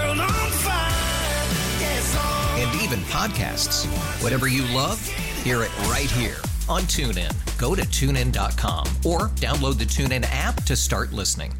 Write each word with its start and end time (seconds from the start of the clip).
even 2.91 3.03
podcasts. 3.05 3.85
Whatever 4.21 4.47
you 4.47 4.63
love, 4.75 5.05
hear 5.43 5.63
it 5.63 5.77
right 5.87 6.11
here 6.11 6.37
on 6.67 6.81
TuneIn. 6.83 7.31
Go 7.57 7.75
to 7.75 7.83
tunein.com 7.83 8.87
or 9.05 9.29
download 9.37 9.77
the 9.77 9.85
TuneIn 9.85 10.25
app 10.29 10.63
to 10.63 10.75
start 10.75 11.13
listening. 11.13 11.53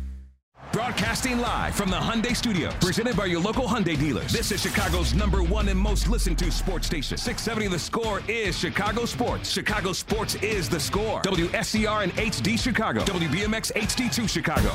Broadcasting 0.73 1.39
live 1.39 1.75
from 1.75 1.89
the 1.89 1.97
Hyundai 1.97 2.33
Studio, 2.33 2.71
presented 2.79 3.17
by 3.17 3.25
your 3.25 3.41
local 3.41 3.65
Hyundai 3.65 3.99
dealers. 3.99 4.31
This 4.31 4.53
is 4.53 4.61
Chicago's 4.61 5.13
number 5.13 5.43
one 5.43 5.67
and 5.67 5.77
most 5.77 6.07
listened 6.07 6.39
to 6.39 6.49
sports 6.49 6.87
station. 6.87 7.17
670 7.17 7.67
The 7.67 7.79
Score 7.79 8.21
is 8.29 8.57
Chicago 8.57 9.03
Sports. 9.03 9.51
Chicago 9.51 9.91
Sports 9.91 10.35
is 10.35 10.69
The 10.69 10.79
Score. 10.79 11.21
WSCR 11.23 12.03
and 12.03 12.13
HD 12.13 12.57
Chicago. 12.57 13.01
WBMX 13.01 13.73
HD2 13.73 14.29
Chicago. 14.29 14.69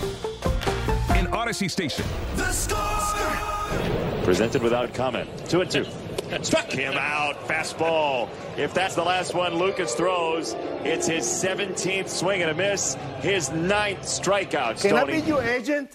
In 1.19 1.27
Audacy 1.29 1.71
Station. 1.71 2.05
The 2.35 2.53
Score! 2.53 4.25
Presented 4.25 4.63
without 4.63 4.93
comment. 4.93 5.31
Two 5.49 5.63
and 5.63 5.71
two. 5.71 5.87
Struck 6.43 6.71
him 6.71 6.95
out. 6.95 7.37
Fastball. 7.49 8.29
If 8.57 8.75
that's 8.75 8.95
the 8.95 9.05
last 9.05 9.35
one 9.35 9.57
Lucas 9.57 9.95
throws, 9.95 10.55
it's 10.85 11.07
his 11.07 11.25
17th 11.25 12.09
swing 12.09 12.43
and 12.43 12.51
a 12.51 12.55
miss. 12.55 12.95
His 13.21 13.51
ninth 13.51 14.03
strikeout. 14.03 14.81
Can 14.81 14.97
Stoney. 14.97 15.15
I 15.15 15.21
be 15.21 15.27
your 15.27 15.43
agent? 15.43 15.91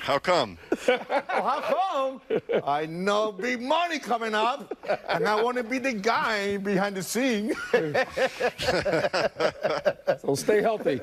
How 0.00 0.18
come? 0.18 0.58
oh, 0.88 0.98
how 1.28 1.60
come? 1.60 2.20
I 2.66 2.86
know 2.86 3.30
big 3.30 3.62
money 3.62 4.00
coming 4.00 4.34
up, 4.34 4.76
and 5.08 5.24
I 5.24 5.40
want 5.40 5.56
to 5.58 5.62
be 5.62 5.78
the 5.78 5.92
guy 5.92 6.56
behind 6.56 6.96
the 6.96 7.02
scene. 7.02 7.52
so 10.20 10.34
stay 10.34 10.62
healthy. 10.62 11.00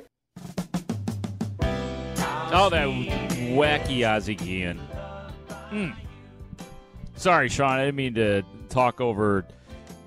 Oh, 2.50 2.70
that 2.70 2.88
wacky 2.88 4.08
Ozzie 4.08 4.36
Guillen. 4.36 4.80
Mm. 5.72 5.94
Sorry, 7.16 7.50
Sean. 7.50 7.72
I 7.72 7.86
didn't 7.86 7.96
mean 7.96 8.14
to 8.16 8.44
talk 8.70 9.02
over 9.02 9.46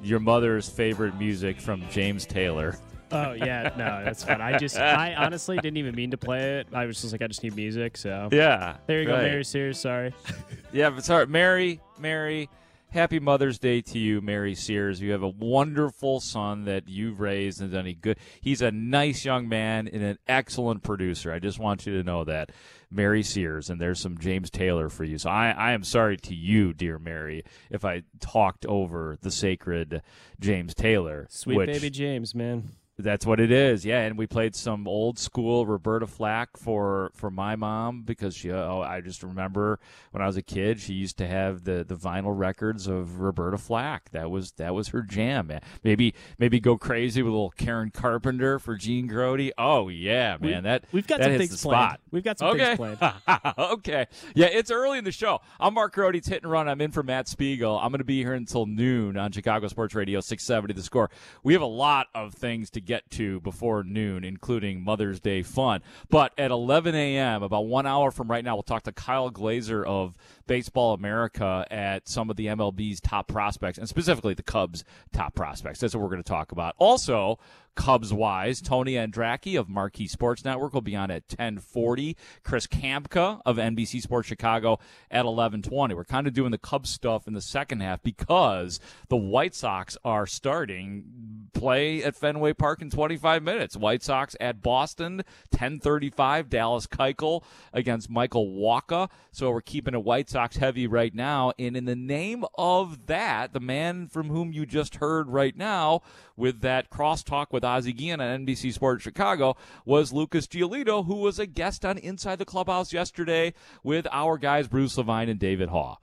your 0.02 0.20
mother's 0.20 0.68
favorite 0.68 1.16
music 1.16 1.60
from 1.60 1.82
James 1.90 2.26
Taylor. 2.26 2.76
Oh 3.12 3.32
yeah, 3.32 3.72
no, 3.76 4.04
that's 4.04 4.22
fine. 4.22 4.40
I 4.40 4.56
just, 4.56 4.78
I 4.78 5.14
honestly 5.16 5.56
didn't 5.56 5.78
even 5.78 5.96
mean 5.96 6.12
to 6.12 6.16
play 6.16 6.60
it. 6.60 6.68
I 6.72 6.86
was 6.86 7.00
just 7.00 7.10
like, 7.10 7.20
I 7.22 7.26
just 7.26 7.42
need 7.42 7.56
music. 7.56 7.96
So 7.96 8.28
Yeah, 8.30 8.76
there 8.86 9.00
you 9.00 9.06
go, 9.06 9.14
right. 9.14 9.24
Mary 9.24 9.42
Sears. 9.44 9.80
Sorry. 9.80 10.14
Yeah, 10.72 10.90
but 10.90 11.04
sorry, 11.04 11.26
Mary, 11.26 11.80
Mary. 11.98 12.48
Happy 12.90 13.20
Mother's 13.20 13.60
Day 13.60 13.80
to 13.82 14.00
you, 14.00 14.20
Mary 14.20 14.56
Sears. 14.56 15.00
You 15.00 15.12
have 15.12 15.22
a 15.22 15.28
wonderful 15.28 16.18
son 16.18 16.64
that 16.64 16.88
you've 16.88 17.20
raised 17.20 17.60
and 17.60 17.70
done 17.70 17.86
a 17.86 17.94
good. 17.94 18.18
He's 18.40 18.60
a 18.62 18.72
nice 18.72 19.24
young 19.24 19.48
man 19.48 19.86
and 19.86 20.02
an 20.02 20.18
excellent 20.26 20.82
producer. 20.82 21.32
I 21.32 21.38
just 21.38 21.60
want 21.60 21.86
you 21.86 21.96
to 21.96 22.02
know 22.02 22.24
that, 22.24 22.50
Mary 22.90 23.22
Sears. 23.22 23.70
And 23.70 23.80
there's 23.80 24.00
some 24.00 24.18
James 24.18 24.50
Taylor 24.50 24.88
for 24.88 25.04
you. 25.04 25.18
So 25.18 25.30
I, 25.30 25.50
I 25.50 25.70
am 25.70 25.84
sorry 25.84 26.16
to 26.16 26.34
you, 26.34 26.72
dear 26.72 26.98
Mary, 26.98 27.44
if 27.70 27.84
I 27.84 28.02
talked 28.18 28.66
over 28.66 29.16
the 29.22 29.30
sacred 29.30 30.02
James 30.40 30.74
Taylor. 30.74 31.28
Sweet 31.30 31.58
which- 31.58 31.70
baby 31.72 31.90
James, 31.90 32.34
man. 32.34 32.70
That's 33.02 33.26
what 33.26 33.40
it 33.40 33.50
is, 33.50 33.84
yeah. 33.84 34.00
And 34.02 34.16
we 34.16 34.26
played 34.26 34.54
some 34.54 34.86
old 34.88 35.18
school 35.18 35.66
Roberta 35.66 36.06
Flack 36.06 36.56
for 36.56 37.10
for 37.14 37.30
my 37.30 37.56
mom 37.56 38.02
because 38.02 38.34
she. 38.34 38.50
Oh, 38.50 38.80
I 38.80 39.00
just 39.00 39.22
remember 39.22 39.78
when 40.12 40.22
I 40.22 40.26
was 40.26 40.36
a 40.36 40.42
kid, 40.42 40.80
she 40.80 40.94
used 40.94 41.18
to 41.18 41.26
have 41.26 41.64
the, 41.64 41.84
the 41.86 41.96
vinyl 41.96 42.36
records 42.36 42.86
of 42.86 43.20
Roberta 43.20 43.58
Flack. 43.58 44.10
That 44.10 44.30
was 44.30 44.52
that 44.52 44.74
was 44.74 44.88
her 44.88 45.02
jam. 45.02 45.50
Eh, 45.50 45.60
maybe 45.84 46.14
maybe 46.38 46.60
go 46.60 46.76
crazy 46.76 47.22
with 47.22 47.30
a 47.30 47.34
little 47.34 47.50
Karen 47.50 47.90
Carpenter 47.90 48.58
for 48.58 48.76
Gene 48.76 49.06
Grote. 49.06 49.52
Oh 49.58 49.88
yeah, 49.88 50.36
man. 50.40 50.62
We- 50.64 50.70
that 50.70 50.84
we've 50.92 51.06
got 51.06 51.18
that 51.18 51.26
some 51.26 51.38
things 51.38 51.62
planned. 51.62 51.90
spot. 51.90 52.00
We've 52.10 52.24
got 52.24 52.38
some 52.38 52.48
okay. 52.50 52.76
things 52.76 52.98
planned. 52.98 53.58
okay. 53.58 54.06
Yeah, 54.34 54.46
it's 54.46 54.70
early 54.70 54.98
in 54.98 55.04
the 55.04 55.12
show. 55.12 55.40
I'm 55.58 55.74
Mark 55.74 55.94
Grote. 55.94 56.16
It's 56.16 56.28
hit 56.28 56.42
and 56.42 56.50
run. 56.50 56.68
I'm 56.68 56.80
in 56.80 56.90
for 56.90 57.02
Matt 57.02 57.28
Spiegel. 57.28 57.78
I'm 57.78 57.90
going 57.90 57.98
to 57.98 58.04
be 58.04 58.22
here 58.22 58.34
until 58.34 58.66
noon 58.66 59.16
on 59.16 59.32
Chicago 59.32 59.68
Sports 59.68 59.94
Radio 59.94 60.20
670 60.20 60.74
The 60.74 60.82
Score. 60.82 61.10
We 61.42 61.52
have 61.52 61.62
a 61.62 61.66
lot 61.66 62.08
of 62.14 62.34
things 62.34 62.70
to 62.70 62.80
get 62.80 62.89
to 63.10 63.40
before 63.40 63.82
noon, 63.84 64.24
including 64.24 64.82
Mother's 64.82 65.20
Day 65.20 65.42
fun. 65.42 65.82
But 66.08 66.32
at 66.36 66.50
11 66.50 66.94
a.m., 66.94 67.42
about 67.42 67.66
one 67.66 67.86
hour 67.86 68.10
from 68.10 68.28
right 68.30 68.44
now, 68.44 68.56
we'll 68.56 68.62
talk 68.62 68.82
to 68.84 68.92
Kyle 68.92 69.30
Glaser 69.30 69.84
of 69.84 70.16
Baseball 70.46 70.94
America 70.94 71.66
at 71.70 72.08
some 72.08 72.30
of 72.30 72.36
the 72.36 72.46
MLB's 72.46 73.00
top 73.00 73.28
prospects, 73.28 73.78
and 73.78 73.88
specifically 73.88 74.34
the 74.34 74.42
Cubs' 74.42 74.84
top 75.12 75.34
prospects. 75.34 75.80
That's 75.80 75.94
what 75.94 76.02
we're 76.02 76.08
going 76.08 76.22
to 76.22 76.28
talk 76.28 76.52
about. 76.52 76.74
Also, 76.78 77.38
Cubs 77.74 78.12
wise, 78.12 78.60
Tony 78.60 78.92
Andracki 78.92 79.58
of 79.58 79.68
Marquee 79.68 80.06
Sports 80.06 80.44
Network 80.44 80.74
will 80.74 80.80
be 80.80 80.96
on 80.96 81.10
at 81.10 81.24
1040. 81.28 82.16
Chris 82.42 82.66
Kamka 82.66 83.40
of 83.46 83.56
NBC 83.56 84.02
Sports 84.02 84.28
Chicago 84.28 84.78
at 85.10 85.24
1120. 85.24 85.94
We're 85.94 86.04
kind 86.04 86.26
of 86.26 86.34
doing 86.34 86.50
the 86.50 86.58
Cubs 86.58 86.90
stuff 86.90 87.26
in 87.26 87.34
the 87.34 87.40
second 87.40 87.80
half 87.80 88.02
because 88.02 88.80
the 89.08 89.16
White 89.16 89.54
Sox 89.54 89.96
are 90.04 90.26
starting 90.26 91.48
play 91.52 92.02
at 92.02 92.16
Fenway 92.16 92.52
Park 92.52 92.82
in 92.82 92.90
25 92.90 93.42
minutes. 93.42 93.76
White 93.76 94.02
Sox 94.02 94.34
at 94.40 94.62
Boston, 94.62 95.16
1035. 95.50 96.48
Dallas 96.48 96.86
Keuchel 96.86 97.42
against 97.72 98.10
Michael 98.10 98.46
Wacha. 98.46 99.10
So 99.32 99.50
we're 99.50 99.60
keeping 99.60 99.94
it 99.94 100.04
White 100.04 100.30
Sox 100.30 100.56
heavy 100.56 100.86
right 100.86 101.14
now. 101.14 101.52
And 101.58 101.76
in 101.76 101.84
the 101.84 101.96
name 101.96 102.44
of 102.56 103.06
that, 103.06 103.52
the 103.52 103.60
man 103.60 104.08
from 104.08 104.28
whom 104.28 104.52
you 104.52 104.66
just 104.66 104.96
heard 104.96 105.28
right 105.28 105.56
now 105.56 106.02
with 106.36 106.60
that 106.62 106.90
crosstalk 106.90 107.46
with 107.52 107.59
Ozzie 107.64 107.92
Guillen 107.92 108.20
on 108.20 108.46
NBC 108.46 108.72
Sports 108.72 109.02
Chicago 109.02 109.56
was 109.84 110.12
Lucas 110.12 110.46
Giolito, 110.46 111.06
who 111.06 111.16
was 111.16 111.38
a 111.38 111.46
guest 111.46 111.84
on 111.84 111.98
Inside 111.98 112.38
the 112.38 112.44
Clubhouse 112.44 112.92
yesterday 112.92 113.54
with 113.82 114.06
our 114.10 114.38
guys 114.38 114.68
Bruce 114.68 114.96
Levine 114.96 115.28
and 115.28 115.38
David 115.38 115.68
Haugh. 115.68 115.96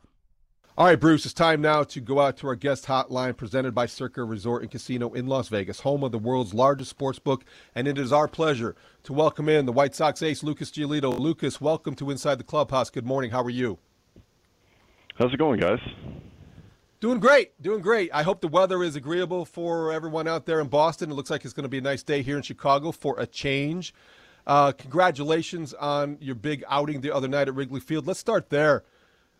All 0.78 0.85
right, 0.85 1.00
Bruce, 1.00 1.25
it's 1.25 1.34
time 1.34 1.59
now 1.59 1.81
to 1.85 2.00
go 2.00 2.19
out 2.19 2.38
to 2.38 2.47
our 2.47 2.56
guest 2.56 2.85
hotline 2.85 3.35
presented 3.35 3.73
by 3.73 3.88
Circa 3.88 4.23
Resort 4.23 4.62
and 4.62 4.69
Casino 4.69 5.12
in 5.13 5.25
Las 5.25 5.47
Vegas, 5.47 5.79
home 5.79 6.03
of 6.03 6.12
the 6.12 6.19
world's 6.19 6.53
largest 6.53 6.91
sports 6.91 7.18
book. 7.18 7.44
And 7.74 7.88
it 7.88 7.97
is 7.97 8.13
our 8.13 8.28
pleasure 8.28 8.75
to 9.01 9.12
welcome 9.12 9.50
in 9.50 9.66
the 9.66 9.72
White 9.72 9.95
Sox 9.95 10.22
ace, 10.22 10.44
Lucas 10.44 10.69
Giolito. 10.69 11.18
Lucas, 11.18 11.59
welcome 11.59 11.95
to 11.95 12.12
Inside 12.12 12.35
the 12.35 12.44
Clubhouse. 12.44 12.91
Good 12.91 13.07
morning. 13.07 13.31
How 13.31 13.41
are 13.41 13.50
you? 13.50 13.79
How's 15.16 15.34
it 15.34 15.38
going, 15.38 15.59
guys? 15.59 15.79
Doing 17.00 17.19
great. 17.19 17.62
Doing 17.62 17.81
great. 17.81 18.10
I 18.12 18.24
hope 18.24 18.42
the 18.42 18.48
weather 18.48 18.81
is 18.81 18.95
agreeable 18.95 19.45
for 19.45 19.92
everyone 19.92 20.27
out 20.27 20.48
there 20.48 20.60
in 20.60 20.68
Boston. 20.68 21.12
It 21.12 21.13
looks 21.13 21.30
like 21.30 21.45
it's 21.45 21.54
going 21.54 21.63
to 21.63 21.69
be 21.69 21.77
a 21.77 21.81
nice 21.81 22.01
day 22.01 22.24
here 22.24 22.38
in 22.38 22.42
Chicago 22.42 22.92
for 22.92 23.19
a 23.19 23.27
change. 23.27 23.94
Uh, 24.48 24.71
congratulations 24.71 25.75
on 25.75 26.18
your 26.19 26.33
big 26.33 26.63
outing 26.68 27.01
the 27.01 27.13
other 27.13 27.27
night 27.27 27.48
at 27.48 27.54
Wrigley 27.54 27.81
Field. 27.81 28.07
Let's 28.07 28.19
start 28.19 28.50
there. 28.50 28.83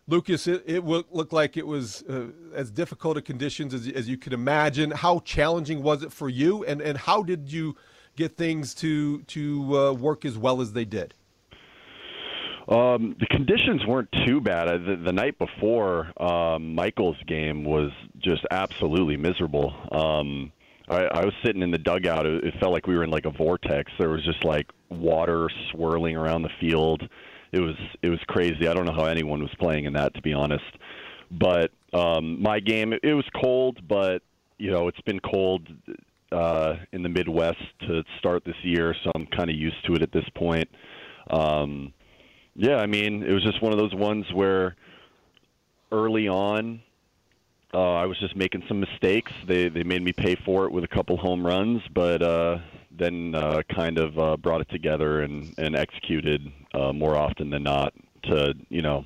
Lucas, 0.06 0.46
it, 0.46 0.62
it 0.66 0.84
looked 0.84 1.32
like 1.32 1.56
it 1.56 1.66
was 1.66 2.04
uh, 2.04 2.28
as 2.54 2.70
difficult 2.70 3.16
a 3.16 3.22
conditions 3.22 3.74
as, 3.74 3.88
as 3.88 4.08
you 4.08 4.16
could 4.16 4.32
imagine. 4.32 4.92
How 4.92 5.18
challenging 5.20 5.82
was 5.82 6.04
it 6.04 6.12
for 6.12 6.28
you, 6.28 6.64
and, 6.64 6.80
and 6.80 6.96
how 6.96 7.24
did 7.24 7.52
you 7.52 7.76
get 8.14 8.36
things 8.36 8.72
to 8.76 9.22
to 9.22 9.78
uh, 9.78 9.92
work 9.92 10.24
as 10.24 10.38
well 10.38 10.60
as 10.60 10.72
they 10.74 10.84
did? 10.84 11.12
Um, 12.68 13.16
the 13.18 13.26
conditions 13.26 13.86
weren't 13.86 14.10
too 14.26 14.40
bad. 14.40 14.68
Uh, 14.68 14.78
The, 14.78 14.96
the 14.96 15.12
night 15.12 15.38
before 15.38 16.12
um, 16.22 16.74
Michael's 16.74 17.16
game 17.26 17.64
was 17.64 17.90
just 18.18 18.44
absolutely 18.50 19.16
miserable. 19.16 19.72
Um, 19.90 20.52
I, 20.88 21.04
I 21.04 21.24
was 21.24 21.32
sitting 21.44 21.62
in 21.62 21.70
the 21.70 21.78
dugout. 21.78 22.26
It, 22.26 22.44
it 22.44 22.54
felt 22.60 22.72
like 22.72 22.86
we 22.86 22.94
were 22.94 23.04
in 23.04 23.10
like 23.10 23.24
a 23.24 23.30
vortex. 23.30 23.90
There 23.98 24.10
was 24.10 24.24
just 24.24 24.44
like 24.44 24.70
water 24.90 25.48
swirling 25.70 26.16
around 26.16 26.42
the 26.42 26.50
field. 26.60 27.08
It 27.52 27.60
was 27.60 27.76
it 28.02 28.10
was 28.10 28.20
crazy. 28.26 28.68
I 28.68 28.74
don't 28.74 28.84
know 28.84 28.92
how 28.92 29.06
anyone 29.06 29.40
was 29.40 29.54
playing 29.58 29.86
in 29.86 29.94
that, 29.94 30.14
to 30.14 30.22
be 30.22 30.34
honest. 30.34 30.64
But 31.30 31.70
um, 31.94 32.42
my 32.42 32.60
game, 32.60 32.92
it, 32.92 33.00
it 33.02 33.14
was 33.14 33.24
cold, 33.40 33.86
but 33.88 34.22
you 34.58 34.70
know 34.70 34.88
it's 34.88 35.00
been 35.02 35.20
cold 35.20 35.66
uh, 36.32 36.74
in 36.92 37.02
the 37.02 37.08
Midwest 37.08 37.62
to 37.86 38.04
start 38.18 38.44
this 38.44 38.56
year, 38.62 38.94
so 39.04 39.10
I'm 39.14 39.26
kind 39.26 39.48
of 39.48 39.56
used 39.56 39.82
to 39.86 39.94
it 39.94 40.02
at 40.02 40.12
this 40.12 40.28
point. 40.34 40.68
Um, 41.30 41.94
yeah, 42.58 42.78
I 42.78 42.86
mean, 42.86 43.22
it 43.22 43.32
was 43.32 43.44
just 43.44 43.62
one 43.62 43.72
of 43.72 43.78
those 43.78 43.94
ones 43.94 44.26
where 44.32 44.74
early 45.92 46.26
on, 46.26 46.82
uh, 47.72 47.94
I 47.94 48.06
was 48.06 48.18
just 48.18 48.34
making 48.34 48.64
some 48.66 48.80
mistakes. 48.80 49.30
They 49.46 49.68
they 49.68 49.84
made 49.84 50.02
me 50.02 50.12
pay 50.12 50.34
for 50.44 50.64
it 50.64 50.72
with 50.72 50.82
a 50.82 50.88
couple 50.88 51.16
home 51.16 51.46
runs, 51.46 51.82
but 51.94 52.20
uh, 52.20 52.58
then 52.90 53.36
uh, 53.36 53.62
kind 53.72 53.96
of 53.98 54.18
uh, 54.18 54.36
brought 54.36 54.60
it 54.60 54.68
together 54.70 55.20
and 55.20 55.54
and 55.56 55.76
executed 55.76 56.50
uh, 56.74 56.92
more 56.92 57.16
often 57.16 57.48
than 57.48 57.62
not 57.62 57.94
to 58.24 58.54
you 58.70 58.82
know 58.82 59.04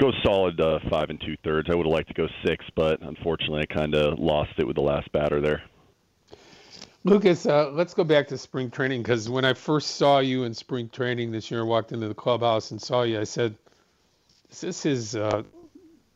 go 0.00 0.12
solid 0.24 0.60
uh, 0.60 0.78
five 0.88 1.10
and 1.10 1.20
two 1.20 1.36
thirds. 1.42 1.68
I 1.68 1.74
would 1.74 1.86
have 1.86 1.92
liked 1.92 2.08
to 2.08 2.14
go 2.14 2.28
six, 2.44 2.64
but 2.76 3.02
unfortunately, 3.02 3.62
I 3.68 3.74
kind 3.74 3.96
of 3.96 4.20
lost 4.20 4.52
it 4.58 4.66
with 4.68 4.76
the 4.76 4.82
last 4.82 5.10
batter 5.10 5.40
there. 5.40 5.62
Lucas, 7.04 7.46
uh, 7.46 7.70
let's 7.70 7.94
go 7.94 8.04
back 8.04 8.28
to 8.28 8.38
spring 8.38 8.70
training 8.70 9.02
because 9.02 9.28
when 9.28 9.44
I 9.44 9.54
first 9.54 9.96
saw 9.96 10.20
you 10.20 10.44
in 10.44 10.54
spring 10.54 10.88
training 10.88 11.32
this 11.32 11.50
year, 11.50 11.60
I 11.60 11.64
walked 11.64 11.90
into 11.90 12.06
the 12.06 12.14
clubhouse 12.14 12.70
and 12.70 12.80
saw 12.80 13.02
you. 13.02 13.20
I 13.20 13.24
said, 13.24 13.56
"Is 14.50 14.60
this 14.60 14.82
his 14.84 15.16
uh, 15.16 15.42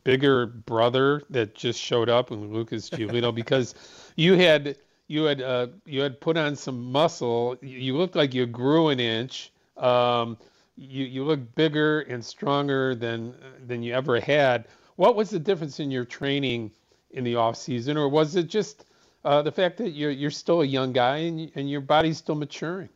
bigger 0.05 0.45
brother 0.45 1.23
that 1.29 1.55
just 1.55 1.79
showed 1.79 2.07
up?" 2.07 2.31
And 2.31 2.53
Lucas 2.53 2.89
Giolito, 2.89 3.35
because 3.35 3.75
you 4.15 4.35
had 4.35 4.77
you 5.07 5.23
had 5.23 5.41
uh, 5.41 5.67
you 5.85 6.01
had 6.01 6.21
put 6.21 6.37
on 6.37 6.55
some 6.55 6.89
muscle. 6.89 7.57
You 7.61 7.97
looked 7.97 8.15
like 8.15 8.33
you 8.33 8.45
grew 8.45 8.87
an 8.87 9.01
inch. 9.01 9.51
Um, 9.75 10.37
you 10.77 11.03
you 11.03 11.25
look 11.25 11.53
bigger 11.55 12.01
and 12.01 12.23
stronger 12.23 12.95
than 12.95 13.35
than 13.65 13.83
you 13.83 13.93
ever 13.93 14.21
had. 14.21 14.69
What 14.95 15.17
was 15.17 15.31
the 15.31 15.39
difference 15.39 15.81
in 15.81 15.91
your 15.91 16.05
training 16.05 16.71
in 17.11 17.25
the 17.25 17.35
off 17.35 17.57
season, 17.57 17.97
or 17.97 18.07
was 18.07 18.37
it 18.37 18.47
just 18.47 18.85
uh, 19.23 19.41
the 19.41 19.51
fact 19.51 19.77
that 19.77 19.91
you're 19.91 20.11
you're 20.11 20.31
still 20.31 20.61
a 20.61 20.65
young 20.65 20.93
guy 20.93 21.17
and 21.17 21.51
and 21.55 21.69
your 21.69 21.81
body's 21.81 22.17
still 22.17 22.35
maturing? 22.35 22.89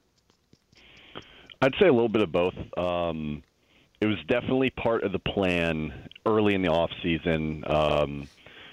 I'd 1.62 1.76
say 1.80 1.88
a 1.88 1.94
little 1.94 2.10
bit 2.10 2.24
of 2.24 2.32
both. 2.32 2.56
Um, 2.78 3.44
it 4.02 4.08
was 4.08 4.18
definitely 4.28 4.72
part 4.72 5.04
of 5.04 5.12
the 5.12 5.20
plan 5.20 6.10
early 6.26 6.56
in 6.56 6.64
the 6.64 6.70
off 6.70 6.90
season. 7.04 7.64
Um, 7.68 8.28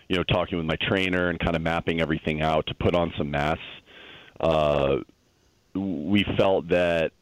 you 0.08 0.16
know, 0.16 0.24
talking 0.24 0.56
with 0.56 0.66
my 0.66 0.76
trainer 0.88 1.28
and 1.28 1.38
kind 1.38 1.54
of 1.54 1.60
mapping 1.60 2.00
everything 2.00 2.40
out 2.40 2.66
to 2.68 2.74
put 2.74 2.94
on 2.94 3.12
some 3.18 3.30
mass. 3.30 3.58
Uh, 4.40 4.98
we 5.74 6.24
felt 6.38 6.68
that 6.68 7.12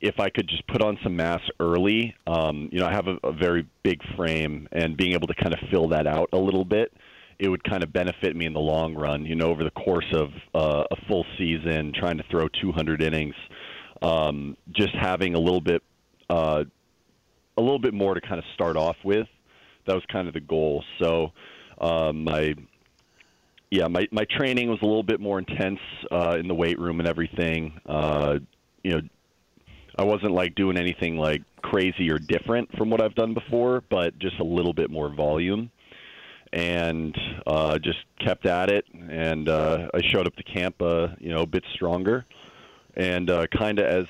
if 0.00 0.18
I 0.18 0.28
could 0.28 0.48
just 0.48 0.66
put 0.66 0.82
on 0.82 0.98
some 1.04 1.14
mass 1.14 1.40
early, 1.60 2.16
um, 2.26 2.68
you 2.72 2.80
know, 2.80 2.86
I 2.86 2.92
have 2.92 3.06
a, 3.06 3.16
a 3.22 3.32
very 3.32 3.64
big 3.84 4.00
frame, 4.16 4.68
and 4.72 4.96
being 4.96 5.12
able 5.12 5.28
to 5.28 5.34
kind 5.34 5.54
of 5.54 5.60
fill 5.70 5.88
that 5.90 6.08
out 6.08 6.30
a 6.32 6.38
little 6.38 6.64
bit 6.64 6.92
it 7.42 7.48
would 7.48 7.64
kind 7.64 7.82
of 7.82 7.92
benefit 7.92 8.36
me 8.36 8.46
in 8.46 8.52
the 8.52 8.60
long 8.60 8.94
run. 8.94 9.26
You 9.26 9.34
know, 9.34 9.46
over 9.46 9.64
the 9.64 9.72
course 9.72 10.06
of 10.14 10.28
uh, 10.54 10.84
a 10.88 10.96
full 11.08 11.26
season, 11.36 11.92
trying 11.92 12.16
to 12.18 12.24
throw 12.30 12.46
200 12.60 13.02
innings, 13.02 13.34
um, 14.00 14.56
just 14.70 14.94
having 14.94 15.34
a 15.34 15.40
little 15.40 15.60
bit, 15.60 15.82
uh, 16.30 16.62
a 17.56 17.60
little 17.60 17.80
bit 17.80 17.94
more 17.94 18.14
to 18.14 18.20
kind 18.20 18.38
of 18.38 18.44
start 18.54 18.76
off 18.76 18.94
with. 19.04 19.26
That 19.88 19.94
was 19.94 20.04
kind 20.10 20.28
of 20.28 20.34
the 20.34 20.40
goal. 20.40 20.84
So, 21.02 21.32
um, 21.80 22.22
my, 22.22 22.54
yeah, 23.72 23.88
my 23.88 24.06
my 24.12 24.24
training 24.38 24.70
was 24.70 24.78
a 24.82 24.86
little 24.86 25.02
bit 25.02 25.18
more 25.18 25.40
intense 25.40 25.80
uh, 26.12 26.36
in 26.38 26.46
the 26.46 26.54
weight 26.54 26.78
room 26.78 27.00
and 27.00 27.08
everything. 27.08 27.80
Uh, 27.84 28.38
you 28.84 28.92
know, 28.92 29.00
I 29.98 30.04
wasn't 30.04 30.30
like 30.30 30.54
doing 30.54 30.76
anything 30.76 31.16
like 31.16 31.42
crazy 31.60 32.08
or 32.08 32.20
different 32.20 32.70
from 32.78 32.88
what 32.88 33.02
I've 33.02 33.16
done 33.16 33.34
before, 33.34 33.82
but 33.90 34.16
just 34.20 34.38
a 34.38 34.44
little 34.44 34.72
bit 34.72 34.92
more 34.92 35.12
volume 35.12 35.72
and 36.52 37.16
uh, 37.46 37.78
just 37.78 37.98
kept 38.18 38.46
at 38.46 38.70
it. 38.70 38.84
And 39.08 39.48
uh, 39.48 39.88
I 39.94 40.00
showed 40.02 40.26
up 40.26 40.36
to 40.36 40.42
camp, 40.42 40.80
uh, 40.80 41.08
you 41.18 41.30
know, 41.30 41.42
a 41.42 41.46
bit 41.46 41.64
stronger, 41.74 42.26
and 42.94 43.30
uh, 43.30 43.46
kind 43.46 43.78
of 43.78 43.86
as 43.86 44.06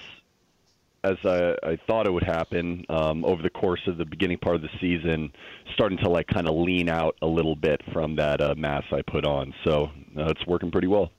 as 1.04 1.16
I, 1.24 1.56
I 1.64 1.76
thought 1.88 2.06
it 2.06 2.12
would 2.12 2.22
happen 2.22 2.84
um, 2.88 3.24
over 3.24 3.42
the 3.42 3.50
course 3.50 3.80
of 3.88 3.96
the 3.98 4.04
beginning 4.04 4.38
part 4.38 4.54
of 4.54 4.62
the 4.62 4.70
season, 4.80 5.32
starting 5.74 5.98
to 5.98 6.08
like 6.08 6.28
kind 6.28 6.46
of 6.48 6.54
lean 6.54 6.88
out 6.88 7.16
a 7.22 7.26
little 7.26 7.56
bit 7.56 7.80
from 7.92 8.14
that 8.16 8.40
uh, 8.40 8.54
mass 8.56 8.84
I 8.92 9.02
put 9.02 9.24
on. 9.24 9.52
So 9.64 9.90
uh, 10.16 10.26
it's 10.26 10.46
working 10.46 10.70
pretty 10.70 10.86
well. 10.86 11.10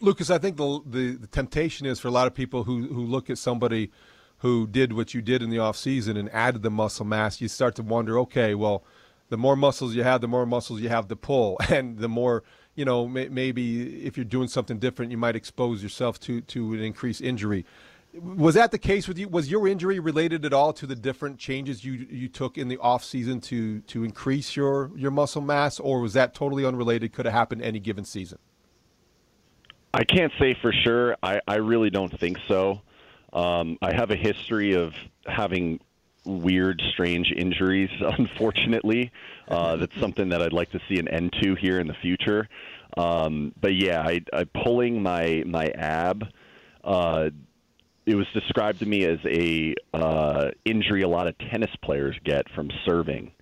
Lucas, 0.00 0.30
I 0.30 0.38
think 0.38 0.58
the, 0.58 0.80
the, 0.86 1.12
the 1.12 1.26
temptation 1.26 1.86
is 1.86 1.98
for 1.98 2.08
a 2.08 2.10
lot 2.10 2.26
of 2.26 2.34
people 2.34 2.64
who 2.64 2.88
who 2.88 3.04
look 3.04 3.30
at 3.30 3.38
somebody 3.38 3.90
who 4.38 4.66
did 4.66 4.92
what 4.92 5.12
you 5.12 5.20
did 5.20 5.42
in 5.42 5.50
the 5.50 5.58
off 5.58 5.76
season 5.76 6.16
and 6.16 6.30
added 6.34 6.62
the 6.62 6.70
muscle 6.70 7.04
mass, 7.04 7.40
you 7.40 7.48
start 7.48 7.74
to 7.76 7.82
wonder, 7.82 8.18
okay, 8.18 8.54
well 8.54 8.82
the 9.30 9.38
more 9.38 9.56
muscles 9.56 9.94
you 9.94 10.02
have, 10.02 10.20
the 10.20 10.28
more 10.28 10.44
muscles 10.44 10.80
you 10.80 10.90
have 10.90 11.08
to 11.08 11.16
pull, 11.16 11.56
and 11.70 11.98
the 11.98 12.08
more 12.08 12.42
you 12.74 12.84
know. 12.84 13.08
May, 13.08 13.28
maybe 13.28 14.04
if 14.04 14.16
you're 14.16 14.24
doing 14.24 14.48
something 14.48 14.78
different, 14.78 15.10
you 15.10 15.18
might 15.18 15.36
expose 15.36 15.82
yourself 15.82 16.20
to 16.20 16.42
to 16.42 16.74
an 16.74 16.82
increased 16.82 17.22
injury. 17.22 17.64
Was 18.12 18.56
that 18.56 18.72
the 18.72 18.78
case 18.78 19.06
with 19.06 19.18
you? 19.18 19.28
Was 19.28 19.50
your 19.50 19.68
injury 19.68 20.00
related 20.00 20.44
at 20.44 20.52
all 20.52 20.72
to 20.74 20.86
the 20.86 20.96
different 20.96 21.38
changes 21.38 21.84
you 21.84 22.06
you 22.10 22.28
took 22.28 22.58
in 22.58 22.68
the 22.68 22.76
off 22.78 23.04
season 23.04 23.40
to 23.42 23.80
to 23.82 24.04
increase 24.04 24.56
your 24.56 24.90
your 24.96 25.12
muscle 25.12 25.42
mass, 25.42 25.80
or 25.80 26.00
was 26.00 26.12
that 26.12 26.34
totally 26.34 26.66
unrelated? 26.66 27.12
Could 27.12 27.24
have 27.24 27.34
happened 27.34 27.62
any 27.62 27.78
given 27.78 28.04
season. 28.04 28.38
I 29.92 30.04
can't 30.04 30.32
say 30.38 30.56
for 30.60 30.72
sure. 30.72 31.16
I, 31.22 31.40
I 31.48 31.56
really 31.56 31.90
don't 31.90 32.16
think 32.18 32.38
so. 32.46 32.80
Um, 33.32 33.76
I 33.82 33.92
have 33.92 34.10
a 34.10 34.16
history 34.16 34.74
of 34.74 34.94
having 35.26 35.80
weird, 36.24 36.82
strange 36.92 37.32
injuries. 37.36 37.90
Unfortunately, 38.00 39.10
uh, 39.48 39.76
that's 39.76 39.98
something 39.98 40.28
that 40.30 40.42
I'd 40.42 40.52
like 40.52 40.70
to 40.72 40.80
see 40.88 40.98
an 40.98 41.08
end 41.08 41.34
to 41.42 41.54
here 41.54 41.80
in 41.80 41.86
the 41.86 41.96
future. 42.02 42.48
Um, 42.96 43.52
but 43.60 43.74
yeah, 43.74 44.02
I, 44.02 44.20
I 44.32 44.44
pulling 44.44 45.02
my 45.02 45.42
my 45.46 45.66
ab. 45.68 46.24
Uh, 46.82 47.30
it 48.06 48.14
was 48.14 48.26
described 48.34 48.80
to 48.80 48.86
me 48.86 49.04
as 49.04 49.18
a 49.24 49.74
uh, 49.94 50.50
injury 50.64 51.02
a 51.02 51.08
lot 51.08 51.26
of 51.26 51.36
tennis 51.38 51.70
players 51.82 52.16
get 52.24 52.48
from 52.54 52.70
serving. 52.84 53.32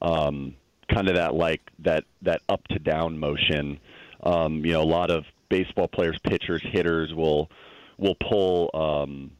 Um, 0.00 0.54
kind 0.92 1.08
of 1.08 1.16
that 1.16 1.34
like 1.34 1.60
that 1.80 2.04
that 2.22 2.42
up 2.48 2.66
to 2.68 2.78
down 2.78 3.18
motion. 3.18 3.78
Um, 4.22 4.64
you 4.64 4.72
know, 4.72 4.82
a 4.82 4.84
lot 4.84 5.10
of 5.10 5.24
baseball 5.48 5.88
players, 5.88 6.18
pitchers, 6.24 6.62
hitters 6.72 7.12
will 7.14 7.50
will 7.98 8.16
pull 8.28 8.70
um, 8.74 9.32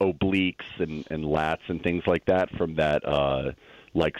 obliques 0.00 0.78
and, 0.78 1.06
and 1.10 1.24
lats 1.24 1.68
and 1.68 1.82
things 1.82 2.02
like 2.06 2.24
that 2.26 2.50
from 2.56 2.74
that 2.76 3.04
uh, 3.06 3.52
like 3.94 4.16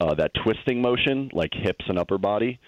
uh, 0.00 0.14
that 0.14 0.32
twisting 0.42 0.80
motion, 0.80 1.30
like 1.32 1.50
hips 1.52 1.84
and 1.88 1.98
upper 1.98 2.18
body. 2.18 2.58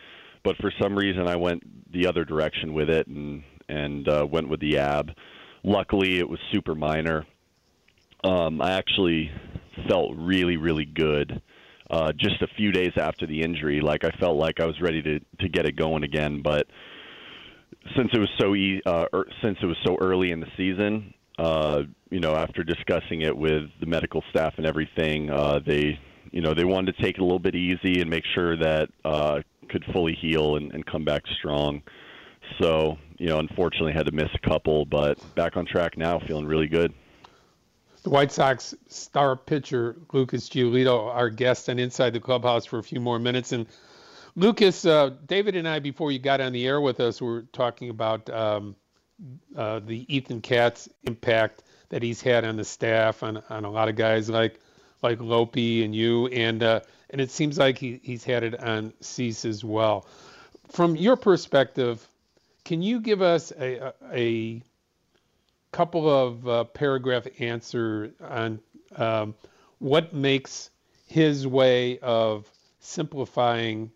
But 0.42 0.56
for 0.58 0.72
some 0.80 0.96
reason, 0.96 1.26
I 1.26 1.36
went 1.36 1.92
the 1.92 2.06
other 2.06 2.24
direction 2.24 2.74
with 2.74 2.90
it 2.90 3.06
and 3.06 3.42
and 3.68 4.08
uh, 4.08 4.26
went 4.30 4.48
with 4.48 4.60
the 4.60 4.78
ab. 4.78 5.10
Luckily, 5.62 6.18
it 6.18 6.28
was 6.28 6.38
super 6.52 6.74
minor. 6.74 7.24
Um, 8.22 8.60
I 8.60 8.72
actually 8.72 9.30
felt 9.88 10.14
really, 10.16 10.56
really 10.56 10.84
good 10.84 11.40
uh, 11.90 12.12
just 12.12 12.42
a 12.42 12.46
few 12.56 12.72
days 12.72 12.92
after 12.96 13.26
the 13.26 13.42
injury. 13.42 13.80
Like 13.80 14.04
I 14.04 14.10
felt 14.18 14.36
like 14.36 14.60
I 14.60 14.66
was 14.66 14.80
ready 14.80 15.02
to 15.02 15.20
to 15.40 15.48
get 15.48 15.66
it 15.66 15.76
going 15.76 16.02
again, 16.02 16.42
but 16.42 16.66
since 17.96 18.10
it 18.12 18.18
was 18.18 18.30
so 18.38 18.54
e- 18.54 18.82
uh, 18.86 19.06
er, 19.12 19.26
since 19.42 19.58
it 19.62 19.66
was 19.66 19.76
so 19.84 19.96
early 20.00 20.30
in 20.30 20.40
the 20.40 20.48
season, 20.56 21.14
uh, 21.38 21.82
you 22.10 22.20
know, 22.20 22.34
after 22.34 22.62
discussing 22.62 23.22
it 23.22 23.36
with 23.36 23.64
the 23.80 23.86
medical 23.86 24.22
staff 24.30 24.54
and 24.56 24.66
everything, 24.66 25.30
uh, 25.30 25.60
they, 25.66 25.98
you 26.30 26.40
know, 26.40 26.54
they 26.54 26.64
wanted 26.64 26.96
to 26.96 27.02
take 27.02 27.16
it 27.16 27.20
a 27.20 27.24
little 27.24 27.38
bit 27.38 27.54
easy 27.54 28.00
and 28.00 28.08
make 28.08 28.24
sure 28.34 28.56
that 28.56 28.88
uh, 29.04 29.40
could 29.68 29.84
fully 29.92 30.14
heal 30.14 30.56
and, 30.56 30.72
and 30.72 30.86
come 30.86 31.04
back 31.04 31.22
strong. 31.38 31.82
So, 32.60 32.98
you 33.18 33.26
know, 33.26 33.38
unfortunately 33.38 33.92
had 33.92 34.06
to 34.06 34.12
miss 34.12 34.28
a 34.34 34.48
couple, 34.48 34.84
but 34.84 35.18
back 35.34 35.56
on 35.56 35.66
track 35.66 35.96
now, 35.96 36.20
feeling 36.20 36.46
really 36.46 36.68
good. 36.68 36.92
The 38.04 38.10
White 38.10 38.32
Sox 38.32 38.74
star 38.88 39.34
pitcher 39.34 39.96
Lucas 40.12 40.48
Giolito, 40.48 41.08
our 41.08 41.30
guest 41.30 41.68
and 41.70 41.80
Inside 41.80 42.10
the 42.10 42.20
Clubhouse 42.20 42.66
for 42.66 42.78
a 42.78 42.82
few 42.82 43.00
more 43.00 43.18
minutes. 43.18 43.52
And 43.52 43.66
Lucas, 44.36 44.84
uh, 44.84 45.10
David 45.26 45.56
and 45.56 45.66
I, 45.66 45.78
before 45.78 46.12
you 46.12 46.18
got 46.18 46.40
on 46.40 46.52
the 46.52 46.66
air 46.66 46.80
with 46.80 47.00
us, 47.00 47.22
were 47.22 47.42
talking 47.52 47.88
about 47.88 48.28
um, 48.28 48.76
uh, 49.56 49.80
the 49.80 50.04
Ethan 50.14 50.40
Katz 50.40 50.88
impact 51.04 51.62
that 51.90 52.02
he's 52.02 52.20
had 52.20 52.44
on 52.44 52.56
the 52.56 52.64
staff, 52.64 53.22
on, 53.22 53.42
on 53.48 53.64
a 53.64 53.70
lot 53.70 53.88
of 53.88 53.96
guys 53.96 54.28
like 54.28 54.58
like 55.02 55.20
Lope 55.20 55.56
and 55.56 55.94
you, 55.94 56.26
and 56.28 56.62
uh, 56.62 56.80
and 57.10 57.20
it 57.20 57.30
seems 57.30 57.58
like 57.58 57.78
he, 57.78 58.00
he's 58.02 58.24
had 58.24 58.42
it 58.42 58.58
on 58.60 58.92
Cease 59.00 59.44
as 59.44 59.62
well. 59.62 60.06
From 60.70 60.96
your 60.96 61.16
perspective, 61.16 62.06
can 62.64 62.82
you 62.82 63.00
give 63.00 63.20
us 63.20 63.52
a, 63.52 63.92
a, 64.12 64.62
couple 65.70 66.08
of 66.08 66.48
uh, 66.48 66.64
paragraph 66.64 67.26
answer 67.38 68.12
on 68.20 68.60
um, 68.96 69.34
what 69.78 70.14
makes 70.14 70.70
his 71.06 71.46
way 71.46 71.98
of 71.98 72.50
simplifying 72.80 73.90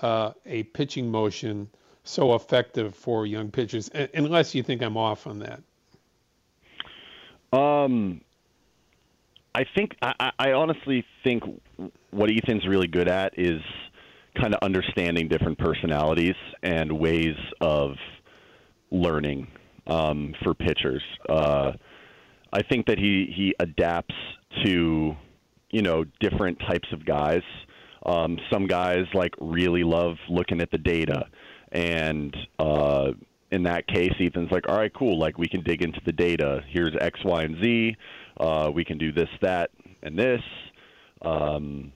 uh, 0.00 0.32
a 0.46 0.62
pitching 0.62 1.10
motion 1.10 1.68
so 2.04 2.34
effective 2.34 2.94
for 2.94 3.26
young 3.26 3.50
pitchers, 3.50 3.90
unless 4.14 4.54
you 4.54 4.62
think 4.62 4.82
I'm 4.82 4.96
off 4.96 5.26
on 5.26 5.40
that. 5.40 5.62
Um, 7.56 8.20
I 9.54 9.64
think 9.74 9.96
I, 10.00 10.30
I 10.38 10.52
honestly 10.52 11.04
think 11.24 11.42
what 12.10 12.30
Ethan's 12.30 12.66
really 12.66 12.86
good 12.86 13.08
at 13.08 13.38
is 13.38 13.60
kind 14.40 14.54
of 14.54 14.60
understanding 14.62 15.28
different 15.28 15.58
personalities 15.58 16.36
and 16.62 16.92
ways 16.92 17.36
of 17.60 17.96
learning 18.90 19.48
um, 19.86 20.34
for 20.42 20.54
pitchers. 20.54 21.02
Uh, 21.28 21.72
I 22.52 22.62
think 22.62 22.86
that 22.86 22.98
he 22.98 23.32
he 23.34 23.54
adapts 23.58 24.14
to 24.64 25.16
you 25.70 25.82
know 25.82 26.04
different 26.20 26.58
types 26.60 26.88
of 26.92 27.04
guys. 27.04 27.42
Um, 28.06 28.38
some 28.50 28.66
guys 28.66 29.04
like 29.12 29.34
really 29.40 29.84
love 29.84 30.16
looking 30.28 30.60
at 30.60 30.70
the 30.70 30.78
data, 30.78 31.26
and 31.72 32.36
uh, 32.58 33.12
in 33.50 33.64
that 33.64 33.86
case, 33.86 34.12
Ethan's 34.20 34.50
like, 34.50 34.68
all 34.68 34.76
right, 34.76 34.92
cool. 34.92 35.18
Like 35.18 35.38
we 35.38 35.48
can 35.48 35.62
dig 35.62 35.82
into 35.82 36.00
the 36.04 36.12
data. 36.12 36.62
Here's 36.68 36.94
X, 37.00 37.20
Y, 37.24 37.42
and 37.42 37.62
Z. 37.62 37.96
Uh, 38.38 38.70
we 38.72 38.84
can 38.84 38.98
do 38.98 39.12
this, 39.12 39.28
that, 39.42 39.70
and 40.02 40.18
this. 40.18 40.40
Um, 41.22 41.92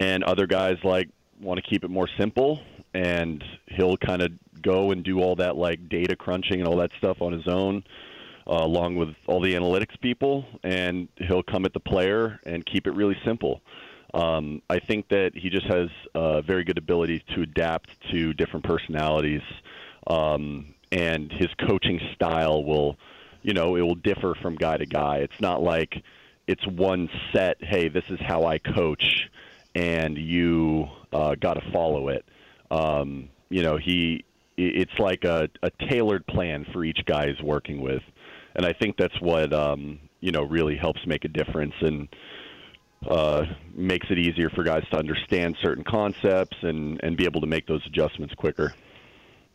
and 0.00 0.24
other 0.24 0.46
guys 0.46 0.76
like 0.84 1.08
want 1.40 1.62
to 1.62 1.68
keep 1.68 1.84
it 1.84 1.90
more 1.90 2.08
simple, 2.18 2.60
and 2.94 3.42
he'll 3.66 3.96
kind 3.96 4.22
of 4.22 4.32
go 4.62 4.90
and 4.90 5.04
do 5.04 5.20
all 5.20 5.36
that 5.36 5.56
like 5.56 5.88
data 5.88 6.16
crunching 6.16 6.60
and 6.60 6.68
all 6.68 6.76
that 6.76 6.90
stuff 6.98 7.20
on 7.20 7.32
his 7.32 7.46
own, 7.46 7.84
uh, 8.46 8.58
along 8.60 8.96
with 8.96 9.10
all 9.26 9.40
the 9.40 9.54
analytics 9.54 10.00
people, 10.00 10.44
and 10.62 11.08
he'll 11.16 11.42
come 11.42 11.64
at 11.64 11.72
the 11.72 11.80
player 11.80 12.40
and 12.44 12.64
keep 12.66 12.86
it 12.86 12.92
really 12.92 13.16
simple. 13.24 13.60
Um, 14.14 14.62
I 14.70 14.78
think 14.78 15.08
that 15.08 15.32
he 15.34 15.50
just 15.50 15.66
has 15.66 15.88
a 16.14 16.42
very 16.42 16.64
good 16.64 16.78
ability 16.78 17.22
to 17.34 17.42
adapt 17.42 17.90
to 18.10 18.32
different 18.32 18.64
personalities, 18.64 19.42
um, 20.06 20.74
and 20.90 21.30
his 21.30 21.48
coaching 21.68 22.00
style 22.14 22.64
will, 22.64 22.96
you 23.42 23.52
know, 23.52 23.76
it 23.76 23.82
will 23.82 23.94
differ 23.94 24.34
from 24.40 24.56
guy 24.56 24.78
to 24.78 24.86
guy. 24.86 25.18
It's 25.18 25.40
not 25.40 25.62
like 25.62 26.02
it's 26.46 26.66
one 26.66 27.10
set. 27.32 27.58
Hey, 27.60 27.88
this 27.88 28.04
is 28.08 28.18
how 28.26 28.46
I 28.46 28.58
coach, 28.58 29.28
and 29.74 30.16
you 30.16 30.86
uh, 31.12 31.34
got 31.34 31.54
to 31.54 31.70
follow 31.70 32.08
it. 32.08 32.24
Um, 32.70 33.28
you 33.50 33.62
know, 33.62 33.76
he 33.76 34.24
it's 34.56 34.98
like 34.98 35.24
a, 35.24 35.48
a 35.62 35.70
tailored 35.88 36.26
plan 36.26 36.66
for 36.72 36.84
each 36.84 36.98
guy 37.06 37.28
he's 37.28 37.40
working 37.42 37.80
with, 37.80 38.02
and 38.56 38.66
I 38.66 38.72
think 38.72 38.96
that's 38.96 39.20
what 39.20 39.52
um, 39.52 39.98
you 40.20 40.32
know 40.32 40.42
really 40.42 40.76
helps 40.76 41.06
make 41.06 41.24
a 41.26 41.28
difference 41.28 41.74
and 41.80 42.08
uh, 43.06 43.44
makes 43.74 44.06
it 44.10 44.18
easier 44.18 44.50
for 44.50 44.64
guys 44.64 44.84
to 44.90 44.96
understand 44.96 45.56
certain 45.62 45.84
concepts 45.84 46.56
and 46.62 47.00
and 47.02 47.16
be 47.16 47.24
able 47.24 47.40
to 47.40 47.46
make 47.46 47.66
those 47.66 47.84
adjustments 47.86 48.34
quicker. 48.34 48.74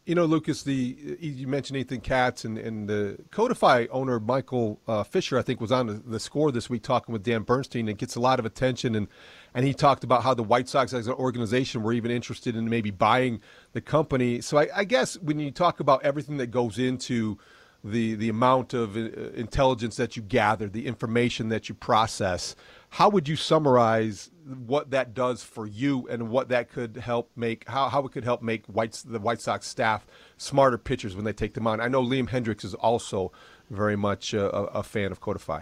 You 0.06 0.16
know, 0.16 0.26
Lucas, 0.26 0.64
the 0.64 1.18
you 1.20 1.48
mentioned 1.48 1.80
Ethan 1.80 2.02
Katz 2.02 2.44
and, 2.44 2.58
and 2.58 2.90
the 2.90 3.20
Codify 3.32 3.86
owner 3.90 4.20
Michael 4.20 4.82
uh, 4.86 5.04
Fishman, 5.04 5.40
I 5.40 5.44
think, 5.44 5.62
was 5.62 5.72
on 5.72 6.04
the, 6.06 6.20
score 6.20 6.52
this 6.52 6.70
week 6.70 6.84
talking 6.84 7.14
with 7.14 7.24
Dan 7.24 7.44
Bernstein 7.44 7.88
and 7.88 7.98
gets 7.98 8.16
a 8.16 8.20
lot 8.20 8.38
of 8.38 8.46
attention. 8.46 8.96
And 8.96 9.08
and 9.54 9.66
he 9.66 9.74
talked 9.74 10.04
about 10.04 10.24
how 10.24 10.34
the 10.34 10.44
White 10.44 10.68
Sox 10.68 10.94
as 10.94 11.08
an 11.08 11.14
organization 11.14 11.84
were 11.84 11.94
even 11.94 12.12
interested 12.12 12.54
in 12.58 12.70
maybe 12.70 12.92
buying 12.92 13.40
the 13.72 13.80
company. 13.80 14.42
So 14.42 14.58
I, 14.58 14.68
I 14.76 14.84
guess 14.84 15.18
when 15.20 15.40
you 15.40 15.52
talk 15.52 15.80
about 15.80 16.04
everything 16.04 16.36
that 16.36 16.48
goes 16.48 16.78
into 16.78 17.38
the 17.82 18.16
the 18.16 18.28
amount 18.28 18.74
of 18.74 18.98
uh, 18.98 19.10
intelligence 19.36 19.96
that 19.98 20.18
you 20.18 20.22
gather, 20.22 20.68
the 20.68 20.86
information 20.86 21.50
that 21.50 21.70
you 21.70 21.76
process, 21.76 22.58
how 22.94 23.10
would 23.10 23.28
you 23.28 23.36
summarize 23.36 24.30
what 24.46 24.92
that 24.92 25.16
does 25.16 25.42
for 25.42 25.66
you 25.66 26.08
and 26.10 26.30
what 26.30 26.50
that 26.50 26.70
could 26.70 26.96
help 26.96 27.32
make 27.36 27.68
how, 27.68 27.90
how 27.90 28.06
it 28.06 28.12
could 28.12 28.24
help 28.24 28.44
make 28.44 28.68
White, 28.68 29.02
the 29.04 29.20
White 29.20 29.42
Sox 29.42 29.66
staff 29.66 30.06
smarter 30.38 30.78
pitchers 30.78 31.16
when 31.16 31.26
they 31.26 31.34
take 31.34 31.56
them 31.56 31.66
on? 31.66 31.82
I 31.82 31.88
know 31.88 32.04
Liam 32.04 32.30
Hendriks 32.30 32.64
is 32.64 32.76
also 32.76 33.32
very 33.72 33.96
much 33.96 34.36
a, 34.36 34.48
a 34.48 34.84
fan 34.84 35.12
of 35.12 35.20
Codify. 35.20 35.62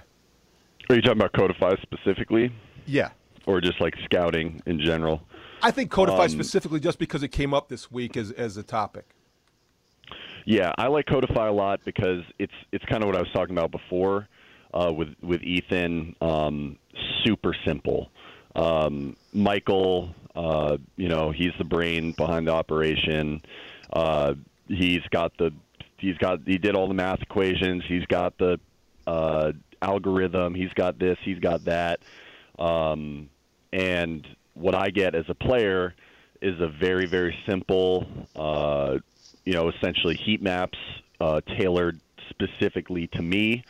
Are 0.90 0.96
you 0.96 1.02
talking 1.02 1.22
about 1.22 1.32
Codify 1.32 1.76
specifically? 1.82 2.52
Yeah. 2.86 3.12
Or 3.46 3.62
just 3.62 3.80
like 3.80 3.96
scouting 4.04 4.62
in 4.66 4.82
general? 4.82 5.22
I 5.62 5.72
think 5.72 5.90
Codify 5.90 6.24
um, 6.24 6.30
specifically 6.30 6.82
just 6.82 7.00
because 7.00 7.24
it 7.24 7.30
came 7.30 7.54
up 7.54 7.70
this 7.70 7.90
week 7.90 8.18
as, 8.18 8.32
as 8.32 8.58
a 8.58 8.64
topic. 8.64 9.06
Yeah, 10.44 10.74
I 10.78 10.88
like 10.88 11.06
Codify 11.06 11.48
a 11.48 11.54
lot 11.54 11.80
because 11.86 12.24
it's 12.40 12.52
it's 12.74 12.84
kind 12.86 13.04
of 13.04 13.08
what 13.08 13.16
I 13.16 13.22
was 13.22 13.32
talking 13.32 13.56
about 13.56 13.72
before 13.72 14.28
uh, 14.74 14.92
with 14.94 15.16
with 15.22 15.42
Ethan. 15.44 16.16
Um, 16.20 16.78
super 17.24 17.54
simple. 17.66 18.12
Um, 18.56 19.16
Michael, 19.34 20.14
uh, 20.36 20.78
you 20.98 21.08
know, 21.08 21.32
he's 21.32 21.54
the 21.58 21.64
brain 21.64 22.14
behind 22.14 22.48
the 22.48 22.54
operation. 22.54 23.42
Uh, 23.92 24.36
he's 24.68 25.02
got 25.12 25.38
the 25.38 25.52
he's 25.98 26.18
got 26.18 26.40
he 26.46 26.58
did 26.58 26.76
all 26.76 26.88
the 26.88 26.94
math 26.94 27.22
equations. 27.22 27.84
He's 27.88 28.06
got 28.06 28.38
the 28.38 28.60
uh, 29.08 29.52
algorithm. 29.82 30.54
He's 30.54 30.74
got 30.74 31.00
this. 31.00 31.18
He's 31.24 31.40
got 31.40 31.66
that. 31.66 32.00
Um, 32.60 33.30
and 33.74 34.28
what 34.54 34.76
I 34.76 34.90
get 34.90 35.16
as 35.16 35.26
a 35.30 35.36
player 35.36 35.94
is 36.42 36.60
a 36.60 36.68
very 36.68 37.06
very 37.06 37.36
simple, 37.48 38.06
uh, 38.36 38.98
you 39.46 39.54
know, 39.54 39.70
essentially 39.70 40.16
heat 40.16 40.42
maps 40.42 40.78
uh, 41.20 41.42
tailored 41.58 42.00
specifically 42.30 43.08
to 43.08 43.22
me 43.22 43.64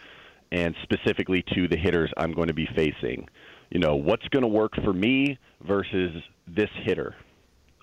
and 0.51 0.75
specifically 0.83 1.43
to 1.53 1.67
the 1.67 1.77
hitters 1.77 2.11
I'm 2.17 2.33
going 2.33 2.47
to 2.47 2.53
be 2.53 2.67
facing 2.75 3.27
you 3.71 3.79
know, 3.79 3.95
what's 3.95 4.27
going 4.27 4.41
to 4.41 4.47
work 4.47 4.75
for 4.83 4.93
me 4.93 5.39
versus 5.61 6.21
this 6.45 6.69
hitter. 6.83 7.15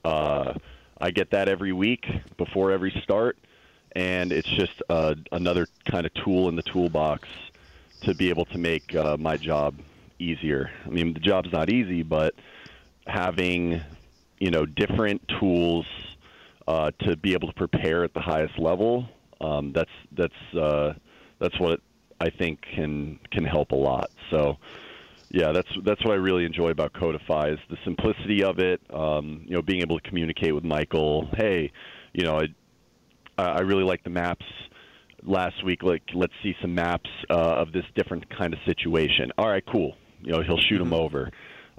Uh, 0.04 0.54
I 1.00 1.10
get 1.10 1.30
that 1.30 1.48
every 1.48 1.72
week 1.72 2.06
before 2.36 2.70
every 2.70 2.90
start, 3.02 3.38
and 3.92 4.30
it's 4.30 4.48
just 4.48 4.82
uh, 4.90 5.14
another 5.32 5.66
kind 5.90 6.04
of 6.04 6.12
tool 6.14 6.48
in 6.48 6.56
the 6.56 6.62
toolbox 6.62 7.26
to 8.02 8.14
be 8.14 8.28
able 8.28 8.44
to 8.46 8.58
make 8.58 8.94
uh, 8.94 9.16
my 9.18 9.36
job 9.38 9.76
easier. 10.18 10.70
I 10.84 10.90
mean, 10.90 11.14
the 11.14 11.20
job's 11.20 11.50
not 11.52 11.70
easy, 11.70 12.02
but 12.02 12.34
having 13.06 13.80
you 14.38 14.50
know 14.50 14.66
different 14.66 15.26
tools 15.40 15.86
uh, 16.66 16.90
to 17.00 17.16
be 17.16 17.32
able 17.32 17.48
to 17.48 17.54
prepare 17.54 18.04
at 18.04 18.12
the 18.12 18.20
highest 18.20 18.58
level, 18.58 19.08
um, 19.40 19.72
that's 19.72 19.90
that's 20.12 20.54
uh, 20.54 20.92
that's 21.38 21.58
what 21.58 21.80
I 22.20 22.30
think 22.30 22.62
can 22.74 23.18
can 23.30 23.44
help 23.44 23.72
a 23.72 23.76
lot. 23.76 24.10
So 24.30 24.56
yeah, 25.30 25.52
that's 25.52 25.68
that's 25.84 26.02
what 26.04 26.12
I 26.12 26.16
really 26.16 26.44
enjoy 26.44 26.70
about 26.70 26.92
Codify 26.94 27.50
is 27.50 27.58
the 27.68 27.76
simplicity 27.84 28.42
of 28.42 28.58
it. 28.58 28.80
Um, 28.92 29.42
you 29.44 29.54
know, 29.54 29.62
being 29.62 29.82
able 29.82 29.98
to 29.98 30.08
communicate 30.08 30.54
with 30.54 30.64
Michael. 30.64 31.28
Hey, 31.36 31.72
you 32.12 32.24
know, 32.24 32.40
I 32.40 33.42
I 33.42 33.60
really 33.60 33.84
like 33.84 34.02
the 34.04 34.10
maps 34.10 34.46
last 35.22 35.64
week. 35.64 35.82
Like, 35.82 36.02
let's 36.14 36.32
see 36.42 36.54
some 36.60 36.74
maps 36.74 37.10
uh, 37.30 37.34
of 37.34 37.72
this 37.72 37.84
different 37.94 38.28
kind 38.30 38.54
of 38.54 38.60
situation. 38.64 39.32
All 39.38 39.48
right, 39.48 39.64
cool. 39.66 39.96
You 40.22 40.32
know, 40.32 40.42
he'll 40.42 40.58
shoot 40.58 40.78
them 40.78 40.90
mm-hmm. 40.90 40.94
over. 40.94 41.30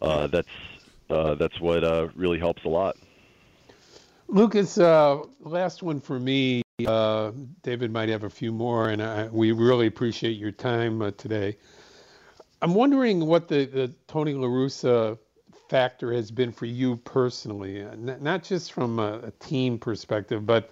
Uh, 0.02 0.28
that's 0.28 0.48
uh, 1.10 1.36
that's 1.36 1.60
what 1.60 1.84
uh, 1.84 2.08
really 2.16 2.40
helps 2.40 2.64
a 2.66 2.70
lot. 2.70 2.96
Lucas, 4.28 4.78
uh, 4.78 5.18
last 5.42 5.82
one 5.82 6.00
for 6.00 6.20
me. 6.20 6.62
Uh, 6.86 7.32
David 7.64 7.92
might 7.92 8.10
have 8.10 8.24
a 8.24 8.30
few 8.30 8.52
more, 8.52 8.90
and 8.90 9.02
I, 9.02 9.28
we 9.28 9.52
really 9.52 9.88
appreciate 9.88 10.38
your 10.38 10.52
time 10.52 11.02
uh, 11.02 11.12
today. 11.12 11.58
I'm 12.62 12.74
wondering 12.74 13.26
what 13.26 13.48
the, 13.48 13.66
the 13.66 13.94
Tony 14.08 14.34
La 14.34 14.48
Russa 14.48 15.18
factor 15.70 16.12
has 16.14 16.32
been 16.32 16.52
for 16.52 16.66
you 16.66 16.98
personally, 16.98 17.84
uh, 17.84 17.96
not 17.96 18.44
just 18.44 18.74
from 18.74 19.00
a, 19.00 19.20
a, 19.20 19.32
team 19.40 19.78
perspective, 19.78 20.46
but 20.46 20.72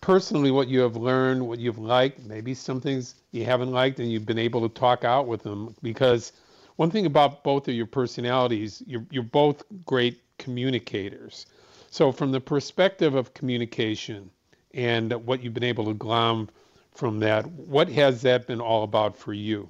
personally 0.00 0.50
what 0.50 0.66
you 0.68 0.80
have 0.80 0.96
learned, 0.96 1.46
what 1.46 1.58
you've 1.58 1.78
liked, 1.78 2.24
maybe 2.24 2.54
some 2.54 2.80
things 2.80 3.16
you 3.32 3.44
haven't 3.44 3.70
liked, 3.70 4.00
and 4.00 4.10
you've 4.10 4.26
been 4.26 4.38
able 4.38 4.66
to 4.66 4.74
talk 4.74 5.04
out 5.04 5.26
with 5.26 5.42
them. 5.42 5.74
Because 5.82 6.32
one 6.76 6.90
thing 6.90 7.06
about 7.06 7.44
both 7.44 7.68
of 7.68 7.74
your 7.74 7.86
personalities, 7.86 8.82
you're, 8.86 9.04
you're 9.10 9.22
both 9.22 9.62
great 9.84 10.22
communicators. 10.38 11.46
So, 11.90 12.12
from 12.12 12.32
the 12.32 12.40
perspective 12.40 13.14
of 13.14 13.34
communication 13.34 14.30
and 14.74 15.12
what 15.26 15.42
you've 15.42 15.54
been 15.54 15.64
able 15.64 15.86
to 15.86 15.94
glom 15.94 16.48
from 16.92 17.20
that, 17.20 17.46
what 17.46 17.88
has 17.88 18.22
that 18.22 18.46
been 18.46 18.60
all 18.60 18.82
about 18.84 19.16
for 19.16 19.32
you? 19.32 19.68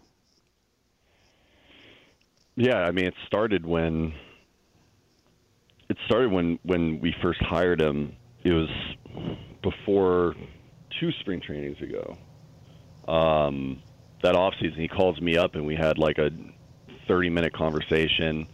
Yeah, 2.56 2.80
I 2.80 2.90
mean, 2.90 3.06
it 3.06 3.14
started 3.26 3.64
when 3.64 4.12
it 5.88 5.96
started 6.06 6.30
when 6.30 6.58
when 6.62 7.00
we 7.00 7.14
first 7.22 7.40
hired 7.42 7.80
him. 7.80 8.16
It 8.44 8.52
was 8.52 8.68
before 9.62 10.34
two 10.98 11.12
spring 11.12 11.40
trainings 11.40 11.80
ago. 11.80 12.16
Um, 13.06 13.82
that 14.22 14.34
off 14.34 14.54
season, 14.60 14.80
he 14.80 14.88
calls 14.88 15.20
me 15.20 15.36
up 15.36 15.54
and 15.54 15.66
we 15.66 15.74
had 15.74 15.98
like 15.98 16.18
a 16.18 16.30
30 17.08 17.30
minute 17.30 17.52
conversation. 17.52 18.46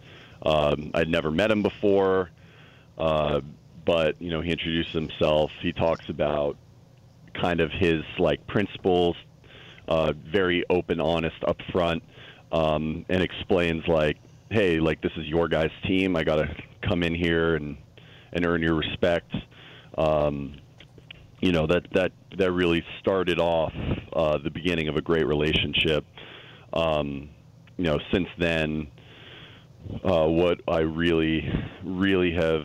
Um, 0.43 0.91
I'd 0.95 1.09
never 1.09 1.31
met 1.31 1.51
him 1.51 1.63
before, 1.63 2.31
uh, 2.99 3.41
but 3.87 4.21
you 4.21 4.31
know, 4.31 4.43
he 4.43 4.51
introduces 4.51 4.93
himself. 4.93 5.51
He 5.63 5.73
talks 5.73 6.09
about 6.11 6.59
kind 7.41 7.61
of 7.61 7.71
his 7.71 8.03
like 8.19 8.47
principles, 8.47 9.17
uh, 9.89 10.13
very 10.33 10.65
open, 10.69 11.01
honest, 11.01 11.41
upfront 11.43 12.03
um, 12.53 13.05
and 13.09 13.23
explains 13.23 13.87
like, 13.87 14.19
hey, 14.51 14.79
like 14.79 15.01
this 15.03 15.13
is 15.17 15.27
your 15.27 15.49
guys' 15.49 15.71
team. 15.87 16.17
I 16.17 16.25
got 16.25 16.37
to 16.37 16.55
come 16.87 17.03
in 17.03 17.15
here 17.15 17.57
and 17.57 17.77
and 18.33 18.47
earn 18.47 18.63
your 18.63 18.75
respect. 18.75 19.33
Um, 19.97 20.57
you 21.41 21.53
know 21.53 21.67
that 21.67 21.87
that 21.93 22.13
that 22.39 22.53
really 22.53 22.85
started 23.01 23.39
off 23.39 23.73
uh, 24.13 24.39
the 24.39 24.51
beginning 24.51 24.89
of 24.89 24.97
a 24.97 25.03
great 25.03 25.27
relationship. 25.27 26.05
Um, 26.73 27.31
you 27.77 27.85
know, 27.85 27.99
since 28.13 28.29
then, 28.39 28.89
uh, 30.03 30.27
what 30.27 30.61
I 30.67 30.81
really, 30.81 31.49
really 31.85 32.33
have 32.33 32.65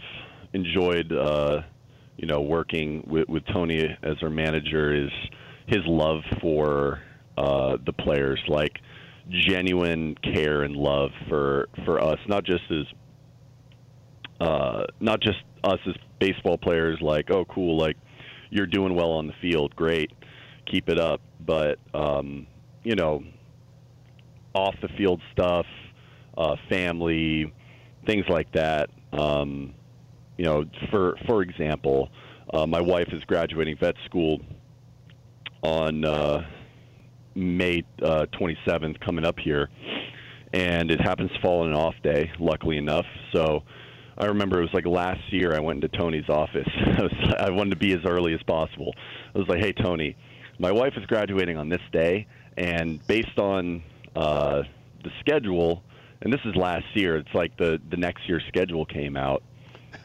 enjoyed, 0.53 1.11
uh, 1.11 1.61
you 2.17 2.27
know, 2.27 2.41
working 2.41 3.03
with, 3.07 3.27
with 3.27 3.43
Tony 3.53 3.83
as 4.03 4.15
our 4.21 4.29
manager 4.29 4.93
is 4.93 5.11
his 5.67 5.81
love 5.85 6.21
for 6.41 7.01
uh, 7.37 7.77
the 7.85 7.93
players, 7.93 8.39
like 8.47 8.79
genuine 9.29 10.15
care 10.15 10.63
and 10.63 10.75
love 10.75 11.11
for 11.29 11.69
for 11.85 12.03
us, 12.03 12.19
not 12.27 12.43
just 12.43 12.63
as 12.69 12.85
uh, 14.39 14.83
not 14.99 15.21
just 15.21 15.37
us 15.63 15.79
as 15.87 15.95
baseball 16.19 16.57
players, 16.57 16.99
like 17.01 17.31
oh 17.31 17.45
cool, 17.45 17.77
like 17.77 17.97
you're 18.49 18.67
doing 18.67 18.95
well 18.95 19.11
on 19.11 19.27
the 19.27 19.33
field, 19.41 19.75
great, 19.75 20.11
keep 20.65 20.89
it 20.89 20.99
up, 20.99 21.21
but 21.39 21.79
um, 21.93 22.45
you 22.83 22.95
know, 22.95 23.23
off 24.53 24.75
the 24.81 24.89
field 24.97 25.21
stuff, 25.31 25.65
uh, 26.37 26.55
family, 26.69 27.53
things 28.05 28.25
like 28.27 28.51
that. 28.53 28.89
Um, 29.13 29.73
you 30.37 30.45
know, 30.45 30.65
for 30.89 31.15
for 31.27 31.41
example, 31.41 32.09
uh, 32.53 32.65
my 32.65 32.81
wife 32.81 33.09
is 33.11 33.23
graduating 33.25 33.77
vet 33.77 33.95
school 34.05 34.41
on 35.61 36.03
uh, 36.03 36.45
May 37.35 37.83
uh, 38.01 38.25
27th, 38.39 38.99
coming 38.99 39.25
up 39.25 39.37
here, 39.39 39.69
and 40.53 40.91
it 40.91 40.99
happens 40.99 41.31
to 41.31 41.41
fall 41.41 41.61
on 41.61 41.69
an 41.69 41.75
off 41.75 41.95
day. 42.03 42.31
Luckily 42.39 42.77
enough, 42.77 43.05
so. 43.33 43.63
I 44.17 44.25
remember 44.25 44.59
it 44.59 44.63
was 44.63 44.73
like 44.73 44.85
last 44.85 45.21
year 45.31 45.55
I 45.55 45.61
went 45.61 45.83
into 45.83 45.97
Tony's 45.97 46.29
office. 46.29 46.67
I, 46.85 47.01
was, 47.01 47.33
I 47.39 47.49
wanted 47.49 47.71
to 47.71 47.75
be 47.77 47.93
as 47.93 48.01
early 48.05 48.35
as 48.35 48.43
possible. 48.43 48.93
I 49.33 49.39
was 49.39 49.47
like, 49.47 49.59
"Hey 49.59 49.71
Tony, 49.71 50.15
my 50.59 50.71
wife 50.71 50.93
is 50.95 51.05
graduating 51.07 51.57
on 51.57 51.69
this 51.69 51.81
day, 51.91 52.27
and 52.55 53.05
based 53.07 53.39
on 53.39 53.81
uh, 54.15 54.61
the 55.03 55.09
schedule, 55.21 55.83
and 56.21 56.31
this 56.31 56.41
is 56.45 56.55
last 56.55 56.85
year. 56.93 57.17
It's 57.17 57.33
like 57.33 57.57
the 57.57 57.79
the 57.89 57.97
next 57.97 58.27
year's 58.27 58.43
schedule 58.47 58.85
came 58.85 59.17
out. 59.17 59.43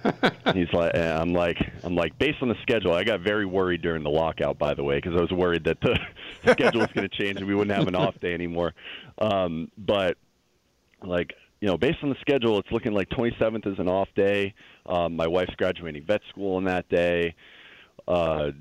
He's 0.55 0.73
like, 0.73 0.93
and 0.95 1.19
I'm 1.19 1.33
like, 1.33 1.59
I'm 1.83 1.95
like, 1.95 2.19
based 2.19 2.39
on 2.43 2.49
the 2.49 2.57
schedule, 2.63 2.93
I 2.93 3.05
got 3.05 3.21
very 3.21 3.47
worried 3.47 3.83
during 3.83 4.03
the 4.03 4.11
lockout, 4.11 4.59
by 4.59 4.75
the 4.75 4.85
way, 4.85 4.97
because 4.97 5.15
I 5.17 5.21
was 5.21 5.33
worried 5.33 5.65
that 5.65 5.81
the 5.81 5.99
schedule 6.53 6.81
was 6.81 6.91
going 6.93 7.09
to 7.09 7.17
change 7.17 7.39
and 7.39 7.47
we 7.47 7.55
wouldn't 7.55 7.77
have 7.77 7.89
an 7.89 7.95
off 7.95 8.19
day 8.21 8.35
anymore. 8.35 8.75
Um, 9.19 9.71
but 9.77 10.17
like, 11.03 11.35
you 11.61 11.69
know, 11.69 11.77
based 11.77 11.99
on 12.03 12.11
the 12.11 12.17
schedule, 12.21 12.59
it's 12.59 12.71
looking 12.71 12.93
like 12.93 13.09
27th 13.11 13.67
is 13.67 13.79
an 13.79 13.89
off 13.89 14.09
day. 14.15 14.55
Um, 14.87 15.17
my 15.17 15.27
wife's 15.27 15.55
graduating 15.57 16.05
vet 16.05 16.21
school 16.31 16.57
on 16.57 16.65
that 16.65 16.89
day. 16.89 17.35
Uh, 18.07 18.53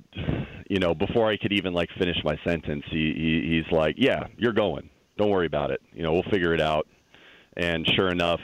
you 0.69 0.79
know, 0.79 0.95
before 0.95 1.29
I 1.29 1.37
could 1.37 1.53
even 1.53 1.73
like 1.73 1.89
finish 1.99 2.17
my 2.23 2.37
sentence, 2.43 2.83
he, 2.89 3.13
he 3.13 3.61
he's 3.63 3.71
like, 3.71 3.95
"Yeah, 3.97 4.27
you're 4.37 4.53
going. 4.53 4.89
Don't 5.17 5.29
worry 5.29 5.45
about 5.45 5.69
it. 5.69 5.81
You 5.93 6.01
know, 6.01 6.13
we'll 6.13 6.31
figure 6.31 6.53
it 6.53 6.61
out." 6.61 6.87
And 7.55 7.87
sure 7.95 8.09
enough, 8.09 8.39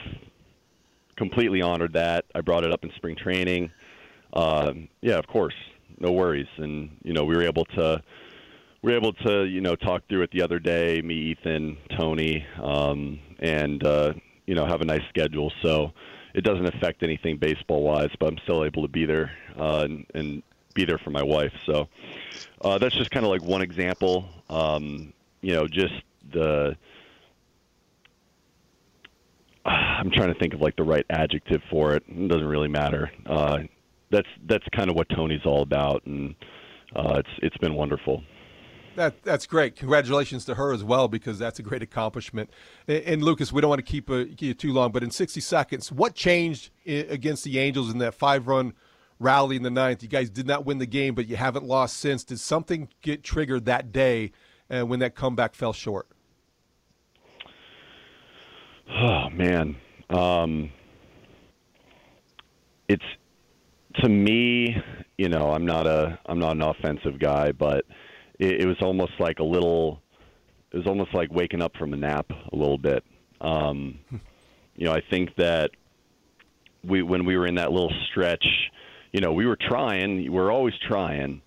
completely 1.16 1.62
honored 1.62 1.92
that. 1.94 2.24
I 2.34 2.40
brought 2.40 2.64
it 2.64 2.72
up 2.72 2.84
in 2.84 2.92
spring 2.96 3.16
training. 3.16 3.70
Uh, 4.32 4.72
yeah, 5.00 5.18
of 5.18 5.26
course, 5.26 5.54
no 5.98 6.12
worries. 6.12 6.48
And 6.56 6.96
you 7.02 7.12
know, 7.12 7.24
we 7.24 7.36
were 7.36 7.42
able 7.42 7.64
to 7.76 8.02
we 8.82 8.92
were 8.92 8.96
able 8.96 9.12
to 9.12 9.44
you 9.44 9.60
know 9.60 9.76
talk 9.76 10.02
through 10.08 10.22
it 10.22 10.30
the 10.32 10.42
other 10.42 10.58
day. 10.58 11.00
Me, 11.02 11.14
Ethan, 11.14 11.76
Tony, 11.96 12.46
um, 12.62 13.18
and 13.38 13.84
uh, 13.84 14.12
you 14.46 14.54
know 14.54 14.66
have 14.66 14.80
a 14.80 14.84
nice 14.84 15.06
schedule. 15.08 15.52
So 15.62 15.92
it 16.34 16.42
doesn't 16.42 16.66
affect 16.66 17.02
anything 17.02 17.36
baseball 17.36 17.82
wise, 17.82 18.10
but 18.18 18.26
I'm 18.26 18.38
still 18.38 18.64
able 18.64 18.82
to 18.82 18.88
be 18.88 19.04
there 19.04 19.32
uh, 19.58 19.80
and, 19.84 20.06
and 20.14 20.42
be 20.74 20.84
there 20.84 20.98
for 20.98 21.10
my 21.10 21.22
wife. 21.22 21.52
So 21.66 21.88
uh, 22.62 22.78
that's 22.78 22.94
just 22.94 23.10
kind 23.10 23.24
of 23.24 23.30
like 23.30 23.42
one 23.42 23.62
example. 23.62 24.28
Um, 24.48 25.12
you 25.42 25.52
know, 25.52 25.66
just 25.66 25.94
the 26.32 26.76
I'm 29.64 30.10
trying 30.10 30.32
to 30.32 30.38
think 30.38 30.54
of 30.54 30.60
like 30.60 30.76
the 30.76 30.82
right 30.82 31.06
adjective 31.10 31.62
for 31.70 31.94
it. 31.94 32.02
It 32.08 32.28
doesn't 32.28 32.46
really 32.46 32.68
matter. 32.68 33.10
Uh, 33.26 33.58
that's 34.10 34.28
that's 34.46 34.64
kind 34.74 34.90
of 34.90 34.96
what 34.96 35.08
Tony's 35.10 35.44
all 35.44 35.62
about, 35.62 36.04
and 36.06 36.34
uh, 36.94 37.14
it's 37.18 37.28
it's 37.38 37.56
been 37.58 37.74
wonderful. 37.74 38.22
That 38.96 39.22
that's 39.22 39.46
great. 39.46 39.76
Congratulations 39.76 40.44
to 40.46 40.54
her 40.54 40.72
as 40.72 40.84
well 40.84 41.08
because 41.08 41.38
that's 41.38 41.58
a 41.58 41.62
great 41.62 41.82
accomplishment. 41.82 42.50
And, 42.86 43.02
and 43.04 43.22
Lucas, 43.22 43.52
we 43.52 43.60
don't 43.60 43.70
want 43.70 43.84
to 43.84 43.90
keep, 43.90 44.10
uh, 44.10 44.24
keep 44.24 44.42
you 44.42 44.54
too 44.54 44.72
long, 44.72 44.92
but 44.92 45.02
in 45.02 45.10
60 45.10 45.40
seconds, 45.40 45.90
what 45.90 46.14
changed 46.14 46.70
against 46.86 47.44
the 47.44 47.58
Angels 47.58 47.90
in 47.90 47.98
that 47.98 48.14
five-run 48.14 48.74
rally 49.18 49.56
in 49.56 49.62
the 49.62 49.70
ninth? 49.70 50.02
You 50.02 50.10
guys 50.10 50.28
did 50.28 50.46
not 50.46 50.66
win 50.66 50.78
the 50.78 50.86
game, 50.86 51.14
but 51.14 51.26
you 51.26 51.36
haven't 51.36 51.64
lost 51.64 51.96
since. 51.96 52.22
Did 52.22 52.38
something 52.38 52.88
get 53.00 53.22
triggered 53.22 53.64
that 53.64 53.92
day 53.92 54.32
uh, 54.68 54.84
when 54.84 54.98
that 54.98 55.14
comeback 55.14 55.54
fell 55.54 55.72
short? 55.72 56.08
Oh 58.94 59.30
man, 59.30 59.76
um, 60.10 60.70
it's 62.88 63.04
to 63.96 64.08
me. 64.08 64.76
You 65.16 65.28
know, 65.28 65.52
I'm 65.52 65.64
not 65.64 65.86
a 65.86 66.18
I'm 66.26 66.38
not 66.38 66.52
an 66.52 66.62
offensive 66.62 67.18
guy, 67.18 67.52
but 67.52 67.84
it, 68.38 68.62
it 68.62 68.66
was 68.66 68.76
almost 68.82 69.12
like 69.18 69.38
a 69.38 69.44
little. 69.44 70.02
It 70.72 70.78
was 70.78 70.86
almost 70.86 71.14
like 71.14 71.32
waking 71.32 71.62
up 71.62 71.76
from 71.76 71.92
a 71.92 71.96
nap 71.96 72.30
a 72.30 72.56
little 72.56 72.78
bit. 72.78 73.04
Um, 73.40 73.98
you 74.76 74.86
know, 74.86 74.92
I 74.92 75.02
think 75.10 75.34
that 75.36 75.70
we 76.84 77.02
when 77.02 77.24
we 77.24 77.36
were 77.36 77.46
in 77.46 77.54
that 77.56 77.72
little 77.72 77.92
stretch, 78.10 78.46
you 79.12 79.20
know, 79.20 79.32
we 79.32 79.46
were 79.46 79.58
trying. 79.68 80.30
We're 80.30 80.52
always 80.52 80.74
trying. 80.86 81.42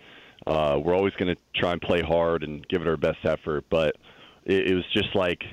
Uh, 0.48 0.80
we're 0.84 0.96
always 0.96 1.14
going 1.14 1.34
to 1.34 1.42
try 1.60 1.72
and 1.72 1.82
play 1.82 2.02
hard 2.02 2.44
and 2.44 2.68
give 2.68 2.82
it 2.82 2.88
our 2.88 2.98
best 2.98 3.18
effort, 3.24 3.66
but 3.70 3.96
it, 4.44 4.72
it 4.72 4.76
was 4.76 4.86
just 4.94 5.16
like 5.16 5.44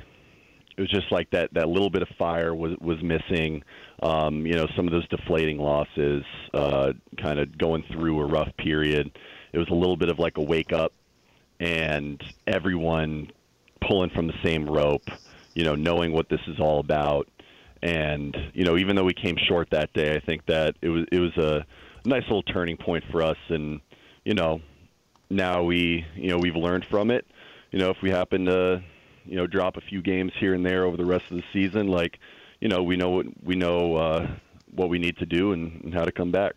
it 0.76 0.80
was 0.80 0.90
just 0.90 1.10
like 1.12 1.30
that 1.30 1.52
that 1.54 1.68
little 1.68 1.90
bit 1.90 2.02
of 2.02 2.08
fire 2.18 2.54
was 2.54 2.76
was 2.80 3.02
missing. 3.02 3.62
Um, 4.02 4.46
you 4.46 4.54
know, 4.54 4.66
some 4.74 4.86
of 4.86 4.92
those 4.92 5.06
deflating 5.08 5.58
losses, 5.58 6.24
uh, 6.54 6.92
kind 7.20 7.38
of 7.38 7.56
going 7.58 7.84
through 7.92 8.20
a 8.20 8.26
rough 8.26 8.48
period. 8.56 9.10
It 9.52 9.58
was 9.58 9.68
a 9.68 9.74
little 9.74 9.96
bit 9.96 10.08
of 10.08 10.18
like 10.18 10.38
a 10.38 10.42
wake 10.42 10.72
up, 10.72 10.92
and 11.60 12.22
everyone 12.46 13.30
pulling 13.86 14.10
from 14.10 14.26
the 14.26 14.34
same 14.42 14.68
rope. 14.68 15.08
You 15.54 15.64
know, 15.64 15.74
knowing 15.74 16.12
what 16.12 16.30
this 16.30 16.40
is 16.46 16.58
all 16.58 16.80
about, 16.80 17.28
and 17.82 18.34
you 18.54 18.64
know, 18.64 18.78
even 18.78 18.96
though 18.96 19.04
we 19.04 19.14
came 19.14 19.36
short 19.36 19.68
that 19.70 19.92
day, 19.92 20.16
I 20.16 20.20
think 20.20 20.46
that 20.46 20.76
it 20.80 20.88
was 20.88 21.04
it 21.12 21.18
was 21.18 21.36
a 21.36 21.66
nice 22.08 22.22
little 22.22 22.42
turning 22.42 22.78
point 22.78 23.04
for 23.10 23.22
us, 23.22 23.36
and 23.50 23.80
you 24.24 24.32
know, 24.32 24.62
now 25.28 25.62
we 25.62 26.04
you 26.16 26.30
know 26.30 26.38
we've 26.38 26.56
learned 26.56 26.86
from 26.90 27.10
it. 27.10 27.26
You 27.70 27.78
know, 27.78 27.90
if 27.90 27.98
we 28.02 28.10
happen 28.10 28.46
to 28.46 28.82
you 29.24 29.36
know 29.36 29.46
drop 29.46 29.76
a 29.76 29.80
few 29.80 30.02
games 30.02 30.32
here 30.38 30.54
and 30.54 30.64
there 30.64 30.84
over 30.84 30.96
the 30.96 31.04
rest 31.04 31.24
of 31.30 31.36
the 31.36 31.44
season, 31.52 31.88
like 31.88 32.18
you 32.60 32.68
know 32.68 32.82
we 32.82 32.96
know 32.96 33.10
what 33.10 33.26
we 33.42 33.54
know 33.54 33.96
uh, 33.96 34.26
what 34.70 34.88
we 34.88 34.98
need 34.98 35.16
to 35.18 35.26
do 35.26 35.52
and, 35.52 35.82
and 35.84 35.94
how 35.94 36.04
to 36.04 36.12
come 36.12 36.30
back. 36.30 36.54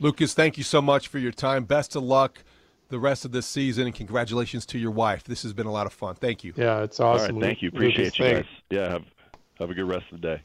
Lucas, 0.00 0.34
thank 0.34 0.58
you 0.58 0.64
so 0.64 0.82
much 0.82 1.08
for 1.08 1.18
your 1.18 1.32
time. 1.32 1.64
Best 1.64 1.94
of 1.94 2.02
luck 2.02 2.42
the 2.88 2.98
rest 2.98 3.24
of 3.24 3.32
this 3.32 3.46
season, 3.46 3.86
and 3.86 3.94
congratulations 3.94 4.66
to 4.66 4.78
your 4.78 4.90
wife. 4.90 5.24
This 5.24 5.42
has 5.42 5.52
been 5.52 5.66
a 5.66 5.72
lot 5.72 5.86
of 5.86 5.92
fun. 5.92 6.14
Thank 6.14 6.44
you. 6.44 6.52
Yeah, 6.56 6.82
it's 6.82 7.00
awesome. 7.00 7.36
All 7.36 7.40
right, 7.40 7.48
thank 7.48 7.62
you. 7.62 7.68
Appreciate 7.68 8.18
Lucas, 8.18 8.18
you 8.18 8.34
guys. 8.34 8.44
Yeah, 8.70 8.88
have 8.90 9.04
have 9.58 9.70
a 9.70 9.74
good 9.74 9.88
rest 9.88 10.04
of 10.12 10.20
the 10.20 10.28
day. 10.28 10.42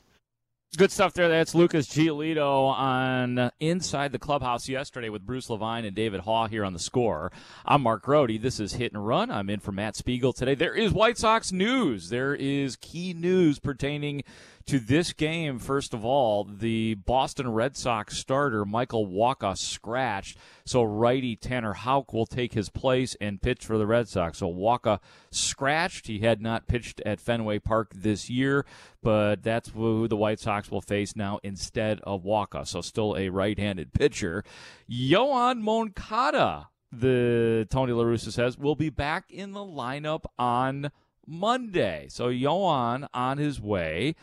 Good 0.75 0.91
stuff 0.91 1.13
there. 1.13 1.29
That's 1.29 1.55
Lucas 1.55 1.87
Giolito 1.87 2.69
on 2.69 3.39
uh, 3.39 3.49
Inside 3.59 4.11
the 4.11 4.19
Clubhouse 4.19 4.67
yesterday 4.67 5.07
with 5.07 5.25
Bruce 5.25 5.49
Levine 5.49 5.85
and 5.85 5.95
David 5.95 6.21
Haugh 6.21 6.49
here 6.49 6.65
on 6.65 6.73
the 6.73 6.79
score. 6.79 7.31
I'm 7.65 7.81
Mark 7.81 8.03
Grote. 8.03 8.41
This 8.41 8.59
is 8.59 8.73
Hit 8.73 8.93
and 8.93 9.07
Run. 9.07 9.31
I'm 9.31 9.49
in 9.49 9.61
for 9.61 9.71
Matt 9.71 9.95
Spiegel 9.95 10.33
today. 10.33 10.55
There 10.55 10.75
is 10.75 10.91
White 10.91 11.17
Sox 11.17 11.53
news. 11.53 12.09
There 12.09 12.35
is 12.35 12.75
key 12.75 13.13
news 13.13 13.59
pertaining 13.59 14.23
to 14.67 14.79
this 14.79 15.13
game, 15.13 15.59
first 15.59 15.93
of 15.93 16.03
all, 16.03 16.43
the 16.43 16.95
Boston 16.95 17.51
Red 17.51 17.77
Sox 17.77 18.17
starter, 18.17 18.65
Michael 18.65 19.07
Wacha, 19.07 19.57
scratched. 19.57 20.37
So 20.65 20.83
righty 20.83 21.37
Tanner 21.37 21.73
Houck 21.73 22.11
will 22.11 22.25
take 22.25 22.53
his 22.53 22.69
place 22.69 23.15
and 23.21 23.41
pitch 23.41 23.65
for 23.65 23.77
the 23.77 23.87
Red 23.87 24.09
Sox. 24.09 24.39
So 24.39 24.51
Wacha 24.51 24.99
scratched. 25.31 26.07
He 26.07 26.19
had 26.19 26.41
not 26.41 26.67
pitched 26.67 27.01
at 27.05 27.21
Fenway 27.21 27.59
Park 27.59 27.93
this 27.95 28.29
year, 28.29 28.65
but 29.01 29.41
that's 29.41 29.69
who 29.69 30.07
the 30.09 30.17
White 30.17 30.39
Sox 30.39 30.69
will 30.69 30.81
face 30.81 31.15
now 31.15 31.39
instead 31.43 32.01
of 32.01 32.23
Wacha. 32.23 32.67
So 32.67 32.81
still 32.81 33.15
a 33.17 33.29
right 33.29 33.57
handed 33.57 33.93
pitcher. 33.93 34.43
Yoan 34.91 35.61
Moncada, 35.61 36.67
the 36.91 37.65
Tony 37.69 37.93
La 37.93 38.03
Russa 38.03 38.33
says, 38.33 38.57
will 38.57 38.75
be 38.75 38.89
back 38.89 39.31
in 39.31 39.53
the 39.53 39.61
lineup 39.61 40.25
on 40.37 40.91
Monday. 41.25 42.07
So 42.09 42.27
Yoan 42.27 43.07
on 43.13 43.37
his 43.37 43.61
way. 43.61 44.15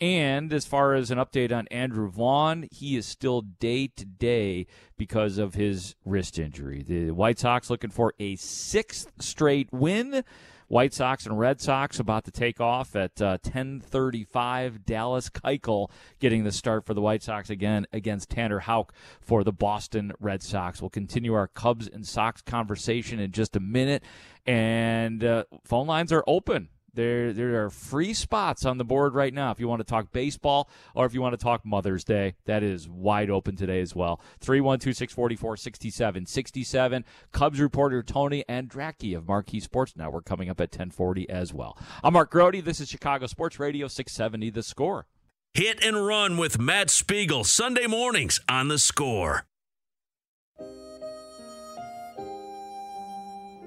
And 0.00 0.50
as 0.52 0.64
far 0.64 0.94
as 0.94 1.10
an 1.10 1.18
update 1.18 1.52
on 1.52 1.68
Andrew 1.68 2.08
Vaughn, 2.08 2.66
he 2.70 2.96
is 2.96 3.04
still 3.04 3.42
day 3.42 3.88
to 3.88 4.06
day 4.06 4.66
because 4.96 5.36
of 5.36 5.54
his 5.54 5.94
wrist 6.06 6.38
injury. 6.38 6.82
The 6.82 7.10
White 7.10 7.38
Sox 7.38 7.68
looking 7.68 7.90
for 7.90 8.14
a 8.18 8.36
sixth 8.36 9.12
straight 9.18 9.70
win. 9.72 10.24
White 10.68 10.94
Sox 10.94 11.26
and 11.26 11.38
Red 11.38 11.60
Sox 11.60 11.98
about 11.98 12.24
to 12.24 12.30
take 12.30 12.60
off 12.60 12.94
at 12.96 13.20
uh, 13.20 13.38
10:35. 13.38 14.86
Dallas 14.86 15.28
Keuchel 15.28 15.90
getting 16.18 16.44
the 16.44 16.52
start 16.52 16.86
for 16.86 16.94
the 16.94 17.02
White 17.02 17.24
Sox 17.24 17.50
again 17.50 17.86
against 17.92 18.30
Tanner 18.30 18.60
Houck 18.60 18.94
for 19.20 19.44
the 19.44 19.52
Boston 19.52 20.12
Red 20.20 20.42
Sox. 20.42 20.80
We'll 20.80 20.88
continue 20.88 21.34
our 21.34 21.48
Cubs 21.48 21.88
and 21.88 22.06
Sox 22.06 22.40
conversation 22.40 23.18
in 23.18 23.32
just 23.32 23.56
a 23.56 23.60
minute, 23.60 24.04
and 24.46 25.24
uh, 25.24 25.44
phone 25.64 25.88
lines 25.88 26.12
are 26.12 26.24
open 26.26 26.68
There, 26.92 27.32
there 27.32 27.64
are 27.64 27.70
free 27.70 28.12
spots 28.14 28.64
on 28.64 28.78
the 28.78 28.84
board 28.84 29.14
right 29.14 29.32
now 29.32 29.50
if 29.50 29.60
you 29.60 29.68
want 29.68 29.80
to 29.80 29.84
talk 29.84 30.10
baseball 30.12 30.68
or 30.94 31.06
if 31.06 31.14
you 31.14 31.20
want 31.20 31.38
to 31.38 31.42
talk 31.42 31.64
Mother's 31.64 32.04
Day. 32.04 32.34
That 32.46 32.62
is 32.62 32.88
wide 32.88 33.30
open 33.30 33.56
today 33.56 33.80
as 33.80 33.94
well. 33.94 34.20
312 34.40 34.96
644 34.96 35.56
6767. 35.56 37.04
Cubs 37.32 37.60
reporter 37.60 38.02
Tony 38.02 38.44
Andracki 38.48 39.16
of 39.16 39.28
Marquee 39.28 39.60
Sports 39.60 39.96
Network 39.96 40.24
coming 40.24 40.48
up 40.48 40.60
at 40.60 40.70
1040 40.70 41.28
as 41.30 41.54
well. 41.54 41.78
I'm 42.02 42.14
Mark 42.14 42.30
Grote. 42.30 42.64
This 42.64 42.80
is 42.80 42.88
Chicago 42.88 43.26
Sports 43.26 43.60
Radio 43.60 43.86
670 43.86 44.50
The 44.50 44.62
Score. 44.62 45.06
Hit 45.54 45.84
and 45.84 46.06
run 46.06 46.36
with 46.36 46.58
Matt 46.60 46.90
Spiegel 46.90 47.44
Sunday 47.44 47.86
mornings 47.86 48.40
on 48.48 48.68
The 48.68 48.78
Score. 48.78 49.46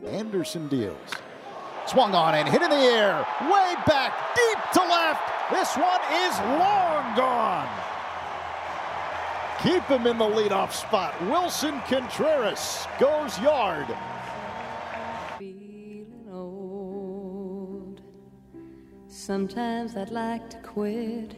Anderson 0.06 0.68
deals. 0.68 0.98
Swung 1.86 2.16
on 2.16 2.36
and 2.36 2.48
hit 2.48 2.62
in 2.62 2.70
the 2.70 2.76
air. 2.76 3.26
Way 3.42 3.76
back, 3.86 4.14
deep 4.36 4.58
to 4.74 4.82
left. 4.82 5.22
This 5.52 5.76
one 5.76 6.02
is 6.26 6.40
long 6.40 7.16
gone. 7.16 7.68
Keep 9.62 9.84
him 9.84 10.08
in 10.08 10.18
the 10.18 10.26
leadoff 10.26 10.72
spot. 10.72 11.14
Willson 11.22 11.82
Contreras 11.88 12.88
goes 13.00 13.40
yard. 13.40 13.88
Feeling 15.38 16.28
old. 16.32 18.02
Sometimes 19.08 19.96
I'd 19.96 20.10
like 20.10 20.50
to 20.50 20.58
quit. 20.58 21.36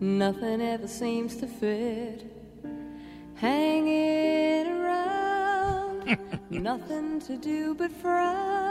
Nothing 0.00 0.60
ever 0.60 0.88
seems 0.88 1.36
to 1.36 1.46
fit. 1.46 2.24
Hanging 3.34 4.66
around. 4.66 6.18
Nothing 6.50 7.20
to 7.20 7.36
do 7.36 7.74
but 7.74 7.92
frown. 7.92 8.61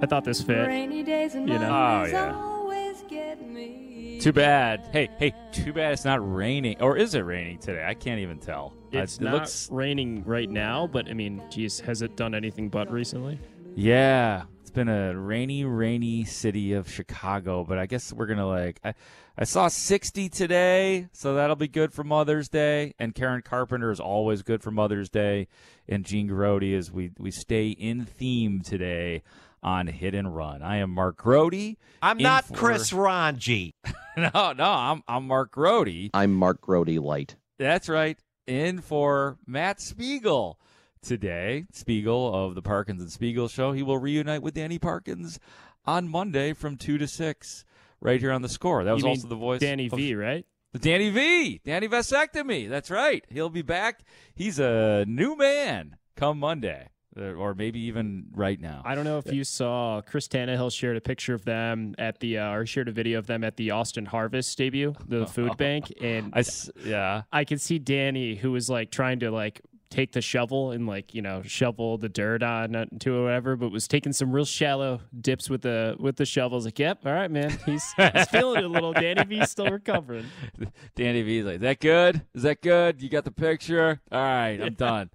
I 0.00 0.06
thought 0.06 0.24
this 0.24 0.42
fit. 0.42 0.66
Rainy 0.66 1.02
days 1.02 1.34
and 1.34 1.48
You 1.48 1.58
know? 1.58 1.70
Mondays 1.70 2.14
Oh, 2.14 2.16
yeah. 2.16 2.34
always 2.34 3.02
get 3.08 3.40
me. 3.46 4.18
Too 4.20 4.32
bad. 4.32 4.88
Hey, 4.92 5.08
hey, 5.18 5.34
too 5.52 5.72
bad 5.72 5.92
it's 5.92 6.04
not 6.04 6.18
raining. 6.34 6.80
Or 6.80 6.96
is 6.96 7.14
it 7.14 7.20
raining 7.20 7.58
today? 7.58 7.84
I 7.86 7.94
can't 7.94 8.20
even 8.20 8.38
tell. 8.38 8.74
It's 8.92 9.16
it 9.18 9.22
not 9.22 9.34
looks 9.34 9.68
raining 9.70 10.24
right 10.24 10.48
now, 10.48 10.86
but 10.86 11.08
I 11.08 11.14
mean, 11.14 11.42
geez, 11.50 11.80
has 11.80 12.02
it 12.02 12.16
done 12.16 12.34
anything 12.34 12.68
but 12.68 12.90
recently? 12.90 13.38
Yeah, 13.74 14.44
it's 14.60 14.70
been 14.70 14.88
a 14.88 15.16
rainy, 15.16 15.64
rainy 15.64 16.24
city 16.24 16.72
of 16.72 16.90
Chicago, 16.90 17.64
but 17.64 17.78
I 17.78 17.86
guess 17.86 18.12
we're 18.12 18.26
gonna 18.26 18.46
like. 18.48 18.80
I, 18.84 18.94
I 19.36 19.44
saw 19.44 19.68
60 19.68 20.28
today, 20.30 21.06
so 21.12 21.34
that'll 21.34 21.54
be 21.54 21.68
good 21.68 21.92
for 21.92 22.02
Mother's 22.02 22.48
Day. 22.48 22.94
And 22.98 23.14
Karen 23.14 23.42
Carpenter 23.42 23.92
is 23.92 24.00
always 24.00 24.42
good 24.42 24.62
for 24.62 24.70
Mother's 24.72 25.08
Day. 25.10 25.46
And 25.88 26.04
Gene 26.04 26.26
Grote 26.26 26.64
as 26.64 26.90
we 26.90 27.10
we 27.18 27.30
stay 27.30 27.68
in 27.68 28.04
theme 28.04 28.62
today 28.62 29.22
on 29.62 29.86
Hit 29.86 30.14
and 30.14 30.34
Run. 30.34 30.62
I 30.62 30.76
am 30.78 30.90
Mark 30.90 31.16
Grote. 31.16 31.76
I'm 32.02 32.18
not 32.18 32.44
for- 32.46 32.54
Chris 32.54 32.90
Rongey. 32.90 33.72
no, 34.16 34.52
no, 34.52 34.64
I'm 34.64 35.02
I'm 35.08 35.26
Mark 35.26 35.50
Grote. 35.52 36.10
I'm 36.14 36.34
Mark 36.34 36.60
Grote 36.60 36.88
Light. 36.88 37.36
That's 37.58 37.88
right. 37.88 38.18
In 38.46 38.80
for 38.80 39.36
Matt 39.46 39.80
Spiegel 39.80 40.58
today. 41.02 41.66
Spiegel 41.72 42.34
of 42.34 42.54
the 42.54 42.62
Parkins 42.62 43.02
and 43.02 43.10
Spiegel 43.10 43.48
show. 43.48 43.72
He 43.72 43.82
will 43.82 43.98
reunite 43.98 44.42
with 44.42 44.54
Danny 44.54 44.78
Parkins 44.78 45.38
on 45.84 46.08
Monday 46.08 46.52
from 46.52 46.76
2 46.76 46.98
to 46.98 47.06
6 47.08 47.64
right 48.00 48.20
here 48.20 48.32
on 48.32 48.42
the 48.42 48.48
score. 48.48 48.84
That 48.84 48.92
was 48.92 49.02
You 49.02 49.08
mean 49.08 49.16
also 49.18 49.28
the 49.28 49.34
voice 49.36 49.60
Danny 49.60 49.86
of- 49.86 49.92
V, 49.92 50.14
right? 50.14 50.46
Danny 50.78 51.10
V. 51.10 51.60
Danny 51.64 51.88
Vasectomy. 51.88 52.68
That's 52.68 52.90
right. 52.90 53.24
He'll 53.30 53.48
be 53.50 53.62
back. 53.62 54.00
He's 54.34 54.58
a 54.58 55.04
new 55.08 55.34
man 55.36 55.96
come 56.14 56.38
Monday. 56.38 56.88
Uh, 57.18 57.32
Or 57.34 57.54
maybe 57.54 57.80
even 57.80 58.26
right 58.34 58.60
now. 58.60 58.82
I 58.84 58.94
don't 58.94 59.04
know 59.04 59.18
if 59.18 59.32
you 59.32 59.44
saw 59.44 60.00
Chris 60.02 60.28
Tannehill 60.28 60.72
shared 60.72 60.96
a 60.96 61.00
picture 61.00 61.34
of 61.34 61.44
them 61.44 61.94
at 61.98 62.20
the 62.20 62.38
uh, 62.38 62.52
or 62.52 62.66
shared 62.66 62.88
a 62.88 62.92
video 62.92 63.18
of 63.18 63.26
them 63.26 63.44
at 63.44 63.56
the 63.56 63.70
Austin 63.72 64.06
Harvest 64.06 64.56
debut, 64.56 64.94
the 65.06 65.26
food 65.36 65.56
bank, 65.56 65.92
and 66.00 66.32
I 66.34 66.40
s- 66.40 66.70
yeah. 66.84 67.22
I 67.32 67.44
could 67.44 67.60
see 67.60 67.78
Danny 67.78 68.34
who 68.36 68.52
was 68.52 68.68
like 68.70 68.90
trying 68.90 69.20
to 69.20 69.30
like 69.30 69.60
take 69.90 70.12
the 70.12 70.20
shovel 70.20 70.70
and 70.72 70.86
like 70.86 71.14
you 71.14 71.22
know 71.22 71.40
shovel 71.42 71.96
the 71.96 72.10
dirt 72.10 72.42
on 72.42 72.86
to 73.00 73.14
or 73.16 73.24
whatever, 73.24 73.56
but 73.56 73.70
was 73.72 73.88
taking 73.88 74.12
some 74.12 74.30
real 74.32 74.44
shallow 74.44 75.00
dips 75.18 75.48
with 75.48 75.62
the 75.62 75.96
with 75.98 76.16
the 76.16 76.26
shovels. 76.26 76.66
Like, 76.66 76.78
yep, 76.78 77.00
all 77.06 77.12
right, 77.12 77.30
man, 77.30 77.58
he's 77.64 77.90
he's 78.14 78.28
feeling 78.28 78.58
it 78.58 78.64
a 78.64 78.68
little. 78.68 78.92
Danny 78.92 79.24
V's 79.24 79.50
still 79.50 79.70
recovering. 79.70 80.26
Danny 80.94 81.22
V's 81.22 81.44
like, 81.46 81.54
is 81.56 81.60
that 81.62 81.80
good? 81.80 82.22
Is 82.34 82.42
that 82.42 82.60
good? 82.60 83.00
You 83.02 83.08
got 83.08 83.24
the 83.24 83.30
picture? 83.32 84.00
All 84.12 84.20
right, 84.20 84.60
I'm 84.60 84.74
done. 84.74 85.08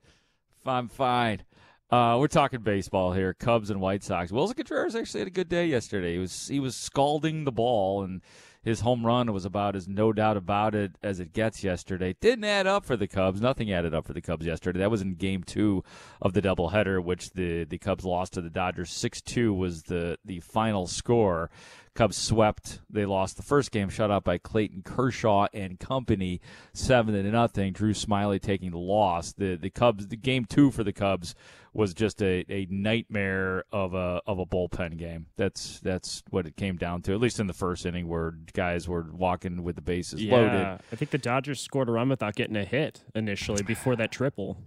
I'm 0.66 0.88
fine. 0.88 1.44
Uh, 1.93 2.17
we're 2.17 2.25
talking 2.27 2.60
baseball 2.62 3.13
here. 3.13 3.36
Cubs 3.36 3.69
and 3.69 3.79
White 3.79 4.03
Sox. 4.03 4.32
Willson 4.32 4.56
Contreras 4.56 4.95
actually 4.95 5.19
had 5.19 5.27
a 5.27 5.29
good 5.29 5.47
day 5.47 5.67
yesterday. 5.67 6.13
He 6.13 6.17
was 6.17 6.47
he 6.47 6.60
was 6.60 6.75
scalding 6.75 7.43
the 7.43 7.51
ball, 7.51 8.01
and 8.01 8.23
his 8.63 8.79
home 8.79 9.06
run 9.06 9.32
was 9.32 9.45
about 9.45 9.75
as 9.75 9.88
no 9.88 10.12
doubt 10.12 10.36
about 10.36 10.73
it 10.73 10.93
as 11.03 11.19
it 11.19 11.34
gets 11.34 11.63
yesterday. 11.63 12.15
Didn't 12.19 12.45
add 12.45 12.65
up 12.65 12.84
for 12.84 12.97
the 12.97 13.06
Cubs. 13.06 13.41
Nothing 13.41 13.71
added 13.71 13.93
up 13.93 14.08
for 14.08 14.13
the 14.13 14.21
Cubs 14.21 14.43
yesterday. 14.43 14.79
That 14.79 14.89
was 14.89 15.03
in 15.03 15.13
Game 15.13 15.43
Two 15.43 15.84
of 16.19 16.34
the 16.34 16.41
doubleheader, 16.41 17.03
which 17.03 17.29
the 17.29 17.65
the 17.65 17.77
Cubs 17.77 18.06
lost 18.06 18.34
to 18.34 18.41
the 18.41 18.49
Dodgers. 18.49 18.89
Six 18.89 19.21
two 19.21 19.53
was 19.53 19.84
the 19.84 20.17
the 20.25 20.39
final 20.39 20.88
score. 20.88 21.51
Cubs 21.95 22.17
swept. 22.17 22.79
They 22.89 23.06
lost 23.06 23.38
the 23.38 23.43
first 23.43 23.71
game, 23.71 23.89
shut 23.89 24.10
out 24.10 24.23
by 24.23 24.38
Clayton 24.38 24.82
Kershaw 24.84 25.47
and 25.53 25.79
company, 25.79 26.41
seven 26.73 27.13
to 27.13 27.23
nothing. 27.23 27.73
Drew 27.73 27.93
Smyly 27.93 28.41
taking 28.41 28.71
the 28.71 28.79
loss. 28.79 29.34
The 29.34 29.56
the 29.56 29.69
Cubs, 29.69 30.08
the 30.08 30.15
game 30.15 30.45
two 30.45 30.71
for 30.71 30.84
the 30.84 30.93
Cubs 30.93 31.36
was 31.73 31.93
just 31.93 32.21
a, 32.21 32.45
a 32.49 32.67
nightmare 32.69 33.63
of 33.71 33.93
a 33.93 34.21
of 34.25 34.39
a 34.39 34.45
bullpen 34.45 34.97
game. 34.97 35.27
That's 35.38 35.79
that's 35.82 36.23
what 36.29 36.45
it 36.47 36.56
came 36.56 36.77
down 36.77 37.01
to. 37.03 37.13
At 37.13 37.19
least 37.19 37.39
in 37.39 37.47
the 37.47 37.53
first 37.53 37.86
inning, 37.86 38.08
where 38.08 38.36
guys 38.53 38.88
were 38.88 39.08
walking 39.12 39.63
with 39.63 39.75
the 39.75 39.82
bases 39.82 40.23
Yeah, 40.23 40.36
loaded. 40.36 40.79
I 40.91 40.95
think 40.95 41.12
the 41.12 41.17
Dodgers 41.17 41.60
scored 41.60 41.89
a 41.89 41.91
run 41.91 42.10
without 42.10 42.36
getting 42.36 42.56
a 42.56 42.65
hit 42.65 43.03
initially 43.13 43.63
before 43.63 43.95
that 43.97 44.12
triple. 44.12 44.58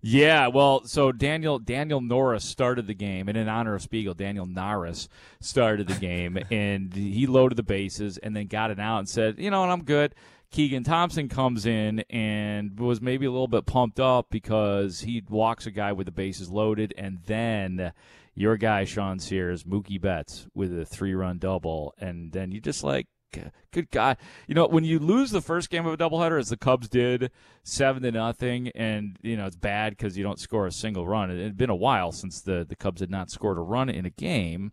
Yeah, 0.00 0.46
well, 0.46 0.84
so 0.84 1.10
Daniel 1.10 1.58
Daniel 1.58 2.00
Norris 2.00 2.44
started 2.44 2.86
the 2.86 2.94
game, 2.94 3.28
and 3.28 3.36
in 3.36 3.48
honor 3.48 3.74
of 3.74 3.82
Spiegel, 3.82 4.14
Daniel 4.14 4.46
Norris 4.46 5.08
started 5.40 5.88
the 5.88 5.94
game, 5.94 6.38
and 6.50 6.94
he 6.94 7.26
loaded 7.26 7.56
the 7.56 7.64
bases, 7.64 8.16
and 8.18 8.34
then 8.34 8.46
got 8.46 8.70
it 8.70 8.78
out 8.78 9.00
and 9.00 9.08
said, 9.08 9.38
you 9.38 9.50
know, 9.50 9.60
what, 9.60 9.70
I'm 9.70 9.84
good. 9.84 10.14
Keegan 10.50 10.84
Thompson 10.84 11.28
comes 11.28 11.66
in 11.66 12.00
and 12.08 12.78
was 12.80 13.02
maybe 13.02 13.26
a 13.26 13.30
little 13.30 13.48
bit 13.48 13.66
pumped 13.66 14.00
up 14.00 14.28
because 14.30 15.00
he 15.00 15.22
walks 15.28 15.66
a 15.66 15.70
guy 15.70 15.92
with 15.92 16.06
the 16.06 16.12
bases 16.12 16.48
loaded, 16.48 16.94
and 16.96 17.18
then 17.26 17.92
your 18.34 18.56
guy 18.56 18.84
Sean 18.84 19.18
Sears, 19.18 19.64
Mookie 19.64 20.00
Betts, 20.00 20.46
with 20.54 20.78
a 20.78 20.86
three-run 20.86 21.38
double, 21.38 21.92
and 21.98 22.32
then 22.32 22.52
you 22.52 22.60
just 22.60 22.84
like, 22.84 23.08
good 23.72 23.90
God, 23.90 24.16
you 24.46 24.54
know 24.54 24.66
when 24.66 24.84
you 24.84 24.98
lose 24.98 25.30
the 25.30 25.40
first 25.40 25.70
game 25.70 25.86
of 25.86 25.92
a 25.92 25.96
doubleheader, 25.96 26.38
as 26.38 26.48
the 26.48 26.56
Cubs 26.56 26.88
did, 26.88 27.30
seven 27.62 28.02
to 28.02 28.10
nothing, 28.10 28.68
and 28.74 29.18
you 29.22 29.36
know 29.36 29.46
it's 29.46 29.56
bad 29.56 29.96
because 29.96 30.16
you 30.16 30.24
don't 30.24 30.40
score 30.40 30.66
a 30.66 30.72
single 30.72 31.06
run. 31.06 31.30
It 31.30 31.42
had 31.42 31.56
been 31.56 31.70
a 31.70 31.76
while 31.76 32.12
since 32.12 32.40
the 32.40 32.64
the 32.68 32.76
Cubs 32.76 33.00
had 33.00 33.10
not 33.10 33.30
scored 33.30 33.58
a 33.58 33.62
run 33.62 33.88
in 33.88 34.06
a 34.06 34.10
game. 34.10 34.72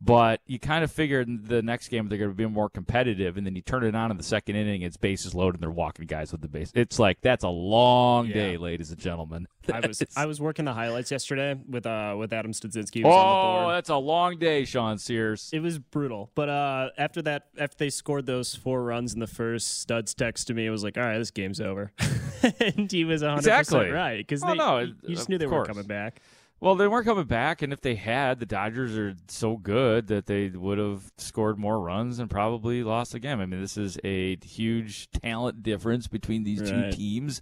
But 0.00 0.40
you 0.46 0.60
kind 0.60 0.84
of 0.84 0.92
figured 0.92 1.48
the 1.48 1.60
next 1.60 1.88
game 1.88 2.08
they're 2.08 2.18
going 2.18 2.30
to 2.30 2.36
be 2.36 2.46
more 2.46 2.68
competitive, 2.68 3.36
and 3.36 3.44
then 3.44 3.56
you 3.56 3.62
turn 3.62 3.82
it 3.82 3.96
on 3.96 4.12
in 4.12 4.16
the 4.16 4.22
second 4.22 4.54
inning, 4.54 4.82
it's 4.82 4.96
bases 4.96 5.34
loaded, 5.34 5.56
and 5.56 5.62
they're 5.62 5.70
walking 5.72 6.06
guys 6.06 6.30
with 6.30 6.40
the 6.40 6.46
base. 6.46 6.70
It's 6.72 7.00
like 7.00 7.20
that's 7.20 7.42
a 7.42 7.48
long 7.48 8.28
day, 8.28 8.56
ladies 8.56 8.90
and 8.92 9.00
gentlemen. 9.00 9.48
I 9.72 9.84
was 9.84 10.00
I 10.16 10.26
was 10.26 10.40
working 10.40 10.64
the 10.66 10.72
highlights 10.72 11.10
yesterday 11.10 11.58
with 11.68 11.84
uh 11.84 12.14
with 12.16 12.32
Adam 12.32 12.52
Studzinski. 12.52 13.04
Oh, 13.04 13.10
on 13.10 13.60
the 13.60 13.64
board. 13.64 13.74
that's 13.76 13.90
a 13.90 13.96
long 13.96 14.38
day, 14.38 14.64
Sean 14.64 14.98
Sears. 14.98 15.50
It 15.52 15.60
was 15.60 15.80
brutal. 15.80 16.30
But 16.36 16.48
uh, 16.48 16.90
after 16.96 17.20
that, 17.22 17.48
after 17.58 17.76
they 17.76 17.90
scored 17.90 18.24
those 18.26 18.54
four 18.54 18.84
runs 18.84 19.14
in 19.14 19.20
the 19.20 19.26
first, 19.26 19.80
Studs 19.80 20.14
texted 20.14 20.54
me. 20.54 20.64
It 20.64 20.70
was 20.70 20.84
like, 20.84 20.96
"All 20.96 21.02
right, 21.02 21.18
this 21.18 21.32
game's 21.32 21.60
over," 21.60 21.90
and 22.60 22.90
he 22.90 23.04
was 23.04 23.22
100 23.22 23.38
Exactly. 23.40 23.90
right 23.90 24.18
because 24.18 24.44
Oh, 24.44 24.48
they 24.48 24.54
no, 24.54 24.78
you 24.78 25.16
just 25.16 25.28
knew 25.28 25.38
they 25.38 25.46
weren't 25.46 25.66
coming 25.66 25.86
back. 25.86 26.20
Well, 26.60 26.74
they 26.74 26.88
weren't 26.88 27.06
coming 27.06 27.26
back, 27.26 27.62
and 27.62 27.72
if 27.72 27.80
they 27.80 27.94
had, 27.94 28.40
the 28.40 28.46
Dodgers 28.46 28.98
are 28.98 29.14
so 29.28 29.56
good 29.56 30.08
that 30.08 30.26
they 30.26 30.48
would 30.48 30.78
have 30.78 31.12
scored 31.16 31.56
more 31.56 31.80
runs 31.80 32.18
and 32.18 32.28
probably 32.28 32.82
lost 32.82 33.18
game. 33.20 33.40
I 33.40 33.46
mean, 33.46 33.60
this 33.60 33.76
is 33.76 33.96
a 34.02 34.36
huge 34.44 35.08
talent 35.12 35.62
difference 35.62 36.08
between 36.08 36.42
these 36.42 36.60
two 36.60 36.90
teams. 36.90 37.40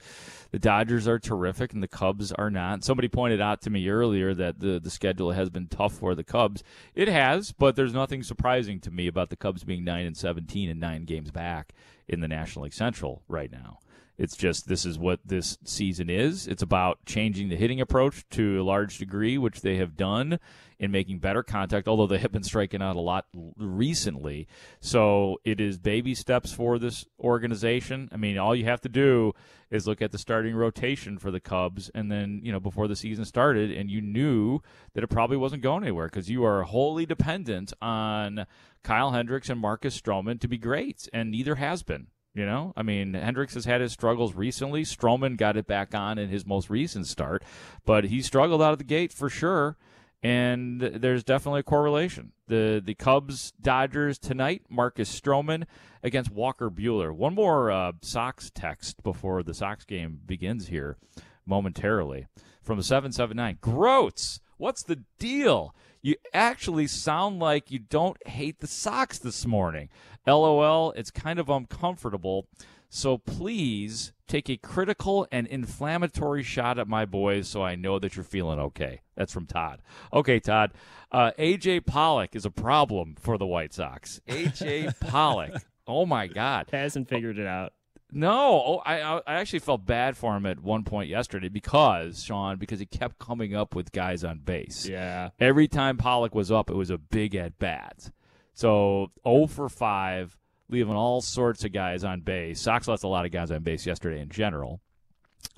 The 0.51 0.59
Dodgers 0.59 1.09
are 1.09 1.19
terrific, 1.19 1.73
and 1.73 1.83
the 1.83 1.89
Cubs 1.89 2.31
are 2.33 2.51
not. 2.51 2.85
Somebody 2.85 3.09
pointed 3.09 3.41
out 3.41 3.63
to 3.63 3.71
me 3.71 3.89
earlier 3.89 4.35
that 4.35 4.61
the 4.61 4.79
the 4.79 4.91
schedule 4.91 5.33
has 5.33 5.49
been 5.49 5.69
tough 5.69 5.95
for 5.95 6.15
the 6.15 6.25
Cubs. 6.25 6.63
It 6.95 7.09
has, 7.09 7.53
but 7.53 7.75
there's 7.75 7.95
nothing 7.95 8.23
surprising 8.23 8.81
to 8.81 8.91
me 8.91 9.07
about 9.07 9.31
the 9.31 9.37
Cubs 9.37 9.65
being 9.65 9.83
nine 9.83 10.05
and 10.05 10.17
seventeen 10.17 10.69
and 10.69 10.79
nine 10.79 11.05
games 11.05 11.31
back 11.31 11.73
in 12.07 12.21
the 12.21 12.29
National 12.29 12.65
League 12.65 12.75
Central 12.75 13.23
right 13.29 13.51
now. 13.51 13.79
It's 14.19 14.37
just 14.37 14.67
this 14.67 14.87
is 14.87 14.99
what 14.99 15.21
this 15.25 15.59
season 15.65 16.09
is. 16.09 16.47
It's 16.47 16.63
about 16.63 17.05
changing 17.05 17.49
the 17.49 17.57
hitting 17.57 17.81
approach 17.81 18.25
to 18.31 18.61
a 18.61 18.65
large 18.65 18.99
degree, 18.99 19.37
which 19.37 19.61
they 19.61 19.77
have 19.77 19.97
done 19.97 20.39
in 20.79 20.91
making 20.91 21.19
better 21.19 21.43
contact, 21.43 21.89
although 21.89 22.07
they 22.07 22.19
have 22.19 22.33
been 22.33 22.43
striking 22.43 22.83
out 22.83 22.97
a 22.97 23.01
lot 23.01 23.27
recently. 23.57 24.47
So 24.81 25.39
it 25.45 25.61
is 25.61 25.79
baby 25.79 26.15
steps 26.15 26.53
for 26.53 26.79
this 26.79 27.07
organization. 27.19 28.09
I 28.13 28.17
mean, 28.17 28.39
all 28.39 28.55
you 28.55 28.65
have 28.65 28.81
to 28.83 28.89
do 28.89 29.33
is 29.71 29.87
look 29.87 30.01
at 30.01 30.13
the 30.13 30.19
starting 30.19 30.55
rotation 30.55 31.19
for 31.19 31.31
the 31.31 31.41
Cubs, 31.41 31.91
and 31.95 32.11
then, 32.11 32.41
you 32.43 32.53
know, 32.53 32.61
before 32.61 32.89
the 32.89 32.97
season 32.97 33.25
started, 33.25 33.71
and 33.71 33.91
you 33.91 34.01
knew 34.01 34.61
that 34.95 35.03
it 35.03 35.09
probably 35.09 35.37
wasn't 35.37 35.63
going 35.63 35.83
anywhere 35.83 36.07
because 36.07 36.31
you 36.31 36.45
are 36.45 36.63
wholly 36.63 37.05
dependent 37.05 37.73
on 37.83 38.47
Kyle 38.83 39.11
Hendricks 39.11 39.51
and 39.51 39.61
Marcus 39.61 40.01
Stroman 40.01 40.41
to 40.41 40.49
be 40.49 40.59
great, 40.59 41.09
and 41.13 41.31
neither 41.31 41.57
has 41.57 41.83
been. 41.83 42.07
You 42.37 42.45
know, 42.45 42.75
I 42.77 42.83
mean, 42.83 43.15
Hendricks 43.15 43.55
has 43.55 43.65
had 43.65 43.81
his 43.81 43.93
struggles 43.93 44.35
recently. 44.35 44.83
Stroman 44.83 45.39
got 45.39 45.57
it 45.57 45.67
back 45.67 45.95
on 45.95 46.19
in 46.19 46.29
his 46.29 46.45
most 46.45 46.69
recent 46.69 47.07
start, 47.07 47.43
but 47.87 48.05
he 48.05 48.21
struggled 48.21 48.61
out 48.61 48.73
of 48.73 48.79
the 48.79 48.85
gate 48.85 49.11
for 49.11 49.31
sure. 49.31 49.79
And 50.23 50.83
there's 50.83 51.25
definitely 51.25 51.61
a 51.61 51.63
correlation. 51.63 52.33
The 52.47 52.83
the 52.85 52.95
Cubs 52.95 53.53
Dodgers 53.59 54.19
tonight. 54.19 54.63
Marcus 54.69 55.19
Stroman 55.19 55.65
against 56.03 56.31
Walker 56.31 56.71
Buehler. 56.71 57.11
One 57.11 57.35
more 57.35 57.71
uh, 57.71 57.93
Sox 58.03 58.51
text 58.55 59.03
before 59.03 59.43
the 59.43 59.55
Sox 59.55 59.87
game 59.87 60.21
begins 60.27 60.69
here 60.69 60.99
momentarily 61.47 62.27
from 62.63 62.77
the 62.77 62.85
seven 62.85 63.13
seven 63.13 63.39
nine. 63.39 63.57
Groats, 63.63 64.41
what's 64.59 64.83
the 64.83 65.05
deal? 65.19 65.75
You 66.07 66.15
actually 66.33 66.87
sound 66.87 67.41
like 67.41 67.73
you 67.73 67.81
don't 67.81 68.17
hate 68.29 68.61
the 68.61 68.69
Sox 68.69 69.19
this 69.19 69.45
morning. 69.45 69.89
LOL, 70.25 70.93
it's 70.93 71.11
kind 71.11 71.41
of 71.41 71.49
uncomfortable. 71.49 72.47
So 72.89 73.19
please 73.19 74.13
take 74.29 74.49
a 74.49 74.57
critical 74.57 75.27
and 75.33 75.49
inflammatory 75.49 76.45
shot 76.45 76.79
at 76.79 76.87
my 76.87 77.07
boys 77.07 77.49
so 77.49 77.65
I 77.65 77.75
know 77.75 77.99
that 77.99 78.15
you're 78.15 78.25
feeling 78.25 78.61
okay. 78.61 79.01
That's 79.17 79.33
from 79.33 79.47
Todd. 79.47 79.83
Okay, 80.13 80.39
Todd. 80.39 80.75
Uh, 81.11 81.33
AJ 81.41 81.87
Pollock 81.87 82.37
is 82.37 82.45
a 82.45 82.53
problem 82.53 83.17
for 83.19 83.37
the 83.37 83.45
White 83.45 83.75
Sox. 83.75 84.21
AJ 84.29 85.01
Pollock. 85.01 85.61
Oh 85.89 86.07
my 86.07 86.29
God. 86.29 86.69
Hasn't 86.71 87.09
figured 87.09 87.37
it 87.37 87.49
out. 87.49 87.73
No, 88.13 88.63
oh, 88.65 88.83
I 88.87 89.01
I 89.27 89.35
actually 89.35 89.59
felt 89.59 89.85
bad 89.85 90.17
for 90.17 90.37
him 90.37 90.47
at 90.47 90.61
one 90.61 90.85
point 90.85 91.09
yesterday 91.09 91.49
because 91.49 92.23
Sean 92.23 92.57
because 92.57 92.79
he 92.79 92.87
kept 92.87 93.19
coming 93.19 93.55
up 93.55 93.75
with 93.75 93.93
guys 93.93 94.23
on 94.23 94.39
base. 94.39 94.89
Yeah. 94.89 95.31
Every 95.41 95.67
time 95.67 95.97
Pollock 95.97 96.35
was 96.35 96.53
up, 96.53 96.71
it 96.71 96.77
was 96.77 96.91
a 96.91 96.99
big 96.99 97.35
at 97.35 97.59
bat. 97.59 98.11
So 98.55 99.11
0 99.29 99.49
for 99.49 99.69
5, 99.69 100.39
leaving 100.71 100.95
all 100.95 101.21
sorts 101.21 101.65
of 101.65 101.73
guys 101.73 102.05
on 102.05 102.21
base. 102.23 102.61
Sox 102.61 102.89
lost 102.89 103.05
a 103.05 103.09
lot 103.09 103.27
of 103.27 103.33
guys 103.33 103.51
on 103.51 103.63
base 103.63 103.85
yesterday 103.85 104.21
in 104.21 104.31
general. 104.31 104.81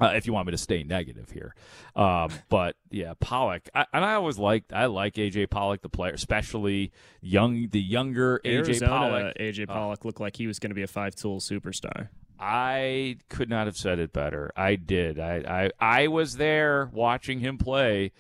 Uh, 0.00 0.12
if 0.16 0.26
you 0.26 0.32
want 0.32 0.46
me 0.46 0.50
to 0.50 0.58
stay 0.58 0.82
negative 0.82 1.30
here, 1.30 1.54
um, 1.96 2.30
but 2.48 2.76
yeah, 2.90 3.14
Pollock, 3.20 3.68
I, 3.74 3.86
and 3.92 4.04
I 4.04 4.14
always 4.14 4.38
liked 4.38 4.72
I 4.72 4.86
like 4.86 5.14
AJ 5.14 5.50
Pollock 5.50 5.82
the 5.82 5.88
player, 5.88 6.12
especially 6.12 6.92
young 7.20 7.68
the 7.70 7.80
younger 7.80 8.40
AJ 8.44 8.52
Arizona, 8.52 8.90
Pollock. 8.90 9.36
AJ 9.38 9.68
Pollock 9.68 10.04
looked 10.04 10.20
like 10.20 10.36
he 10.36 10.46
was 10.46 10.58
going 10.58 10.70
to 10.70 10.74
be 10.74 10.82
a 10.82 10.88
five 10.88 11.14
tool 11.14 11.40
superstar. 11.40 12.08
I 12.38 13.16
could 13.28 13.48
not 13.48 13.66
have 13.66 13.76
said 13.76 13.98
it 13.98 14.12
better. 14.12 14.52
I 14.56 14.76
did. 14.76 15.18
I, 15.18 15.70
I 15.80 16.02
I 16.02 16.06
was 16.08 16.36
there 16.36 16.90
watching 16.92 17.40
him 17.40 17.58
play, 17.58 18.12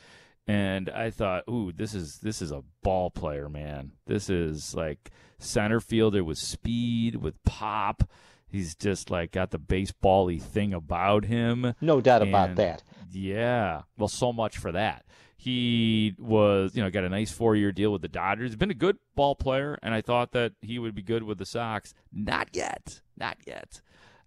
and 0.46 0.90
I 0.90 1.10
thought, 1.10 1.44
"Ooh, 1.48 1.72
this 1.72 1.94
is 1.94 2.18
this 2.18 2.42
is 2.42 2.50
a 2.50 2.64
ball 2.82 3.10
player, 3.10 3.48
man. 3.48 3.92
This 4.06 4.28
is 4.28 4.74
like 4.74 5.10
center 5.38 5.80
fielder 5.80 6.24
with 6.24 6.38
speed, 6.38 7.16
with 7.16 7.42
pop. 7.44 8.08
He's 8.48 8.74
just 8.74 9.10
like 9.10 9.32
got 9.32 9.50
the 9.50 9.58
baseball-y 9.58 10.38
thing 10.38 10.72
about 10.72 11.26
him. 11.26 11.74
No 11.80 12.00
doubt 12.00 12.22
about 12.22 12.56
that. 12.56 12.82
Yeah. 13.12 13.82
Well, 13.96 14.08
so 14.08 14.32
much 14.32 14.56
for 14.56 14.72
that. 14.72 15.04
He 15.36 16.14
was, 16.18 16.74
you 16.74 16.82
know, 16.82 16.90
got 16.90 17.04
a 17.04 17.08
nice 17.08 17.30
four-year 17.30 17.70
deal 17.72 17.92
with 17.92 18.02
the 18.02 18.08
Dodgers. 18.08 18.56
Been 18.56 18.70
a 18.70 18.74
good 18.74 18.96
ball 19.14 19.36
player, 19.36 19.78
and 19.82 19.94
I 19.94 20.00
thought 20.00 20.32
that 20.32 20.52
he 20.62 20.78
would 20.78 20.94
be 20.94 21.02
good 21.02 21.22
with 21.22 21.38
the 21.38 21.46
Sox. 21.46 21.94
Not 22.12 22.48
yet. 22.52 23.02
Not 23.16 23.36
yet. 23.46 23.80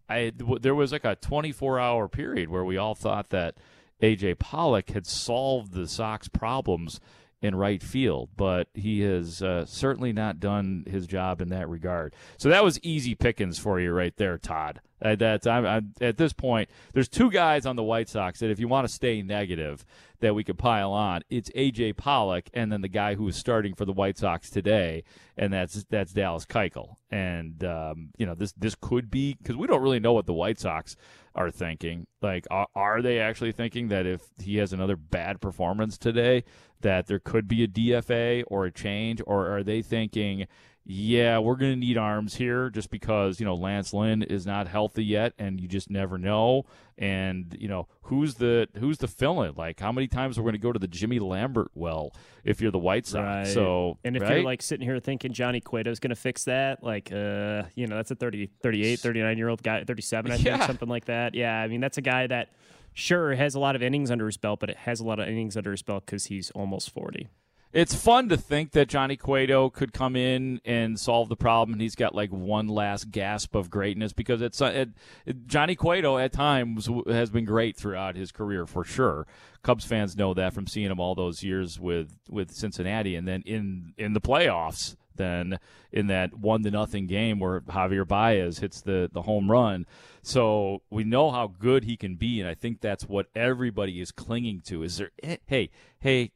I 0.10 0.32
there 0.60 0.76
was 0.76 0.92
like 0.92 1.06
a 1.06 1.16
24-hour 1.16 2.08
period 2.10 2.50
where 2.50 2.66
we 2.66 2.78
all 2.78 2.96
thought 2.96 3.30
that 3.30 3.56
AJ 4.02 4.40
Pollock 4.40 4.90
had 4.90 5.06
solved 5.06 5.74
the 5.74 5.88
Sox 5.88 6.28
problems 6.28 7.00
in 7.42 7.56
right 7.56 7.82
field, 7.82 8.30
but 8.36 8.68
he 8.74 9.02
has 9.02 9.42
uh, 9.42 9.66
certainly 9.66 10.14
not 10.14 10.40
done 10.40 10.86
his 10.88 11.08
job 11.08 11.42
in 11.42 11.50
that 11.50 11.68
regard. 11.68 12.14
So 12.38 12.50
that 12.50 12.64
was 12.64 12.80
easy 12.84 13.16
pickings 13.16 13.58
for 13.58 13.80
you 13.80 13.92
right 13.92 14.16
there, 14.18 14.38
Todd. 14.38 14.82
Uh, 15.02 15.16
that's 15.16 15.48
I'm, 15.48 15.66
I'm, 15.66 15.94
at 16.00 16.18
this 16.18 16.34
point. 16.34 16.70
There's 16.94 17.10
two 17.10 17.32
guys 17.32 17.66
on 17.66 17.76
the 17.76 17.84
White 17.84 18.10
Sox 18.10 18.40
that, 18.40 18.52
if 18.52 18.60
you 18.60 18.68
want 18.68 18.88
to 18.88 18.94
stay 18.94 19.22
negative, 19.22 19.86
that 20.20 20.36
we 20.36 20.44
could 20.44 20.58
pile 20.58 20.92
on. 20.92 21.22
It's 21.30 21.50
AJ 21.52 21.98
Pollock, 21.98 22.50
and 22.54 22.72
then 22.72 22.82
the 22.82 22.88
guy 22.88 23.16
who 23.16 23.28
is 23.28 23.36
starting 23.36 23.74
for 23.74 23.86
the 23.86 23.94
White 23.94 24.18
Sox 24.18 24.50
today, 24.50 25.04
and 25.38 25.52
that's 25.52 25.86
that's 25.90 26.14
Dallas 26.14 26.46
Keuchel. 26.46 26.96
And 27.10 27.64
um, 27.64 28.10
you 28.18 28.26
know 28.26 28.36
this 28.36 28.54
this 28.54 28.76
could 28.76 29.10
be 29.10 29.34
because 29.34 29.56
we 29.56 29.68
don't 29.68 29.82
really 29.82 30.00
know 30.00 30.14
what 30.14 30.28
the 30.28 30.34
White 30.34 30.60
Sox 30.60 30.96
are 31.34 31.52
thinking. 31.52 32.08
Like, 32.22 32.46
are, 32.52 32.68
are 32.76 33.02
they 33.02 33.20
actually 33.20 33.52
thinking 33.52 33.88
that 33.88 34.06
if 34.06 34.22
he 34.42 34.58
has 34.58 34.74
another 34.74 34.96
bad 34.96 35.42
performance 35.42 35.98
today, 35.98 36.44
that 36.82 37.08
there 37.08 37.20
could 37.20 37.48
be 37.48 37.64
a 37.64 37.68
DFA 37.68 38.44
or 38.48 38.66
a 38.66 38.72
change, 38.72 39.22
or 39.26 39.56
are 39.56 39.64
they 39.64 39.82
thinking? 39.82 40.48
Yeah, 40.94 41.40
we're 41.40 41.56
going 41.56 41.72
to 41.72 41.80
need 41.80 41.98
arms 41.98 42.36
here 42.36 42.70
just 42.70 42.90
because, 42.90 43.40
you 43.40 43.46
know, 43.46 43.56
Lance 43.56 43.94
Lynn 43.94 44.24
is 44.24 44.46
not 44.46 44.68
healthy 44.68 45.06
yet 45.06 45.32
and 45.40 45.58
you 45.58 45.70
just 45.70 45.90
never 45.90 46.18
know. 46.18 46.66
And, 46.98 47.56
you 47.58 47.70
know, 47.70 47.88
who's 48.02 48.36
the 48.36 48.68
who's 48.78 48.98
the 48.98 49.08
fill-in? 49.08 49.54
Like 49.56 49.80
how 49.80 49.94
many 49.94 50.10
times 50.10 50.38
we're 50.38 50.44
going 50.44 50.56
to 50.56 50.60
go 50.60 50.74
to 50.74 50.80
the 50.80 50.90
Jimmy 50.90 51.20
Lambert 51.20 51.72
well 51.76 52.12
if 52.44 52.60
you're 52.60 52.72
the 52.72 52.78
White 52.78 53.08
Sox. 53.08 53.24
Right. 53.24 53.48
So, 53.48 54.00
and 54.04 54.18
if 54.18 54.22
right? 54.22 54.36
you're 54.36 54.44
like 54.44 54.62
sitting 54.62 54.86
here 54.86 55.00
thinking 55.00 55.32
Johnny 55.32 55.62
Cueto's 55.62 56.02
going 56.02 56.10
to 56.10 56.16
fix 56.16 56.44
that, 56.44 56.84
like, 56.84 57.10
uh, 57.10 57.64
you 57.74 57.88
know, 57.88 57.96
that's 57.96 58.12
a 58.12 58.16
30, 58.16 58.50
38, 58.62 59.00
39 59.00 59.38
year 59.38 59.48
old 59.48 59.64
guy, 59.64 59.86
37, 59.86 60.30
I 60.30 60.38
think, 60.38 60.62
something 60.64 60.90
like 60.90 61.06
that. 61.06 61.36
Yeah. 61.36 61.58
I 61.58 61.70
mean, 61.70 61.80
that's 61.80 62.00
a 62.00 62.02
guy 62.02 62.28
that 62.28 62.50
sure 62.92 63.34
has 63.34 63.56
a 63.56 63.60
lot 63.62 63.78
of 63.78 63.82
innings 63.82 64.12
under 64.12 64.26
his 64.26 64.36
belt, 64.36 64.60
but 64.60 64.70
it 64.70 64.76
has 64.76 65.00
a 65.00 65.06
lot 65.06 65.22
of 65.22 65.30
innings 65.30 65.56
under 65.56 65.72
his 65.72 65.84
belt 65.84 66.06
because 66.06 66.26
he's 66.26 66.52
almost 66.52 66.90
40. 66.94 67.30
It's 67.74 67.96
fun 67.96 68.28
to 68.30 68.36
think 68.38 68.72
that 68.72 68.90
Johnny 68.90 69.16
Cueto 69.16 69.70
could 69.70 69.94
come 69.94 70.18
in 70.18 70.60
and 70.66 71.00
solve 71.00 71.30
the 71.30 71.38
problem, 71.38 71.72
and 71.74 71.82
he's 71.82 71.96
got 71.96 72.14
like 72.14 72.30
one 72.30 72.68
last 72.68 73.12
gasp 73.12 73.56
of 73.56 73.70
greatness 73.70 74.12
because 74.12 74.42
it's 74.42 74.62
uh, 74.62 74.86
it, 75.26 75.48
Johnny 75.48 75.76
Cueto 75.76 76.18
at 76.18 76.34
times 76.34 76.90
has 77.08 77.30
been 77.30 77.46
great 77.46 77.78
throughout 77.78 78.18
his 78.18 78.34
career 78.34 78.66
for 78.66 78.84
sure. 78.84 79.26
Cubs 79.64 79.86
fans 79.86 80.18
know 80.18 80.34
that 80.34 80.54
from 80.54 80.68
seeing 80.68 80.92
him 80.92 81.00
all 81.00 81.16
those 81.16 81.44
years 81.44 81.80
with 81.80 82.18
with 82.30 82.52
Cincinnati, 82.52 83.16
and 83.16 83.26
then 83.26 83.42
in 83.46 83.94
in 83.98 84.12
the 84.12 84.22
playoffs, 84.22 84.98
then 85.16 85.58
in 85.94 86.08
that 86.08 86.34
one 86.38 86.64
to 86.64 86.72
nothing 86.72 87.08
game 87.08 87.40
where 87.40 87.62
Javier 87.62 88.06
Baez 88.06 88.60
hits 88.60 88.82
the 88.82 89.10
the 89.14 89.22
home 89.22 89.50
run. 89.50 89.86
So 90.24 90.82
we 90.90 91.06
know 91.06 91.32
how 91.32 91.48
good 91.48 91.86
he 91.86 91.96
can 91.96 92.16
be, 92.16 92.42
and 92.42 92.50
I 92.50 92.54
think 92.54 92.82
that's 92.82 93.06
what 93.06 93.28
everybody 93.34 94.02
is 94.02 94.12
clinging 94.12 94.60
to. 94.66 94.84
Is 94.84 94.98
there? 94.98 95.12
Hey, 95.48 95.70
hey, 96.00 96.32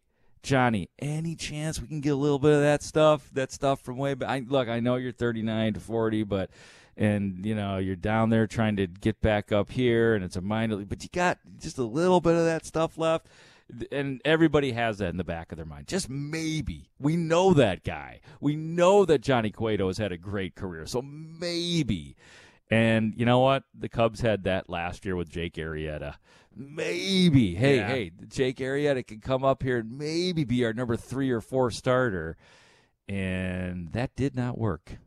Johnny, 0.46 0.90
any 1.00 1.36
chance 1.36 1.82
we 1.82 1.88
can 1.88 2.02
get 2.02 2.12
a 2.12 2.16
little 2.16 2.38
bit 2.38 2.54
of 2.54 2.62
that 2.62 2.84
stuff? 2.84 3.30
That 3.34 3.52
stuff 3.52 3.82
from 3.82 3.98
way 3.98 4.14
back. 4.14 4.30
I, 4.30 4.46
look, 4.48 4.70
I 4.70 4.80
know 4.80 4.96
you're 4.96 5.12
39 5.12 5.74
to 5.74 5.80
40, 5.80 6.24
but 6.24 6.52
and 6.96 7.46
you 7.46 7.56
know 7.56 7.78
you're 7.78 7.96
down 7.96 8.30
there 8.30 8.46
trying 8.48 8.76
to 8.78 8.88
get 8.88 9.20
back 9.22 9.52
up 9.52 9.72
here, 9.72 10.14
and 10.14 10.24
it's 10.24 10.36
a 10.36 10.42
minor 10.42 10.78
but 10.86 11.04
you 11.04 11.10
got 11.12 11.40
just 11.60 11.80
a 11.80 11.84
little 11.84 12.22
bit 12.22 12.36
of 12.36 12.46
that 12.46 12.66
stuff 12.66 12.98
left. 12.98 13.28
And 13.92 14.22
everybody 14.24 14.74
has 14.74 15.00
that 15.00 15.10
in 15.10 15.18
the 15.18 15.24
back 15.24 15.52
of 15.52 15.56
their 15.56 15.66
mind. 15.66 15.88
Just 15.88 16.08
maybe. 16.08 16.92
We 17.00 17.16
know 17.16 17.52
that 17.56 17.84
guy. 17.84 18.22
We 18.40 18.56
know 18.56 19.06
that 19.06 19.22
Johnny 19.22 19.50
Cueto 19.50 19.88
has 19.88 19.98
had 19.98 20.12
a 20.12 20.18
great 20.18 20.54
career. 20.54 20.86
So 20.86 21.02
maybe. 21.02 22.16
And 22.70 23.16
you 23.18 23.26
know 23.26 23.40
what? 23.40 23.64
The 23.74 23.90
Cubs 23.90 24.22
had 24.22 24.44
that 24.44 24.70
last 24.70 25.04
year 25.04 25.16
with 25.16 25.30
Jake 25.30 25.56
Arrieta. 25.56 26.18
Maybe. 26.56 27.56
Hey, 27.56 27.78
Yeah. 27.78 27.88
hey, 27.88 28.12
Jake 28.30 28.58
Arrieta 28.58 29.06
can 29.06 29.20
come 29.20 29.44
up 29.44 29.62
here 29.62 29.80
and 29.80 29.98
maybe 29.98 30.44
be 30.46 30.64
our 30.64 30.74
number 30.74 30.96
three 30.96 31.30
or 31.30 31.42
four 31.42 31.70
starter. 31.70 32.38
And 33.08 33.92
that 33.92 34.16
did 34.16 34.36
not 34.36 34.58
work. 34.58 34.98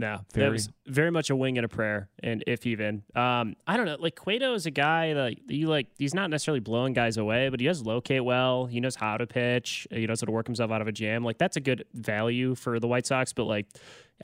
No, 0.00 0.20
Very- 0.32 0.46
that 0.46 0.50
was 0.52 0.70
very 0.86 1.10
much 1.10 1.28
a 1.30 1.36
wing 1.36 1.58
and 1.58 1.64
a 1.64 1.68
prayer, 1.68 2.08
and 2.22 2.42
if 2.46 2.66
even, 2.66 3.02
um, 3.14 3.54
I 3.66 3.76
don't 3.76 3.84
know. 3.84 3.96
Like 4.00 4.16
Cueto 4.16 4.54
is 4.54 4.64
a 4.64 4.70
guy 4.70 5.12
that 5.12 5.50
you 5.50 5.68
like. 5.68 5.88
He's 5.98 6.14
not 6.14 6.30
necessarily 6.30 6.60
blowing 6.60 6.94
guys 6.94 7.18
away, 7.18 7.50
but 7.50 7.60
he 7.60 7.66
does 7.66 7.82
locate 7.82 8.24
well. 8.24 8.64
He 8.66 8.80
knows 8.80 8.96
how 8.96 9.18
to 9.18 9.26
pitch. 9.26 9.86
He 9.90 10.06
knows 10.06 10.22
how 10.22 10.24
to 10.24 10.32
work 10.32 10.46
himself 10.46 10.70
out 10.70 10.80
of 10.80 10.88
a 10.88 10.92
jam. 10.92 11.22
Like 11.22 11.36
that's 11.36 11.56
a 11.56 11.60
good 11.60 11.84
value 11.92 12.54
for 12.54 12.80
the 12.80 12.88
White 12.88 13.06
Sox. 13.06 13.32
But 13.34 13.44
like, 13.44 13.66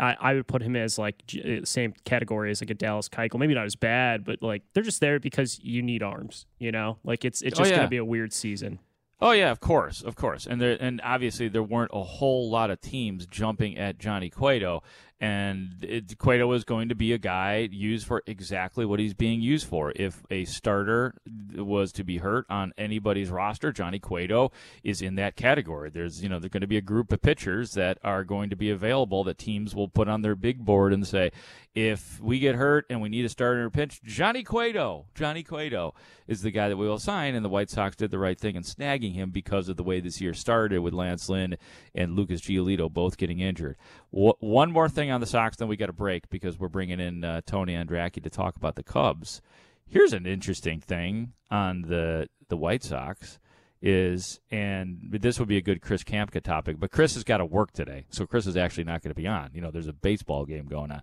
I, 0.01 0.17
I 0.19 0.33
would 0.35 0.47
put 0.47 0.63
him 0.63 0.77
as 0.77 0.99
like 0.99 1.27
j- 1.27 1.59
uh, 1.59 1.65
same 1.67 1.93
category 2.05 2.51
as 2.51 2.63
like 2.63 2.71
a 2.71 2.75
Dallas 2.75 3.09
Keuchel. 3.11 3.39
Maybe 3.39 3.53
not 3.55 3.67
as 3.67 3.77
bad, 3.77 4.25
but 4.25 4.43
like 4.43 4.63
they're 4.73 4.83
just 4.83 5.01
there 5.03 5.21
because 5.21 5.61
you 5.63 5.83
need 5.83 6.03
arms. 6.03 6.47
You 6.59 6.73
know, 6.73 6.99
like 7.05 7.25
it's 7.27 7.43
it's 7.43 7.59
Oh, 7.59 7.63
just 7.63 7.71
yeah. 7.73 7.77
gonna 7.77 7.89
be 7.89 7.99
a 7.99 8.05
weird 8.05 8.33
season. 8.33 8.79
Oh 9.19 9.33
yeah, 9.33 9.51
of 9.51 9.61
course, 9.61 10.03
of 10.03 10.15
course, 10.15 10.47
and 10.47 10.61
there 10.61 10.77
and 10.79 11.01
obviously 11.03 11.49
there 11.49 11.63
weren't 11.63 11.91
a 11.95 12.03
whole 12.03 12.51
lot 12.51 12.71
of 12.71 12.83
teams 12.83 13.27
jumping 13.27 13.79
at 13.79 13.99
Johnny 13.99 14.29
Cueto, 14.29 14.83
And 15.19 15.83
it, 15.83 16.19
Cueto 16.19 16.53
is 16.53 16.65
going 16.65 16.91
to 16.91 16.95
be 16.95 17.15
a 17.15 17.19
guy 17.19 17.69
used 17.73 18.07
for 18.07 18.23
exactly 18.27 18.85
what 18.85 19.01
he's 19.01 19.15
being 19.15 19.41
used 19.41 19.67
for. 19.67 19.93
If 19.97 20.23
a 20.31 20.45
starter 20.45 21.15
was 21.55 21.91
to 21.93 22.05
be 22.05 22.19
hurt 22.19 22.45
on 22.51 22.75
anybody's 22.77 23.31
roster, 23.31 23.73
Johnny 23.73 23.99
Cueto 23.99 24.53
is 24.85 25.01
in 25.01 25.15
that 25.15 25.35
category. 25.35 25.89
There's, 25.89 26.23
you 26.23 26.29
know, 26.29 26.39
there's 26.39 26.51
going 26.51 26.61
to 26.61 26.67
be 26.67 26.77
a 26.77 26.83
group 26.83 27.13
of 27.13 27.23
pitchers 27.23 27.73
that 27.73 27.99
are 28.05 28.25
going 28.25 28.51
to 28.51 28.57
be 28.57 28.71
available 28.71 29.25
that 29.25 29.39
teams 29.39 29.75
will 29.75 29.89
put 29.89 30.07
on 30.07 30.21
their 30.21 30.35
big 30.35 30.65
board 30.65 30.93
and 30.93 31.07
say, 31.07 31.31
if 31.75 32.19
we 32.21 32.39
get 32.39 32.55
hurt 32.55 32.87
and 32.89 33.03
we 33.03 33.11
need 33.11 33.27
a 33.27 33.29
starter 33.29 33.61
in 33.61 33.67
a 33.67 33.71
pinch, 33.71 34.03
Johnny 34.03 34.43
Cueto, 34.43 35.05
Johnny 35.15 35.43
Cueto 35.43 35.95
is 36.27 36.41
the 36.41 36.51
guy 36.51 36.71
that 36.71 36.77
we 36.77 36.89
will 36.89 36.99
sign. 36.99 37.35
And 37.35 37.45
the 37.45 37.51
White 37.51 37.69
Sox 37.69 37.97
did 37.97 38.11
the 38.11 38.19
right 38.19 38.41
thing 38.41 38.57
in 38.57 38.63
snagging 38.63 39.15
him 39.15 39.31
because 39.31 39.69
of 39.69 39.77
the 39.77 39.83
way 39.83 40.01
this 40.01 40.21
year 40.21 40.33
started 40.33 40.81
with 40.81 40.95
Lance 40.95 41.29
Lynn 41.29 41.57
and 41.95 42.17
Lucas 42.17 42.41
Giolito 42.41 42.91
both 42.91 43.19
getting 43.19 43.41
injured. 43.41 43.77
One 44.17 44.73
more 44.73 44.89
thing 44.89 45.11
on 45.11 45.21
the 45.21 45.27
Sox, 45.27 45.59
then 45.59 45.69
we 45.69 45.77
got 45.77 45.91
a 45.91 45.93
break 45.93 46.31
because 46.31 46.59
we're 46.59 46.69
bringing 46.69 47.01
in 47.01 47.23
uh, 47.23 47.43
Tony 47.45 47.75
Andracki 47.75 48.23
to 48.23 48.31
talk 48.31 48.57
about 48.57 48.75
the 48.75 48.83
Cubs. 48.83 49.43
Here's 49.87 50.15
an 50.15 50.25
interesting 50.25 50.81
thing 50.81 51.35
on 51.51 51.83
the 51.83 52.29
the 52.49 52.57
White 52.57 52.83
Sox 52.83 53.39
is, 53.83 54.41
and 54.51 54.99
this 55.11 55.39
would 55.39 55.49
be 55.49 55.59
a 55.59 55.63
good 55.63 55.83
Chris 55.83 56.03
Kamka 56.03 56.43
topic, 56.43 56.81
but 56.81 56.91
Chris 56.91 57.13
has 57.13 57.25
got 57.25 57.39
to 57.39 57.45
work 57.45 57.73
today, 57.73 58.07
so 58.09 58.25
Chris 58.25 58.47
is 58.47 58.57
actually 58.57 58.85
not 58.85 59.03
going 59.03 59.11
to 59.11 59.21
be 59.21 59.27
on. 59.27 59.51
You 59.53 59.61
know, 59.61 59.71
there's 59.71 59.87
a 59.87 59.93
baseball 59.93 60.47
game 60.47 60.65
going 60.65 60.91
on. 60.91 61.03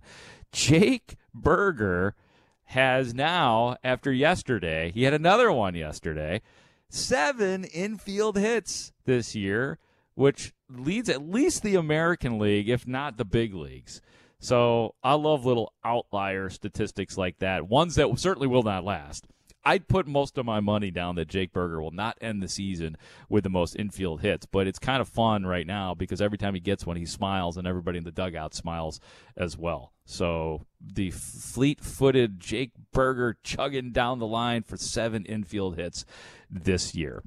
Jake 0.50 1.14
Burger 1.32 2.16
has 2.64 3.14
now, 3.14 3.76
after 3.84 4.12
yesterday, 4.12 4.90
he 4.92 5.04
had 5.04 5.14
another 5.14 5.52
one 5.52 5.76
yesterday, 5.76 6.42
seven 6.88 7.62
infield 7.62 8.36
hits 8.36 8.92
this 9.04 9.36
year, 9.36 9.78
which 10.14 10.52
leads 10.70 11.08
at 11.08 11.28
least 11.28 11.62
the 11.62 11.76
American 11.76 12.38
League, 12.38 12.68
if 12.68 12.86
not 12.86 13.16
the 13.16 13.24
big 13.24 13.54
leagues. 13.54 14.00
So 14.38 14.94
I 15.02 15.14
love 15.14 15.46
little 15.46 15.72
outlier 15.84 16.50
statistics 16.50 17.16
like 17.16 17.38
that, 17.38 17.68
ones 17.68 17.94
that 17.94 18.18
certainly 18.18 18.48
will 18.48 18.62
not 18.62 18.84
last. 18.84 19.26
I'd 19.66 19.88
put 19.88 20.06
most 20.06 20.36
of 20.36 20.44
my 20.44 20.60
money 20.60 20.90
down 20.90 21.14
that 21.14 21.28
Jake 21.28 21.52
Burger 21.52 21.80
will 21.80 21.90
not 21.90 22.18
end 22.20 22.42
the 22.42 22.48
season 22.48 22.96
with 23.30 23.44
the 23.44 23.50
most 23.50 23.76
infield 23.76 24.20
hits, 24.20 24.44
but 24.44 24.66
it's 24.66 24.78
kind 24.78 25.00
of 25.00 25.08
fun 25.08 25.46
right 25.46 25.66
now 25.66 25.94
because 25.94 26.20
every 26.20 26.36
time 26.36 26.52
he 26.52 26.60
gets 26.60 26.84
one, 26.84 26.96
he 26.96 27.06
smiles, 27.06 27.56
and 27.56 27.66
everybody 27.66 27.96
in 27.96 28.04
the 28.04 28.12
dugout 28.12 28.54
smiles 28.54 29.00
as 29.36 29.56
well. 29.56 29.92
So 30.04 30.66
the 30.78 31.10
fleet 31.10 31.80
footed 31.80 32.40
Jake 32.40 32.72
Burger 32.92 33.38
chugging 33.42 33.90
down 33.92 34.18
the 34.18 34.26
line 34.26 34.62
for 34.62 34.76
seven 34.76 35.24
infield 35.24 35.76
hits 35.76 36.04
this 36.50 36.94
year. 36.94 37.22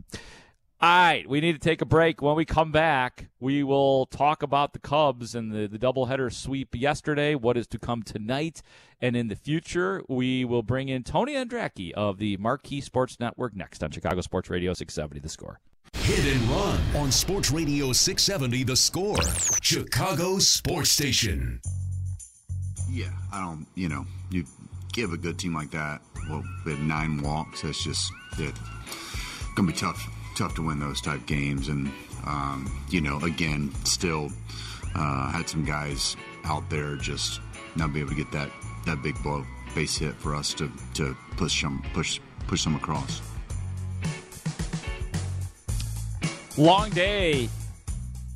All 0.79 0.87
right, 0.87 1.27
we 1.27 1.41
need 1.41 1.53
to 1.53 1.59
take 1.59 1.81
a 1.81 1.85
break. 1.85 2.21
When 2.21 2.35
we 2.35 2.45
come 2.45 2.71
back, 2.71 3.29
we 3.39 3.63
will 3.63 4.05
talk 4.05 4.43
about 4.43 4.73
the 4.73 4.79
Cubs 4.79 5.33
and 5.33 5.51
the, 5.51 5.67
the 5.67 5.79
doubleheader 5.79 6.31
sweep 6.31 6.75
yesterday, 6.75 7.33
what 7.33 7.57
is 7.57 7.65
to 7.69 7.79
come 7.79 8.03
tonight, 8.03 8.61
and 9.01 9.15
in 9.15 9.27
the 9.27 9.35
future, 9.35 10.03
we 10.07 10.45
will 10.45 10.61
bring 10.61 10.87
in 10.87 11.01
Tony 11.01 11.33
Andracki 11.33 11.93
of 11.93 12.19
the 12.19 12.37
Marquee 12.37 12.79
Sports 12.81 13.19
Network 13.19 13.55
next 13.55 13.83
on 13.83 13.89
Chicago 13.89 14.21
Sports 14.21 14.51
Radio 14.51 14.75
670 14.75 15.19
The 15.19 15.29
Score. 15.29 15.59
Hit 15.93 16.31
and 16.31 16.43
run 16.43 16.79
on 16.95 17.11
Sports 17.11 17.49
Radio 17.49 17.91
670 17.91 18.63
The 18.63 18.75
Score, 18.75 19.17
Chicago 19.63 20.37
Sports 20.37 20.91
Station. 20.91 21.59
Yeah, 22.87 23.09
I 23.33 23.39
don't, 23.43 23.65
you 23.73 23.89
know, 23.89 24.05
you 24.29 24.45
give 24.93 25.11
a 25.11 25.17
good 25.17 25.39
team 25.39 25.55
like 25.55 25.71
that, 25.71 26.01
well, 26.29 26.43
we 26.67 26.73
had 26.73 26.83
nine 26.83 27.23
walks. 27.23 27.63
That's 27.63 27.83
just, 27.83 28.11
it, 28.37 28.53
gonna 29.55 29.71
be 29.71 29.73
tough 29.73 30.07
tough 30.37 30.55
to 30.55 30.61
win 30.61 30.79
those 30.79 31.01
type 31.01 31.25
games. 31.25 31.67
And 31.67 31.91
um, 32.25 32.71
you 32.89 33.01
know, 33.01 33.19
again, 33.21 33.73
still 33.83 34.31
uh, 34.95 35.31
had 35.31 35.49
some 35.49 35.65
guys 35.65 36.15
out 36.45 36.69
there 36.69 36.95
just 36.95 37.41
not 37.75 37.93
be 37.93 37.99
able 37.99 38.11
to 38.11 38.15
get 38.15 38.31
that 38.31 38.49
that 38.85 39.01
big 39.01 39.21
blow 39.23 39.45
base 39.75 39.97
hit 39.97 40.15
for 40.15 40.35
us 40.35 40.53
to 40.55 40.71
to 40.93 41.15
push 41.35 41.61
them 41.61 41.83
push 41.93 42.19
push 42.47 42.63
them 42.63 42.75
across. 42.75 43.21
Long 46.57 46.89
day 46.89 47.49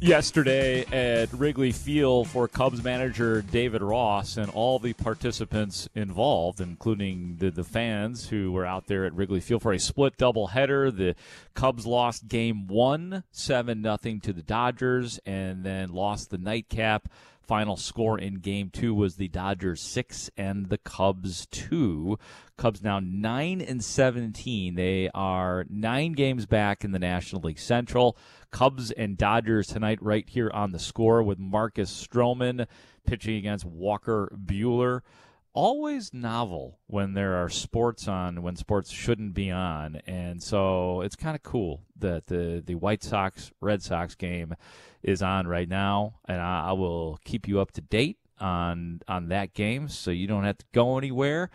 yesterday 0.01 0.83
at 0.85 1.31
Wrigley 1.31 1.71
Field 1.71 2.27
for 2.27 2.47
Cubs 2.47 2.83
manager 2.83 3.43
David 3.43 3.83
Ross 3.83 4.35
and 4.35 4.49
all 4.49 4.79
the 4.79 4.93
participants 4.93 5.87
involved, 5.93 6.59
including 6.59 7.37
the, 7.37 7.51
the 7.51 7.63
fans 7.63 8.27
who 8.27 8.51
were 8.51 8.65
out 8.65 8.87
there 8.87 9.05
at 9.05 9.13
Wrigley 9.13 9.39
Field 9.39 9.61
for 9.61 9.71
a 9.71 9.79
split 9.79 10.17
doubleheader. 10.17 10.95
The 10.95 11.15
Cubs 11.53 11.85
lost 11.85 12.27
game 12.27 12.67
one, 12.67 13.23
7 13.31 13.79
nothing 13.79 14.19
to 14.21 14.33
the 14.33 14.41
Dodgers, 14.41 15.19
and 15.23 15.63
then 15.63 15.93
lost 15.93 16.31
the 16.31 16.39
nightcap. 16.39 17.07
Final 17.51 17.75
score 17.75 18.17
in 18.17 18.35
game 18.35 18.69
two 18.69 18.93
was 18.95 19.17
the 19.17 19.27
Dodgers 19.27 19.81
six 19.81 20.29
and 20.37 20.69
the 20.69 20.77
Cubs 20.77 21.47
two. 21.47 22.17
Cubs 22.55 22.81
now 22.81 23.01
nine 23.03 23.59
and 23.59 23.83
seventeen. 23.83 24.75
They 24.75 25.09
are 25.13 25.65
nine 25.69 26.13
games 26.13 26.45
back 26.45 26.85
in 26.85 26.93
the 26.93 26.97
National 26.97 27.41
League 27.41 27.59
Central. 27.59 28.15
Cubs 28.51 28.91
and 28.91 29.17
Dodgers 29.17 29.67
tonight, 29.67 30.01
right 30.01 30.29
here 30.29 30.49
on 30.53 30.71
the 30.71 30.79
score 30.79 31.21
with 31.23 31.39
Marcus 31.39 31.91
Stroman 31.91 32.67
pitching 33.05 33.35
against 33.35 33.65
Walker 33.65 34.31
Buehler. 34.33 35.01
Always 35.53 36.13
novel 36.13 36.79
when 36.87 37.13
there 37.13 37.35
are 37.35 37.49
sports 37.49 38.07
on 38.07 38.41
when 38.41 38.55
sports 38.55 38.89
shouldn't 38.89 39.33
be 39.33 39.51
on, 39.51 40.01
and 40.07 40.41
so 40.41 41.01
it's 41.01 41.17
kind 41.17 41.35
of 41.35 41.43
cool 41.43 41.83
that 41.97 42.27
the 42.27 42.63
the 42.65 42.75
White 42.75 43.03
Sox 43.03 43.51
Red 43.59 43.83
Sox 43.83 44.15
game 44.15 44.55
is 45.03 45.21
on 45.21 45.47
right 45.47 45.67
now, 45.67 46.15
and 46.25 46.39
I, 46.39 46.69
I 46.69 46.71
will 46.71 47.19
keep 47.25 47.49
you 47.49 47.59
up 47.59 47.71
to 47.71 47.81
date 47.81 48.17
on 48.39 49.01
on 49.09 49.27
that 49.27 49.53
game, 49.53 49.89
so 49.89 50.09
you 50.09 50.25
don't 50.25 50.45
have 50.45 50.57
to 50.59 50.65
go 50.71 50.97
anywhere. 50.97 51.49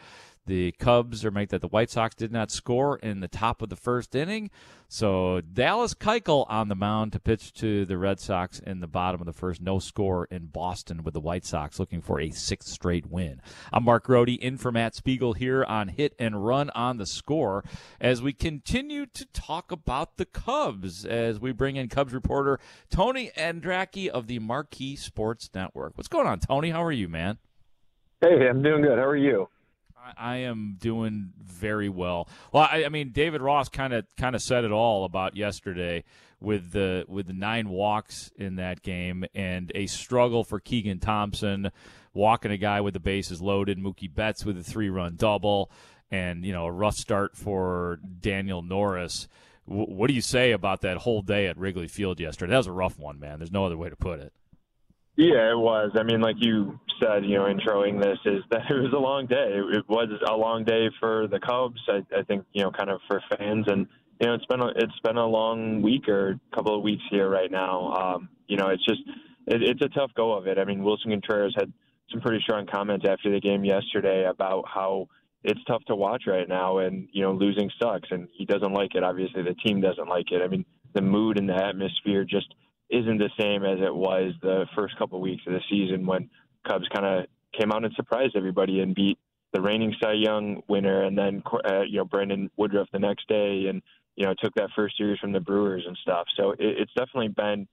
The 0.47 0.73
Cubs 0.73 1.25
are 1.25 1.33
make 1.33 1.49
that 1.49 1.61
the 1.61 1.69
White 1.69 1.91
Sox 1.91 2.15
did 2.15 2.31
not 2.31 2.53
score 2.53 2.99
in 2.99 3.19
the 3.19 3.27
top 3.29 3.63
of 3.63 3.69
the 3.69 3.77
first 3.77 4.15
inning. 4.15 4.51
So 4.89 5.41
Dallas 5.41 5.93
Keuchel 5.93 6.47
on 6.49 6.69
the 6.69 6.77
mound 6.77 7.13
to 7.13 7.19
pitch 7.19 7.53
to 7.55 7.85
the 7.85 7.99
Red 7.99 8.21
Sox 8.21 8.61
in 8.61 8.79
the 8.79 8.87
bottom 8.87 9.21
of 9.21 9.27
the 9.27 9.33
first. 9.33 9.61
No 9.61 9.81
score 9.81 10.27
in 10.31 10.47
Boston 10.47 11.03
with 11.03 11.15
the 11.15 11.21
White 11.21 11.45
Sox 11.45 11.81
looking 11.81 12.01
for 12.01 12.21
a 12.21 12.31
sixth 12.31 12.69
straight 12.69 13.07
win. 13.07 13.43
I'm 13.73 13.85
Mark 13.85 14.05
Grote 14.05 14.29
in 14.29 14.57
for 14.57 14.71
Matt 14.71 14.95
Spiegel 14.95 15.33
here 15.33 15.65
on 15.65 15.89
Hit 15.89 16.15
and 16.17 16.47
Run 16.47 16.71
on 16.71 16.99
the 16.99 17.07
score 17.07 17.65
as 18.01 18.23
we 18.23 18.33
continue 18.33 19.07
to 19.07 19.27
talk 19.27 19.73
about 19.73 20.17
the 20.17 20.27
Cubs 20.27 21.05
as 21.05 21.41
we 21.41 21.51
bring 21.51 21.75
in 21.75 21.89
Cubs 21.89 22.15
reporter 22.15 22.61
Tony 22.89 23.33
Andracki 23.37 24.07
of 24.07 24.29
the 24.29 24.39
Marquee 24.39 24.95
Sports 24.95 25.51
Network. 25.53 25.95
What's 25.97 26.09
going 26.09 26.29
on, 26.29 26.39
Tony? 26.39 26.71
How 26.71 26.85
are 26.85 26.93
you, 26.93 27.09
man? 27.09 27.39
Hey, 28.21 28.49
I'm 28.49 28.63
doing 28.63 28.83
good. 28.83 28.99
How 28.99 29.05
are 29.05 29.17
you? 29.17 29.49
I 30.17 30.37
am 30.39 30.77
doing 30.79 31.33
very 31.43 31.89
well. 31.89 32.29
Well, 32.53 32.69
I, 32.71 32.85
I 32.85 32.89
mean, 32.89 33.11
David 33.11 33.41
Ross 33.41 33.69
kind 33.69 33.93
of 33.93 34.05
kind 34.17 34.35
of 34.35 34.43
said 34.43 34.65
it 34.65 34.73
all 34.73 35.05
about 35.05 35.37
yesterday 35.37 36.05
with 36.41 36.73
the 36.73 37.05
with 37.09 37.27
the 37.27 37.33
nine 37.33 37.69
walks 37.69 38.31
in 38.37 38.57
that 38.57 38.83
game 38.83 39.25
and 39.35 39.73
a 39.75 39.87
struggle 39.87 40.45
for 40.45 40.61
Keegan 40.61 41.01
Thompson 41.01 41.71
walking 42.15 42.51
a 42.51 42.57
guy 42.57 42.81
with 42.81 42.95
the 42.95 43.01
bases 43.01 43.41
loaded, 43.41 43.79
Mookie 43.79 44.13
Betts 44.13 44.45
with 44.45 44.59
a 44.59 44.63
three 44.63 44.89
run 44.91 45.17
double, 45.17 45.71
and 46.11 46.45
you 46.45 46.53
know 46.53 46.67
a 46.67 46.73
rough 46.73 46.97
start 46.97 47.37
for 47.37 48.01
Daniel 48.21 48.63
Norris. 48.63 49.29
W- 49.69 49.93
what 49.93 50.09
do 50.09 50.15
you 50.15 50.23
say 50.23 50.53
about 50.53 50.81
that 50.83 50.99
whole 50.99 51.23
day 51.23 51.47
at 51.47 51.59
Wrigley 51.59 51.89
Field 51.89 52.21
yesterday? 52.21 52.51
That 52.51 52.59
was 52.59 52.67
a 52.67 52.73
rough 52.73 52.99
one, 52.99 53.19
man. 53.19 53.39
There's 53.39 53.53
no 53.53 53.67
other 53.67 53.77
way 53.77 53.89
to 53.89 53.97
put 53.97 54.21
it. 54.21 54.33
Yeah, 55.17 55.51
it 55.51 55.59
was. 55.59 55.93
I 55.99 56.03
mean, 56.03 56.21
like 56.21 56.37
you 56.39 56.79
said, 57.01 57.25
you 57.25 57.37
know, 57.37 57.45
introing 57.45 58.01
this 58.01 58.19
is 58.27 58.43
that 58.51 58.71
it 58.71 58.75
was 58.75 58.93
a 58.95 58.99
long 58.99 59.27
day. 59.27 59.55
It 59.55 59.89
was 59.89 60.09
a 60.29 60.37
long 60.37 60.65
day 60.65 60.91
for 61.01 61.27
the 61.27 61.41
Cubs. 61.41 61.81
I, 61.89 62.03
I 62.17 62.23
think, 62.23 62.45
you 62.53 62.63
know, 62.63 62.71
kind 62.71 62.91
of 62.91 63.01
for 63.09 63.23
fans, 63.37 63.65
and 63.69 63.87
you 64.21 64.27
know, 64.27 64.35
it's 64.35 64.47
been 64.47 64.61
a, 64.61 64.69
it's 64.77 64.99
been 65.03 65.17
a 65.17 65.27
long 65.27 65.83
week 65.83 66.09
or 66.09 66.39
couple 66.55 66.77
of 66.77 66.83
weeks 66.83 67.03
here 67.11 67.29
right 67.29 67.51
now. 67.51 67.93
Um, 67.93 68.29
you 68.47 68.57
know, 68.57 68.69
it's 68.69 68.85
just 68.85 69.01
it, 69.47 69.63
it's 69.63 69.83
a 69.83 69.89
tough 69.89 70.11
go 70.15 70.33
of 70.33 70.47
it. 70.47 70.59
I 70.59 70.65
mean, 70.65 70.81
Willson 70.81 71.11
Contreras 71.11 71.55
had 71.59 71.73
some 72.11 72.21
pretty 72.21 72.41
strong 72.43 72.67
comments 72.67 73.07
after 73.09 73.31
the 73.31 73.41
game 73.41 73.65
yesterday 73.65 74.27
about 74.27 74.65
how 74.73 75.09
it's 75.45 75.61
tough 75.67 75.85
to 75.87 75.95
watch 75.95 76.25
right 76.27 76.49
now, 76.49 76.79
and 76.79 77.09
you 77.13 77.23
know, 77.23 77.33
losing 77.33 77.71
sucks, 77.81 78.09
and 78.11 78.29
he 78.35 78.45
doesn't 78.45 78.73
like 78.73 78.95
it. 78.95 79.03
Obviously, 79.03 79.43
the 79.43 79.55
team 79.55 79.81
doesn't 79.81 80.09
like 80.09 80.31
it. 80.31 80.43
I 80.43 80.49
mean, 80.49 80.65
the 80.95 81.03
mood 81.03 81.39
and 81.39 81.49
the 81.49 81.55
atmosphere 81.55 82.25
just 82.25 82.55
isn't 82.91 83.19
the 83.19 83.31
same 83.39 83.65
as 83.65 83.79
it 83.81 83.95
was 83.95 84.33
the 84.43 84.67
first 84.75 84.97
couple 84.99 85.19
of 85.19 85.23
weeks 85.23 85.43
of 85.47 85.53
the 85.53 85.61
season 85.69 86.07
when 86.07 86.31
Cubs 86.67 86.87
kind 86.95 87.07
of 87.07 87.27
came 87.59 87.73
out 87.73 87.85
and 87.85 87.93
surprised 87.95 88.37
everybody 88.37 88.81
and 88.81 88.95
beat 88.95 89.19
the 89.53 89.61
reigning 89.61 89.95
Cy 90.03 90.13
Young 90.13 90.63
winner, 90.69 91.05
and 91.05 91.17
then 91.17 91.43
uh, 91.69 91.83
you 91.83 91.99
know 91.99 92.05
Brandon 92.05 92.51
Woodruff 92.57 92.89
the 92.93 92.99
next 92.99 93.27
day, 93.29 93.67
and 93.69 93.83
you 94.15 94.27
know 94.27 94.35
took 94.43 94.55
that 94.55 94.71
first 94.77 94.97
series 94.97 95.19
from 95.19 95.33
the 95.33 95.41
Brewers 95.41 95.85
and 95.87 95.97
stuff. 96.03 96.27
So 96.37 96.51
it, 96.53 96.59
it's 96.59 96.93
definitely 96.95 97.29
been 97.29 97.67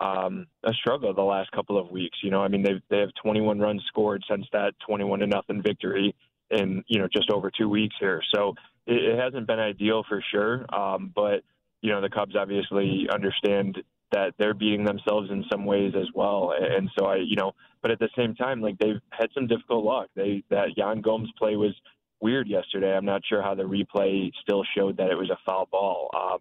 um, 0.00 0.46
a 0.64 0.72
struggle 0.72 1.12
the 1.14 1.22
last 1.22 1.50
couple 1.52 1.78
of 1.78 1.90
weeks. 1.90 2.18
You 2.22 2.30
know, 2.30 2.40
I 2.40 2.48
mean 2.48 2.62
they 2.62 2.80
they 2.90 3.00
have 3.00 3.10
21 3.22 3.58
runs 3.58 3.82
scored 3.88 4.22
since 4.30 4.46
that 4.52 4.74
21 4.86 5.20
to 5.20 5.26
nothing 5.26 5.62
victory 5.62 6.14
in 6.50 6.84
you 6.86 7.00
know 7.00 7.08
just 7.12 7.30
over 7.30 7.50
two 7.50 7.68
weeks 7.68 7.96
here. 7.98 8.22
So 8.34 8.54
it, 8.86 9.02
it 9.02 9.18
hasn't 9.18 9.46
been 9.46 9.58
ideal 9.58 10.04
for 10.08 10.22
sure, 10.30 10.66
um, 10.74 11.12
but 11.14 11.42
you 11.80 11.90
know 11.90 12.00
the 12.00 12.10
Cubs 12.10 12.36
obviously 12.36 13.08
understand 13.12 13.82
that 14.14 14.32
they're 14.38 14.54
beating 14.54 14.84
themselves 14.84 15.28
in 15.30 15.44
some 15.50 15.66
ways 15.66 15.92
as 15.96 16.06
well. 16.14 16.54
And 16.56 16.88
so 16.96 17.06
I, 17.06 17.16
you 17.16 17.34
know, 17.34 17.52
but 17.82 17.90
at 17.90 17.98
the 17.98 18.08
same 18.16 18.36
time, 18.36 18.60
like 18.60 18.78
they've 18.78 19.00
had 19.10 19.28
some 19.34 19.48
difficult 19.48 19.84
luck. 19.84 20.06
They 20.14 20.44
that 20.50 20.76
Yan 20.76 21.00
Gomes 21.00 21.30
play 21.36 21.56
was 21.56 21.74
weird 22.20 22.48
yesterday. 22.48 22.96
I'm 22.96 23.04
not 23.04 23.22
sure 23.28 23.42
how 23.42 23.54
the 23.54 23.64
replay 23.64 24.30
still 24.40 24.62
showed 24.76 24.96
that 24.98 25.10
it 25.10 25.18
was 25.18 25.30
a 25.30 25.38
foul 25.44 25.68
ball. 25.70 26.10
Um, 26.16 26.38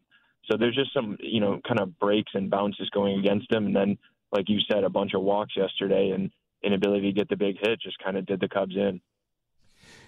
so 0.50 0.58
there's 0.58 0.76
just 0.76 0.94
some, 0.94 1.18
you 1.20 1.40
know, 1.40 1.60
kind 1.68 1.80
of 1.80 1.98
breaks 2.00 2.32
and 2.36 2.50
bounces 2.50 2.90
going 2.92 3.18
against 3.20 3.52
him. 3.52 3.66
And 3.66 3.76
then, 3.76 3.98
like 4.32 4.50
you 4.50 4.60
said, 4.72 4.84
a 4.84 4.90
bunch 4.90 5.14
of 5.16 5.24
walks 5.24 5.58
yesterday 5.58 6.12
and 6.12 6.30
inability 6.64 7.12
to 7.12 7.20
get 7.20 7.28
the 7.28 7.36
big 7.36 7.58
hit 7.60 7.82
just 7.82 7.98
kind 8.04 8.18
of 8.18 8.26
did 8.26 8.40
the 8.40 8.48
Cubs 8.48 8.76
in. 8.76 9.02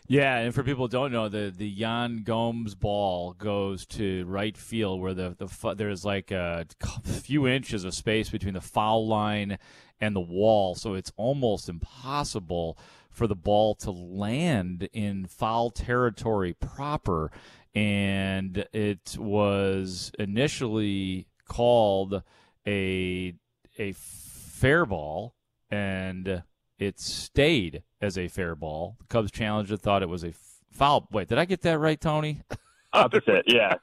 Yeah, 0.07 0.37
and 0.37 0.53
for 0.53 0.61
people 0.61 0.85
who 0.85 0.89
don't 0.89 1.11
know, 1.11 1.29
the 1.29 1.51
the 1.55 1.67
Yan 1.67 2.17
Gomes 2.23 2.75
ball 2.75 3.33
goes 3.33 3.87
to 3.87 4.23
right 4.25 4.55
field, 4.55 5.01
where 5.01 5.15
the 5.15 5.35
the 5.37 5.73
there's 5.73 6.05
like 6.05 6.29
a 6.29 6.65
few 7.03 7.47
inches 7.47 7.83
of 7.83 7.95
space 7.95 8.29
between 8.29 8.53
the 8.53 8.61
foul 8.61 9.07
line 9.07 9.57
and 9.99 10.15
the 10.15 10.21
wall, 10.21 10.75
so 10.75 10.93
it's 10.93 11.11
almost 11.17 11.69
impossible 11.69 12.77
for 13.09 13.25
the 13.25 13.35
ball 13.35 13.73
to 13.75 13.91
land 13.91 14.87
in 14.93 15.25
foul 15.25 15.71
territory 15.71 16.53
proper. 16.53 17.31
And 17.73 18.65
it 18.73 19.17
was 19.19 20.11
initially 20.19 21.27
called 21.47 22.21
a 22.67 23.33
a 23.79 23.93
fair 23.93 24.85
ball, 24.85 25.33
and 25.71 26.43
it 26.79 26.99
stayed 26.99 27.83
as 28.01 28.17
a 28.17 28.27
fair 28.27 28.55
ball. 28.55 28.97
The 28.99 29.07
Cubs 29.07 29.31
challenged 29.31 29.71
it, 29.71 29.81
thought 29.81 30.03
it 30.03 30.09
was 30.09 30.23
a 30.23 30.33
foul. 30.71 31.07
Wait, 31.11 31.27
did 31.27 31.37
I 31.37 31.45
get 31.45 31.61
that 31.61 31.79
right, 31.79 31.99
Tony? 31.99 32.41
Opposite, 32.93 33.43
yeah. 33.47 33.73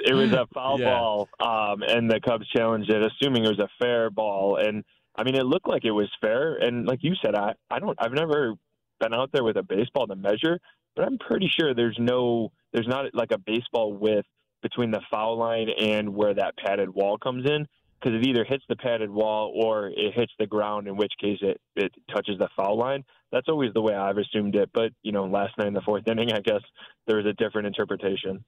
it 0.00 0.12
was 0.14 0.32
a 0.32 0.46
foul 0.52 0.78
yeah. 0.78 0.90
ball, 0.90 1.28
um, 1.40 1.82
and 1.82 2.10
the 2.10 2.20
Cubs 2.20 2.46
challenged 2.48 2.90
it, 2.90 3.02
assuming 3.02 3.44
it 3.44 3.48
was 3.48 3.58
a 3.58 3.68
fair 3.78 4.10
ball. 4.10 4.56
And 4.56 4.84
I 5.16 5.24
mean, 5.24 5.34
it 5.34 5.44
looked 5.44 5.66
like 5.68 5.84
it 5.84 5.92
was 5.92 6.10
fair. 6.20 6.56
And 6.56 6.86
like 6.86 6.98
you 7.02 7.14
said, 7.24 7.34
I 7.34 7.54
I 7.70 7.78
don't 7.78 7.96
I've 7.98 8.12
never 8.12 8.54
been 9.00 9.14
out 9.14 9.30
there 9.32 9.44
with 9.44 9.56
a 9.56 9.62
baseball 9.62 10.06
to 10.06 10.16
measure, 10.16 10.58
but 10.94 11.06
I'm 11.06 11.18
pretty 11.18 11.50
sure 11.58 11.74
there's 11.74 11.96
no 11.98 12.52
there's 12.72 12.88
not 12.88 13.06
like 13.14 13.32
a 13.32 13.38
baseball 13.38 13.94
width 13.94 14.26
between 14.62 14.90
the 14.90 15.00
foul 15.10 15.38
line 15.38 15.68
and 15.70 16.14
where 16.14 16.34
that 16.34 16.56
padded 16.58 16.90
wall 16.90 17.16
comes 17.16 17.48
in 17.48 17.66
because 18.00 18.16
it 18.16 18.26
either 18.26 18.44
hits 18.44 18.64
the 18.68 18.76
padded 18.76 19.10
wall 19.10 19.52
or 19.54 19.88
it 19.88 20.14
hits 20.14 20.32
the 20.38 20.46
ground, 20.46 20.86
in 20.86 20.96
which 20.96 21.12
case 21.20 21.38
it, 21.42 21.60
it 21.76 21.92
touches 22.12 22.38
the 22.38 22.48
foul 22.56 22.78
line. 22.78 23.04
That's 23.32 23.48
always 23.48 23.72
the 23.74 23.82
way 23.82 23.94
I've 23.94 24.18
assumed 24.18 24.54
it. 24.56 24.70
But, 24.72 24.92
you 25.02 25.12
know, 25.12 25.24
last 25.24 25.58
night 25.58 25.68
in 25.68 25.74
the 25.74 25.80
fourth 25.80 26.06
inning, 26.08 26.32
I 26.32 26.40
guess 26.40 26.62
there 27.06 27.16
was 27.16 27.26
a 27.26 27.32
different 27.32 27.66
interpretation. 27.66 28.44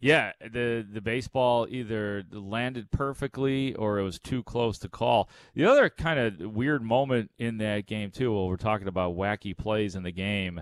Yeah, 0.00 0.32
the 0.40 0.84
the 0.90 1.00
baseball 1.00 1.68
either 1.70 2.24
landed 2.32 2.90
perfectly 2.90 3.72
or 3.76 4.00
it 4.00 4.02
was 4.02 4.18
too 4.18 4.42
close 4.42 4.76
to 4.80 4.88
call. 4.88 5.28
The 5.54 5.64
other 5.64 5.88
kind 5.88 6.18
of 6.18 6.52
weird 6.52 6.82
moment 6.82 7.30
in 7.38 7.58
that 7.58 7.86
game 7.86 8.10
too, 8.10 8.32
while 8.32 8.48
we're 8.48 8.56
talking 8.56 8.88
about 8.88 9.14
wacky 9.14 9.56
plays 9.56 9.94
in 9.94 10.02
the 10.02 10.10
game, 10.10 10.60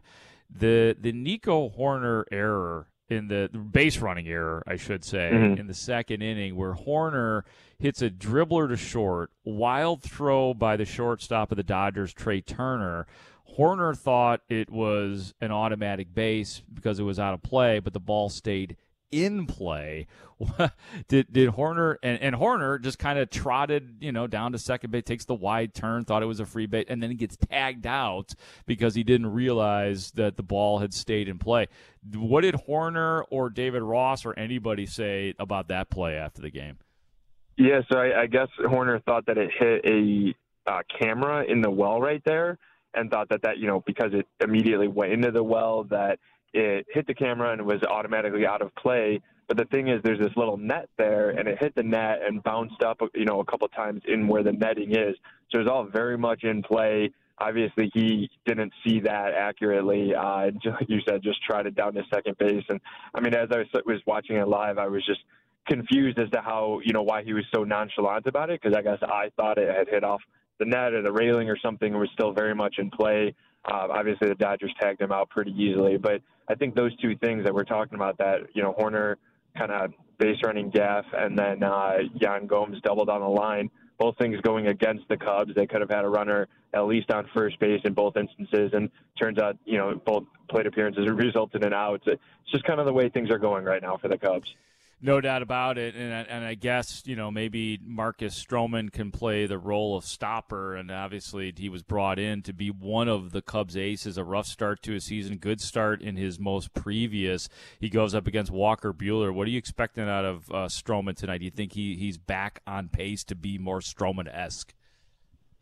the 0.50 0.94
the 1.00 1.12
Nico 1.12 1.70
Hoerner 1.70 2.24
error 2.30 2.88
in 3.10 3.26
the, 3.26 3.48
base 3.48 3.98
running 3.98 4.28
error, 4.28 4.62
I 4.66 4.76
should 4.76 5.04
say, 5.04 5.30
mm-hmm. 5.32 5.60
in 5.60 5.66
the 5.66 5.74
second 5.74 6.22
inning, 6.22 6.56
where 6.56 6.74
Hoerner 6.74 7.42
hits 7.78 8.00
a 8.00 8.08
dribbler 8.08 8.68
to 8.68 8.76
short, 8.76 9.30
wild 9.44 10.02
throw 10.02 10.54
by 10.54 10.76
the 10.76 10.84
shortstop 10.84 11.50
of 11.50 11.56
the 11.56 11.64
Dodgers, 11.64 12.14
Trea 12.14 12.40
Turner. 12.40 13.06
Hoerner 13.58 13.96
thought 13.96 14.42
it 14.48 14.70
was 14.70 15.34
an 15.40 15.50
automatic 15.50 16.14
base 16.14 16.62
because 16.72 17.00
it 17.00 17.02
was 17.02 17.18
out 17.18 17.34
of 17.34 17.42
play, 17.42 17.80
but 17.80 17.92
the 17.92 18.00
ball 18.00 18.28
stayed 18.28 18.76
in 19.10 19.46
play. 19.46 20.06
did 21.08 21.32
did 21.32 21.50
Hoerner 21.50 21.96
and, 22.02 22.20
and 22.20 22.34
Hoerner 22.34 22.80
just 22.80 22.98
kind 22.98 23.18
of 23.18 23.28
trotted, 23.30 23.96
you 24.00 24.12
know, 24.12 24.26
down 24.26 24.52
to 24.52 24.58
second 24.58 24.90
base, 24.90 25.04
takes 25.04 25.24
the 25.26 25.34
wide 25.34 25.74
turn, 25.74 26.04
thought 26.04 26.22
it 26.22 26.26
was 26.26 26.40
a 26.40 26.46
free 26.46 26.66
base, 26.66 26.86
and 26.88 27.02
then 27.02 27.10
he 27.10 27.16
gets 27.16 27.36
tagged 27.36 27.86
out 27.86 28.32
because 28.66 28.94
he 28.94 29.04
didn't 29.04 29.32
realize 29.32 30.12
that 30.12 30.36
the 30.36 30.42
ball 30.42 30.78
had 30.78 30.94
stayed 30.94 31.28
in 31.28 31.38
play. 31.38 31.66
What 32.14 32.42
did 32.42 32.54
Hoerner 32.54 33.24
or 33.30 33.50
David 33.50 33.82
Ross 33.82 34.24
or 34.24 34.38
anybody 34.38 34.86
say 34.86 35.34
about 35.38 35.68
that 35.68 35.90
play 35.90 36.16
after 36.16 36.40
the 36.40 36.50
game? 36.50 36.78
Yeah, 37.58 37.80
so 37.92 37.98
I, 37.98 38.22
I 38.22 38.26
guess 38.26 38.48
Hoerner 38.58 39.04
thought 39.04 39.26
that 39.26 39.36
it 39.36 39.50
hit 39.58 39.84
a 39.84 40.34
uh, 40.66 40.82
camera 40.98 41.44
in 41.44 41.60
the 41.60 41.70
well 41.70 42.00
right 42.00 42.22
there, 42.24 42.58
and 42.94 43.10
thought 43.10 43.28
that 43.28 43.42
that 43.42 43.58
you 43.58 43.66
know 43.66 43.82
because 43.86 44.12
it 44.12 44.26
immediately 44.42 44.88
went 44.88 45.12
into 45.12 45.30
the 45.30 45.42
well 45.42 45.84
that 45.84 46.18
it 46.52 46.86
hit 46.92 47.06
the 47.06 47.14
camera 47.14 47.52
and 47.52 47.64
was 47.64 47.82
automatically 47.88 48.46
out 48.46 48.62
of 48.62 48.74
play. 48.74 49.20
But 49.48 49.56
the 49.56 49.64
thing 49.64 49.88
is, 49.88 50.00
there's 50.04 50.20
this 50.20 50.30
little 50.36 50.56
net 50.56 50.88
there, 50.96 51.30
and 51.30 51.48
it 51.48 51.58
hit 51.58 51.74
the 51.74 51.82
net 51.82 52.20
and 52.24 52.42
bounced 52.42 52.82
up, 52.84 53.00
you 53.14 53.24
know, 53.24 53.40
a 53.40 53.44
couple 53.44 53.66
times 53.68 54.00
in 54.06 54.28
where 54.28 54.44
the 54.44 54.52
netting 54.52 54.92
is. 54.92 55.16
So 55.50 55.58
it 55.58 55.62
was 55.62 55.68
all 55.68 55.84
very 55.84 56.16
much 56.16 56.44
in 56.44 56.62
play. 56.62 57.10
Obviously, 57.38 57.90
he 57.92 58.30
didn't 58.46 58.72
see 58.86 59.00
that 59.00 59.32
accurately. 59.34 60.14
Uh, 60.14 60.50
like 60.64 60.88
you 60.88 61.00
said, 61.08 61.22
just 61.22 61.42
tried 61.42 61.66
it 61.66 61.74
down 61.74 61.94
to 61.94 62.02
second 62.14 62.38
base. 62.38 62.64
And 62.68 62.80
I 63.14 63.20
mean, 63.20 63.34
as 63.34 63.48
I 63.50 63.64
was 63.84 64.00
watching 64.06 64.36
it 64.36 64.46
live, 64.46 64.78
I 64.78 64.86
was 64.86 65.04
just 65.04 65.20
confused 65.66 66.18
as 66.18 66.30
to 66.30 66.40
how, 66.40 66.80
you 66.84 66.92
know, 66.92 67.02
why 67.02 67.24
he 67.24 67.32
was 67.32 67.44
so 67.52 67.64
nonchalant 67.64 68.26
about 68.26 68.50
it. 68.50 68.60
Because 68.62 68.76
I 68.76 68.82
guess 68.82 68.98
I 69.02 69.30
thought 69.36 69.58
it 69.58 69.74
had 69.74 69.88
hit 69.88 70.04
off 70.04 70.20
the 70.60 70.64
net 70.66 70.92
or 70.92 71.02
the 71.02 71.10
railing 71.10 71.50
or 71.50 71.58
something. 71.58 71.92
It 71.92 71.98
was 71.98 72.10
still 72.12 72.32
very 72.32 72.54
much 72.54 72.76
in 72.78 72.88
play. 72.90 73.34
Uh, 73.64 73.88
obviously, 73.90 74.28
the 74.28 74.34
Dodgers 74.34 74.72
tagged 74.80 75.00
him 75.00 75.12
out 75.12 75.28
pretty 75.28 75.52
easily, 75.52 75.96
but 75.96 76.22
I 76.48 76.54
think 76.54 76.74
those 76.74 76.96
two 76.96 77.16
things 77.16 77.44
that 77.44 77.54
we're 77.54 77.64
talking 77.64 77.94
about 77.94 78.18
that 78.18 78.40
you 78.54 78.62
know 78.62 78.74
Hoerner 78.78 79.16
kind 79.56 79.70
of 79.70 79.92
base 80.18 80.38
running 80.44 80.70
gaff 80.70 81.04
and 81.12 81.38
then 81.38 81.62
uh, 81.62 81.98
Yan 82.14 82.46
Gomes 82.46 82.80
doubled 82.82 83.08
on 83.08 83.20
the 83.20 83.28
line. 83.28 83.70
Both 83.98 84.16
things 84.16 84.40
going 84.40 84.68
against 84.68 85.06
the 85.08 85.16
Cubs. 85.16 85.54
They 85.54 85.66
could 85.66 85.82
have 85.82 85.90
had 85.90 86.04
a 86.04 86.08
runner 86.08 86.48
at 86.72 86.86
least 86.86 87.10
on 87.10 87.28
first 87.34 87.58
base 87.58 87.82
in 87.84 87.92
both 87.92 88.16
instances, 88.16 88.70
and 88.72 88.88
turns 89.18 89.38
out 89.38 89.58
you 89.64 89.76
know 89.76 89.94
both 89.94 90.24
plate 90.48 90.66
appearances 90.66 91.06
resulted 91.10 91.64
in 91.64 91.72
outs. 91.74 92.04
It's 92.06 92.22
just 92.50 92.64
kind 92.64 92.80
of 92.80 92.86
the 92.86 92.92
way 92.92 93.08
things 93.10 93.30
are 93.30 93.38
going 93.38 93.64
right 93.64 93.82
now 93.82 93.98
for 93.98 94.08
the 94.08 94.16
Cubs. 94.16 94.54
No 95.02 95.22
doubt 95.22 95.40
about 95.40 95.78
it, 95.78 95.94
and 95.94 96.12
and 96.28 96.44
I 96.44 96.54
guess 96.54 97.04
you 97.06 97.16
know 97.16 97.30
maybe 97.30 97.78
Marcus 97.82 98.42
Stroman 98.42 98.92
can 98.92 99.10
play 99.10 99.46
the 99.46 99.56
role 99.56 99.96
of 99.96 100.04
stopper, 100.04 100.76
and 100.76 100.90
obviously 100.90 101.54
he 101.56 101.70
was 101.70 101.82
brought 101.82 102.18
in 102.18 102.42
to 102.42 102.52
be 102.52 102.68
one 102.68 103.08
of 103.08 103.32
the 103.32 103.40
Cubs' 103.40 103.78
aces. 103.78 104.18
A 104.18 104.24
rough 104.24 104.46
start 104.46 104.82
to 104.82 104.92
his 104.92 105.04
season, 105.04 105.38
good 105.38 105.62
start 105.62 106.02
in 106.02 106.16
his 106.16 106.38
most 106.38 106.74
previous. 106.74 107.48
He 107.78 107.88
goes 107.88 108.14
up 108.14 108.26
against 108.26 108.50
Walker 108.50 108.92
Buehler. 108.92 109.32
What 109.32 109.46
are 109.46 109.50
you 109.50 109.58
expecting 109.58 110.06
out 110.06 110.26
of 110.26 110.50
uh, 110.50 110.54
Stroman 110.66 111.16
tonight? 111.16 111.38
Do 111.38 111.46
you 111.46 111.50
think 111.50 111.72
he 111.72 111.96
he's 111.96 112.18
back 112.18 112.60
on 112.66 112.90
pace 112.90 113.24
to 113.24 113.34
be 113.34 113.56
more 113.56 113.80
Stroman 113.80 114.28
esque? 114.30 114.74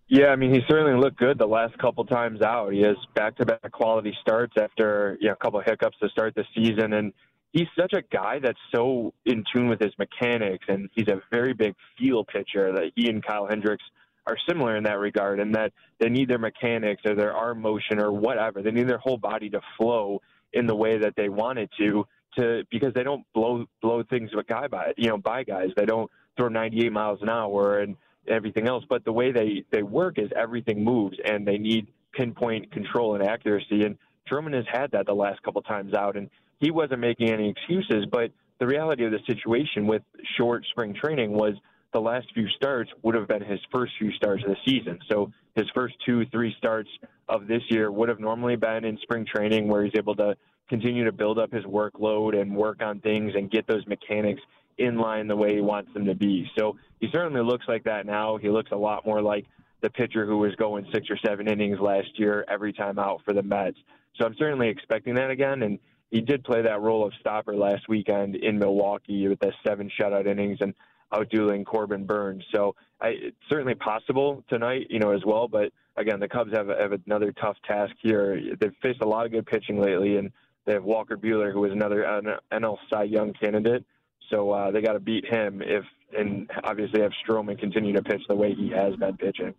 Yeah, 0.08 0.28
I 0.28 0.36
mean, 0.36 0.52
he 0.52 0.60
certainly 0.68 0.98
looked 0.98 1.18
good 1.18 1.38
the 1.38 1.46
last 1.46 1.76
couple 1.78 2.04
times 2.06 2.40
out. 2.40 2.72
He 2.72 2.80
has 2.80 2.96
back-to-back 3.14 3.70
quality 3.72 4.16
starts 4.22 4.54
after 4.58 5.18
you 5.20 5.28
know, 5.28 5.34
a 5.34 5.36
couple 5.36 5.60
of 5.60 5.66
hiccups 5.66 5.98
to 6.00 6.08
start 6.08 6.34
the 6.34 6.44
season, 6.56 6.94
and 6.94 7.12
he's 7.52 7.66
such 7.78 7.92
a 7.92 8.02
guy 8.02 8.38
that's 8.42 8.58
so 8.74 9.12
in 9.24 9.44
tune 9.52 9.68
with 9.68 9.80
his 9.80 9.92
mechanics, 9.98 10.64
and 10.68 10.88
he's 10.94 11.08
a 11.08 11.20
very 11.30 11.54
big 11.54 11.74
feel 11.98 12.24
pitcher. 12.24 12.72
That 12.72 12.92
he 12.94 13.08
and 13.08 13.24
Kyle 13.24 13.46
Hendricks 13.48 13.84
are 14.26 14.36
similar 14.48 14.76
in 14.76 14.84
that 14.84 14.98
regard, 14.98 15.40
and 15.40 15.54
that 15.54 15.72
they 15.98 16.08
need 16.08 16.28
their 16.28 16.38
mechanics 16.38 17.02
or 17.04 17.14
their 17.14 17.32
arm 17.32 17.60
motion 17.62 18.00
or 18.00 18.12
whatever. 18.12 18.62
They 18.62 18.70
need 18.70 18.88
their 18.88 18.98
whole 18.98 19.16
body 19.16 19.50
to 19.50 19.60
flow 19.76 20.20
in 20.52 20.66
the 20.66 20.74
way 20.74 20.98
that 20.98 21.14
they 21.16 21.28
want 21.28 21.58
it 21.58 21.70
to, 21.78 22.06
to 22.38 22.64
because 22.70 22.92
they 22.94 23.02
don't 23.02 23.24
blow 23.34 23.64
blow 23.80 24.02
things 24.08 24.30
with 24.34 24.46
guy 24.46 24.68
by 24.68 24.92
you 24.96 25.08
know 25.08 25.18
by 25.18 25.44
guys. 25.44 25.68
They 25.76 25.86
don't 25.86 26.10
throw 26.36 26.48
98 26.48 26.92
miles 26.92 27.20
an 27.22 27.28
hour 27.28 27.80
and 27.80 27.96
everything 28.28 28.68
else. 28.68 28.84
But 28.88 29.04
the 29.04 29.12
way 29.12 29.32
they 29.32 29.64
they 29.72 29.82
work 29.82 30.18
is 30.18 30.30
everything 30.36 30.84
moves, 30.84 31.16
and 31.24 31.46
they 31.46 31.58
need 31.58 31.88
pinpoint 32.12 32.70
control 32.72 33.14
and 33.14 33.24
accuracy. 33.24 33.84
And 33.84 33.96
Stroman 34.28 34.54
has 34.54 34.64
had 34.70 34.90
that 34.92 35.06
the 35.06 35.14
last 35.14 35.42
couple 35.42 35.62
times 35.62 35.94
out, 35.94 36.16
and 36.16 36.28
he 36.58 36.70
wasn't 36.70 37.00
making 37.00 37.30
any 37.30 37.48
excuses. 37.50 38.06
But 38.10 38.30
the 38.58 38.66
reality 38.66 39.04
of 39.04 39.12
the 39.12 39.20
situation 39.26 39.86
with 39.86 40.02
short 40.36 40.64
spring 40.70 40.94
training 40.94 41.32
was 41.32 41.54
the 41.92 42.00
last 42.00 42.26
few 42.34 42.48
starts 42.48 42.90
would 43.02 43.14
have 43.14 43.28
been 43.28 43.42
his 43.42 43.60
first 43.72 43.92
few 43.98 44.12
starts 44.12 44.42
of 44.44 44.50
the 44.50 44.56
season. 44.64 44.98
So 45.10 45.32
his 45.54 45.66
first 45.74 45.94
two, 46.04 46.26
three 46.26 46.54
starts 46.58 46.90
of 47.28 47.46
this 47.46 47.62
year 47.70 47.90
would 47.90 48.08
have 48.08 48.20
normally 48.20 48.56
been 48.56 48.84
in 48.84 48.98
spring 49.02 49.24
training 49.24 49.68
where 49.68 49.84
he's 49.84 49.94
able 49.96 50.14
to 50.16 50.36
continue 50.68 51.04
to 51.04 51.12
build 51.12 51.38
up 51.38 51.52
his 51.52 51.64
workload 51.64 52.38
and 52.38 52.54
work 52.54 52.82
on 52.82 53.00
things 53.00 53.32
and 53.34 53.50
get 53.50 53.66
those 53.66 53.86
mechanics 53.86 54.40
in 54.76 54.98
line 54.98 55.26
the 55.26 55.36
way 55.36 55.54
he 55.54 55.60
wants 55.60 55.92
them 55.94 56.04
to 56.04 56.14
be. 56.14 56.48
So 56.58 56.76
he 57.00 57.08
certainly 57.12 57.42
looks 57.42 57.66
like 57.66 57.84
that 57.84 58.06
now. 58.06 58.36
He 58.36 58.48
looks 58.48 58.70
a 58.70 58.76
lot 58.76 59.06
more 59.06 59.22
like 59.22 59.46
the 59.80 59.90
pitcher 59.90 60.26
who 60.26 60.38
was 60.38 60.54
going 60.56 60.86
six 60.92 61.06
or 61.10 61.18
seven 61.24 61.48
innings 61.48 61.78
last 61.80 62.08
year 62.16 62.44
every 62.48 62.72
time 62.72 62.98
out 62.98 63.22
for 63.24 63.32
the 63.32 63.42
Mets. 63.42 63.78
So 64.16 64.26
I'm 64.26 64.34
certainly 64.38 64.68
expecting 64.68 65.14
that 65.14 65.30
again. 65.30 65.62
And 65.62 65.78
he 66.10 66.20
did 66.20 66.44
play 66.44 66.62
that 66.62 66.80
role 66.80 67.06
of 67.06 67.12
stopper 67.20 67.54
last 67.54 67.88
weekend 67.88 68.34
in 68.36 68.58
Milwaukee 68.58 69.28
with 69.28 69.40
the 69.40 69.52
seven 69.66 69.90
shutout 69.98 70.26
innings 70.26 70.58
and 70.60 70.74
outdueling 71.12 71.64
Corbin 71.64 72.06
Burnes. 72.06 72.44
So 72.54 72.74
I, 73.00 73.08
it's 73.08 73.36
certainly 73.48 73.74
possible 73.74 74.44
tonight, 74.48 74.86
you 74.90 74.98
know, 74.98 75.12
as 75.12 75.24
well. 75.24 75.48
But 75.48 75.72
again, 75.96 76.20
the 76.20 76.28
Cubs 76.28 76.52
have, 76.52 76.68
have 76.68 76.92
another 77.06 77.32
tough 77.32 77.56
task 77.66 77.94
here. 78.00 78.40
They've 78.60 78.74
faced 78.82 79.02
a 79.02 79.08
lot 79.08 79.26
of 79.26 79.32
good 79.32 79.46
pitching 79.46 79.80
lately, 79.80 80.16
and 80.16 80.30
they 80.66 80.74
have 80.74 80.84
Walker 80.84 81.16
Buehler, 81.16 81.52
who 81.52 81.64
is 81.64 81.72
another 81.72 82.04
NL 82.52 82.76
Cy 82.90 83.04
Young 83.04 83.32
candidate. 83.32 83.84
So 84.30 84.50
uh, 84.50 84.70
they 84.70 84.82
got 84.82 84.92
to 84.92 85.00
beat 85.00 85.24
him 85.24 85.62
if, 85.62 85.84
and 86.16 86.50
obviously 86.64 87.00
have 87.00 87.12
Stroman 87.26 87.58
continue 87.58 87.94
to 87.94 88.02
pitch 88.02 88.22
the 88.28 88.34
way 88.34 88.54
he 88.54 88.70
has 88.70 88.94
been 88.96 89.16
pitching. 89.16 89.54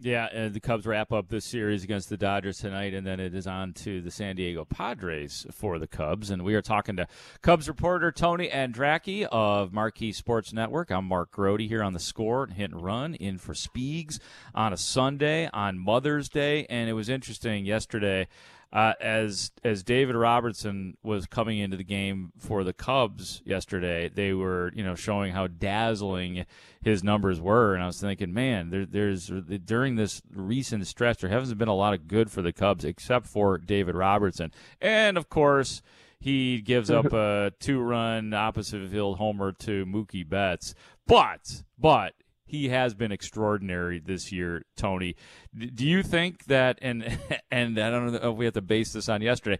Yeah, 0.00 0.28
and 0.32 0.52
the 0.52 0.60
Cubs 0.60 0.86
wrap 0.86 1.12
up 1.12 1.28
this 1.28 1.44
series 1.44 1.84
against 1.84 2.08
the 2.08 2.16
Dodgers 2.16 2.58
tonight, 2.58 2.94
and 2.94 3.06
then 3.06 3.20
it 3.20 3.32
is 3.32 3.46
on 3.46 3.72
to 3.74 4.02
the 4.02 4.10
San 4.10 4.34
Diego 4.34 4.64
Padres 4.64 5.46
for 5.52 5.78
the 5.78 5.86
Cubs. 5.86 6.30
And 6.30 6.42
we 6.42 6.56
are 6.56 6.62
talking 6.62 6.96
to 6.96 7.06
Cubs 7.42 7.68
reporter 7.68 8.10
Tony 8.10 8.48
Andracki 8.48 9.24
of 9.30 9.72
Marquee 9.72 10.12
Sports 10.12 10.52
Network. 10.52 10.90
I'm 10.90 11.04
Mark 11.04 11.30
Grote 11.30 11.60
here 11.60 11.82
on 11.82 11.92
the 11.92 12.00
score, 12.00 12.48
hit 12.48 12.72
and 12.72 12.82
run, 12.82 13.14
in 13.14 13.38
for 13.38 13.54
Speegs 13.54 14.18
on 14.52 14.72
a 14.72 14.76
Sunday 14.76 15.48
on 15.52 15.78
Mother's 15.78 16.28
Day. 16.28 16.66
And 16.68 16.90
it 16.90 16.94
was 16.94 17.08
interesting 17.08 17.64
yesterday 17.64 18.26
uh, 18.74 18.92
as 19.00 19.52
as 19.62 19.84
David 19.84 20.16
Robertson 20.16 20.96
was 21.04 21.26
coming 21.26 21.58
into 21.58 21.76
the 21.76 21.84
game 21.84 22.32
for 22.36 22.64
the 22.64 22.72
Cubs 22.72 23.40
yesterday, 23.44 24.10
they 24.12 24.32
were 24.32 24.72
you 24.74 24.82
know 24.82 24.96
showing 24.96 25.32
how 25.32 25.46
dazzling 25.46 26.44
his 26.82 27.04
numbers 27.04 27.40
were, 27.40 27.74
and 27.74 27.84
I 27.84 27.86
was 27.86 28.00
thinking, 28.00 28.34
man, 28.34 28.70
there, 28.70 28.84
there's 28.84 29.30
during 29.64 29.94
this 29.94 30.20
recent 30.34 30.84
stretch, 30.88 31.20
there 31.20 31.30
hasn't 31.30 31.56
been 31.56 31.68
a 31.68 31.74
lot 31.74 31.94
of 31.94 32.08
good 32.08 32.32
for 32.32 32.42
the 32.42 32.52
Cubs 32.52 32.84
except 32.84 33.28
for 33.28 33.58
David 33.58 33.94
Robertson, 33.94 34.52
and 34.80 35.16
of 35.16 35.28
course. 35.28 35.80
He 36.20 36.62
gives 36.62 36.90
up 36.90 37.04
a 37.12 37.52
two-run 37.60 38.32
opposite 38.32 38.90
field 38.90 39.18
homer 39.18 39.52
to 39.52 39.84
Mookie 39.84 40.26
Betts, 40.26 40.74
but 41.06 41.64
but 41.78 42.14
he 42.46 42.68
has 42.68 42.94
been 42.94 43.12
extraordinary 43.12 44.00
this 44.00 44.32
year, 44.32 44.64
Tony. 44.76 45.16
Do 45.56 45.86
you 45.86 46.02
think 46.02 46.44
that, 46.46 46.78
and 46.82 47.18
and 47.50 47.78
I 47.78 47.90
don't 47.90 48.12
know 48.12 48.30
if 48.32 48.36
we 48.36 48.44
have 48.44 48.54
to 48.54 48.62
base 48.62 48.92
this 48.92 49.08
on 49.08 49.22
yesterday, 49.22 49.58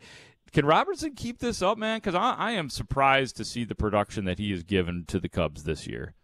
can 0.52 0.66
Robertson 0.66 1.14
keep 1.14 1.38
this 1.38 1.62
up, 1.62 1.78
man? 1.78 1.98
Because 1.98 2.14
I, 2.14 2.34
I 2.34 2.50
am 2.52 2.70
surprised 2.70 3.36
to 3.36 3.44
see 3.44 3.64
the 3.64 3.74
production 3.74 4.24
that 4.26 4.38
he 4.38 4.50
has 4.52 4.62
given 4.62 5.04
to 5.08 5.18
the 5.18 5.28
Cubs 5.28 5.64
this 5.64 5.86
year. 5.86 6.14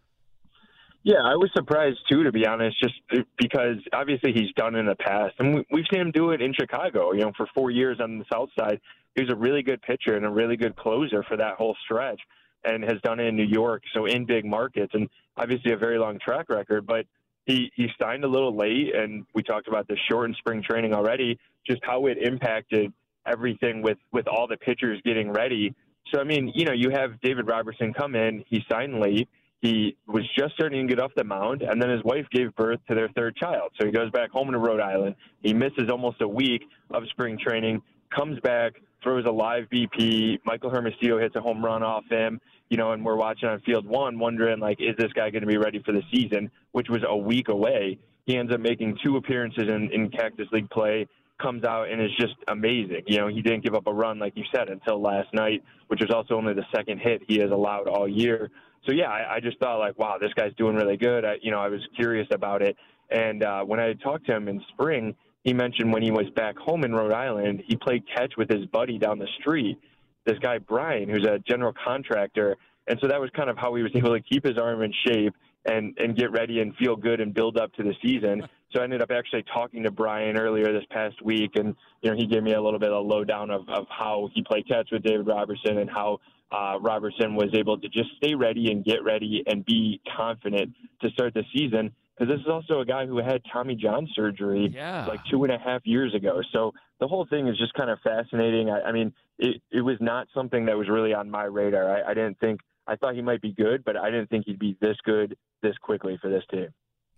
Yeah, 1.03 1.23
I 1.23 1.35
was 1.35 1.49
surprised 1.53 1.97
too, 2.09 2.23
to 2.23 2.31
be 2.31 2.45
honest, 2.45 2.79
just 2.79 2.93
because 3.39 3.77
obviously 3.91 4.33
he's 4.33 4.51
done 4.55 4.75
in 4.75 4.85
the 4.85 4.95
past, 4.95 5.33
and 5.39 5.65
we've 5.71 5.85
seen 5.91 6.01
him 6.01 6.11
do 6.11 6.29
it 6.29 6.41
in 6.41 6.53
Chicago. 6.53 7.11
You 7.11 7.21
know, 7.21 7.31
for 7.35 7.47
four 7.55 7.71
years 7.71 7.99
on 7.99 8.19
the 8.19 8.25
South 8.31 8.49
Side, 8.57 8.79
he 9.15 9.23
was 9.23 9.31
a 9.31 9.35
really 9.35 9.63
good 9.63 9.81
pitcher 9.81 10.15
and 10.15 10.25
a 10.25 10.29
really 10.29 10.55
good 10.55 10.75
closer 10.75 11.23
for 11.23 11.35
that 11.37 11.55
whole 11.55 11.75
stretch 11.83 12.21
and 12.63 12.83
has 12.83 13.01
done 13.03 13.19
it 13.19 13.25
in 13.25 13.35
New 13.35 13.47
York, 13.47 13.81
so 13.93 14.05
in 14.05 14.25
big 14.25 14.45
markets, 14.45 14.91
and 14.93 15.09
obviously 15.37 15.71
a 15.71 15.77
very 15.77 15.97
long 15.97 16.19
track 16.19 16.49
record. 16.49 16.85
But 16.85 17.05
he 17.45 17.71
he 17.75 17.87
signed 17.99 18.23
a 18.23 18.27
little 18.27 18.55
late, 18.55 18.95
and 18.95 19.25
we 19.33 19.43
talked 19.43 19.67
about 19.67 19.87
the 19.87 19.97
shortened 20.09 20.35
spring 20.37 20.63
training 20.67 20.93
already, 20.93 21.39
just 21.65 21.81
how 21.83 22.05
it 22.07 22.17
impacted 22.21 22.93
everything 23.25 23.81
with 23.81 23.97
with 24.11 24.27
all 24.27 24.47
the 24.47 24.57
pitchers 24.57 25.01
getting 25.03 25.31
ready. 25.31 25.73
So 26.13 26.19
I 26.19 26.23
mean, 26.23 26.51
you 26.55 26.65
know, 26.65 26.73
you 26.73 26.89
have 26.89 27.19
David 27.21 27.47
Robertson 27.47 27.93
come 27.93 28.15
in, 28.15 28.43
he 28.47 28.63
signed 28.69 28.99
late. 28.99 29.29
He 29.61 29.95
was 30.07 30.23
just 30.35 30.55
starting 30.55 30.87
to 30.87 30.95
get 30.95 31.01
off 31.01 31.11
the 31.15 31.23
mound, 31.23 31.61
and 31.61 31.79
then 31.79 31.89
his 31.91 32.03
wife 32.03 32.25
gave 32.31 32.55
birth 32.55 32.79
to 32.87 32.95
their 32.95 33.09
third 33.09 33.35
child. 33.35 33.71
So 33.79 33.85
he 33.85 33.91
goes 33.91 34.09
back 34.09 34.31
home 34.31 34.51
to 34.51 34.57
Rhode 34.57 34.79
Island. 34.79 35.15
He 35.43 35.53
misses 35.53 35.87
almost 35.91 36.19
a 36.21 36.27
week 36.27 36.63
of 36.89 37.03
spring 37.11 37.37
training, 37.37 37.83
comes 38.11 38.39
back, 38.41 38.73
throws 39.03 39.25
a 39.25 39.31
live 39.31 39.65
BP. 39.71 40.39
Michael 40.45 40.69
Hermosillo 40.69 41.19
hits 41.19 41.35
a 41.35 41.41
home 41.41 41.63
run 41.63 41.83
off 41.83 42.03
him, 42.09 42.39
you 42.69 42.77
know, 42.77 42.91
and 42.91 43.03
we're 43.03 43.15
watching 43.15 43.49
on 43.49 43.59
field 43.61 43.85
one, 43.85 44.19
wondering 44.19 44.59
like, 44.59 44.79
is 44.79 44.95
this 44.97 45.11
guy 45.13 45.29
going 45.29 45.41
to 45.41 45.47
be 45.47 45.57
ready 45.57 45.81
for 45.83 45.91
the 45.91 46.01
season? 46.11 46.51
Which 46.71 46.87
was 46.89 47.01
a 47.07 47.15
week 47.15 47.49
away. 47.49 47.97
He 48.25 48.37
ends 48.37 48.53
up 48.53 48.59
making 48.59 48.97
two 49.03 49.17
appearances 49.17 49.63
in, 49.67 49.89
in 49.91 50.09
Cactus 50.09 50.47
League 50.51 50.69
play. 50.69 51.07
Comes 51.41 51.63
out 51.63 51.89
and 51.89 51.99
is 51.99 52.11
just 52.19 52.35
amazing. 52.49 53.01
You 53.07 53.17
know, 53.17 53.27
he 53.27 53.41
didn't 53.41 53.63
give 53.63 53.73
up 53.73 53.87
a 53.87 53.93
run 53.93 54.19
like 54.19 54.33
you 54.35 54.43
said 54.53 54.69
until 54.69 55.01
last 55.01 55.33
night, 55.33 55.63
which 55.87 55.99
was 55.99 56.11
also 56.11 56.35
only 56.35 56.53
the 56.53 56.65
second 56.73 56.99
hit 56.99 57.23
he 57.27 57.39
has 57.39 57.49
allowed 57.49 57.87
all 57.87 58.07
year. 58.07 58.51
So 58.85 58.93
yeah, 58.93 59.09
I, 59.09 59.35
I 59.35 59.39
just 59.39 59.57
thought 59.59 59.79
like, 59.79 59.97
wow, 59.97 60.17
this 60.19 60.31
guy's 60.35 60.53
doing 60.55 60.75
really 60.75 60.97
good. 60.97 61.25
I, 61.25 61.35
you 61.41 61.49
know, 61.49 61.59
I 61.59 61.67
was 61.67 61.81
curious 61.95 62.27
about 62.31 62.61
it, 62.61 62.75
and 63.09 63.43
uh, 63.43 63.63
when 63.63 63.79
I 63.79 63.93
talked 63.93 64.25
to 64.27 64.35
him 64.35 64.47
in 64.47 64.61
spring, 64.69 65.15
he 65.43 65.53
mentioned 65.53 65.91
when 65.91 66.03
he 66.03 66.11
was 66.11 66.29
back 66.35 66.57
home 66.57 66.83
in 66.83 66.93
Rhode 66.93 67.13
Island, 67.13 67.63
he 67.67 67.75
played 67.75 68.03
catch 68.15 68.33
with 68.37 68.49
his 68.49 68.65
buddy 68.67 68.97
down 68.97 69.17
the 69.17 69.27
street, 69.39 69.77
this 70.25 70.37
guy 70.39 70.59
Brian, 70.59 71.09
who's 71.09 71.25
a 71.25 71.39
general 71.39 71.73
contractor, 71.83 72.57
and 72.87 72.99
so 73.01 73.07
that 73.07 73.19
was 73.19 73.29
kind 73.35 73.49
of 73.49 73.57
how 73.57 73.73
he 73.75 73.83
was 73.83 73.91
able 73.95 74.15
to 74.15 74.21
keep 74.21 74.45
his 74.45 74.57
arm 74.57 74.81
in 74.81 74.93
shape 75.07 75.33
and 75.65 75.95
and 75.97 76.17
get 76.17 76.31
ready 76.31 76.59
and 76.59 76.75
feel 76.75 76.95
good 76.95 77.19
and 77.19 77.33
build 77.33 77.57
up 77.57 77.73
to 77.73 77.83
the 77.83 77.93
season. 78.01 78.43
So 78.71 78.79
I 78.79 78.83
ended 78.83 79.01
up 79.01 79.11
actually 79.11 79.43
talking 79.53 79.83
to 79.83 79.91
Brian 79.91 80.37
earlier 80.37 80.71
this 80.71 80.85
past 80.89 81.21
week, 81.23 81.51
and 81.55 81.75
you 82.01 82.11
know 82.11 82.17
he 82.17 82.27
gave 82.27 82.43
me 82.43 82.53
a 82.53 82.61
little 82.61 82.79
bit 82.79 82.91
of 82.91 82.97
a 82.97 83.07
lowdown 83.07 83.49
of 83.49 83.67
of 83.69 83.85
how 83.89 84.29
he 84.33 84.43
played 84.43 84.67
catch 84.67 84.89
with 84.91 85.03
David 85.03 85.27
Robertson 85.27 85.79
and 85.79 85.89
how 85.89 86.19
uh, 86.51 86.77
Robertson 86.79 87.35
was 87.35 87.49
able 87.53 87.79
to 87.79 87.87
just 87.87 88.09
stay 88.17 88.35
ready 88.35 88.71
and 88.71 88.83
get 88.83 89.03
ready 89.03 89.43
and 89.47 89.65
be 89.65 90.01
confident 90.17 90.73
to 91.01 91.09
start 91.11 91.33
the 91.33 91.43
season 91.55 91.91
because 92.21 92.35
this 92.35 92.41
is 92.41 92.51
also 92.51 92.81
a 92.81 92.85
guy 92.85 93.07
who 93.07 93.17
had 93.17 93.41
Tommy 93.51 93.73
John 93.73 94.07
surgery 94.13 94.69
yeah. 94.71 95.07
like 95.07 95.21
two 95.31 95.43
and 95.43 95.51
a 95.51 95.57
half 95.57 95.81
years 95.85 96.13
ago. 96.13 96.41
So 96.53 96.71
the 96.99 97.07
whole 97.07 97.25
thing 97.25 97.47
is 97.47 97.57
just 97.57 97.73
kind 97.73 97.89
of 97.89 97.97
fascinating. 98.03 98.69
I, 98.69 98.81
I 98.81 98.91
mean, 98.91 99.11
it, 99.39 99.59
it 99.71 99.81
was 99.81 99.97
not 99.99 100.27
something 100.31 100.65
that 100.65 100.77
was 100.77 100.87
really 100.87 101.15
on 101.15 101.31
my 101.31 101.45
radar. 101.45 101.89
I, 101.89 102.11
I 102.11 102.13
didn't 102.13 102.39
think 102.39 102.59
I 102.85 102.95
thought 102.95 103.15
he 103.15 103.23
might 103.23 103.41
be 103.41 103.53
good, 103.53 103.83
but 103.83 103.97
I 103.97 104.11
didn't 104.11 104.29
think 104.29 104.45
he'd 104.45 104.59
be 104.59 104.77
this 104.79 104.97
good 105.03 105.35
this 105.63 105.75
quickly 105.81 106.19
for 106.21 106.29
this 106.29 106.43
team. 106.51 106.67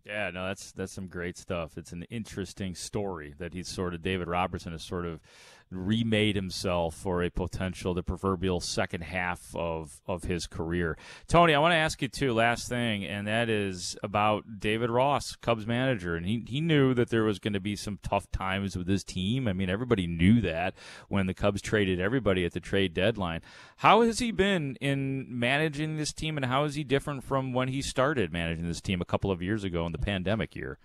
Yeah, 0.06 0.30
no, 0.34 0.47
that's 0.47 0.72
that's 0.72 0.93
some 0.93 1.08
great 1.08 1.38
stuff. 1.38 1.78
It's 1.78 1.91
an 1.91 2.04
interesting 2.04 2.74
story 2.74 3.34
that 3.39 3.54
he's 3.54 3.68
sort 3.68 3.93
of 3.93 4.01
David 4.01 4.30
Robertson 4.30 4.72
has 4.72 4.84
sort 4.84 5.06
of 5.06 5.20
remade 5.76 6.36
himself 6.36 6.95
for 6.95 7.24
a 7.24 7.30
potential, 7.30 7.93
the 7.93 8.03
proverbial 8.03 8.59
second 8.59 9.01
half 9.01 9.55
of, 9.55 10.01
of 10.07 10.24
his 10.24 10.47
career. 10.47 10.97
Tony, 11.28 11.53
I 11.53 11.59
want 11.59 11.74
to 11.74 11.78
ask 11.78 12.01
you 12.01 12.07
too, 12.07 12.34
last 12.34 12.67
thing, 12.67 13.05
and 13.05 13.28
that 13.28 13.49
is 13.49 13.97
about 14.03 14.59
David 14.59 14.89
Ross, 14.89 15.36
Cubs 15.36 15.67
manager. 15.67 16.15
And 16.15 16.26
he, 16.26 16.43
he 16.47 16.61
knew 16.61 16.93
that 16.93 17.09
there 17.09 17.24
was 17.24 17.39
going 17.39 17.53
to 17.53 17.59
be 17.59 17.76
some 17.76 17.99
tough 18.01 18.30
times 18.32 18.78
with 18.78 18.88
his 18.88 19.03
team. 19.03 19.47
I 19.47 19.53
mean, 19.53 19.69
everybody 19.69 20.07
knew 20.07 20.41
that 20.41 20.74
when 21.07 21.28
the 21.28 21.34
Cubs 21.34 21.61
traded 21.61 21.99
everybody 21.99 22.45
at 22.45 22.53
the 22.53 22.59
trade 22.59 22.93
deadline. 22.93 23.41
How 23.78 24.01
has 24.01 24.19
he 24.19 24.32
been 24.32 24.76
in 24.80 25.28
managing 25.30 25.97
this 25.97 26.13
team, 26.13 26.38
and 26.38 26.45
how 26.45 26.63
is 26.63 26.76
he 26.76 26.84
different 26.84 27.24
from 27.24 27.53
when 27.53 27.67
he 27.67 27.82
started 27.82 28.32
managing 28.32 28.67
this 28.67 28.82
team 28.82 29.01
a 29.01 29.05
couple 29.05 29.32
of 29.32 29.41
years 29.41 29.63
ago 29.63 29.86
in 29.86 29.91
the 29.91 29.97
pandemic 29.97 30.55
year? 30.55 30.78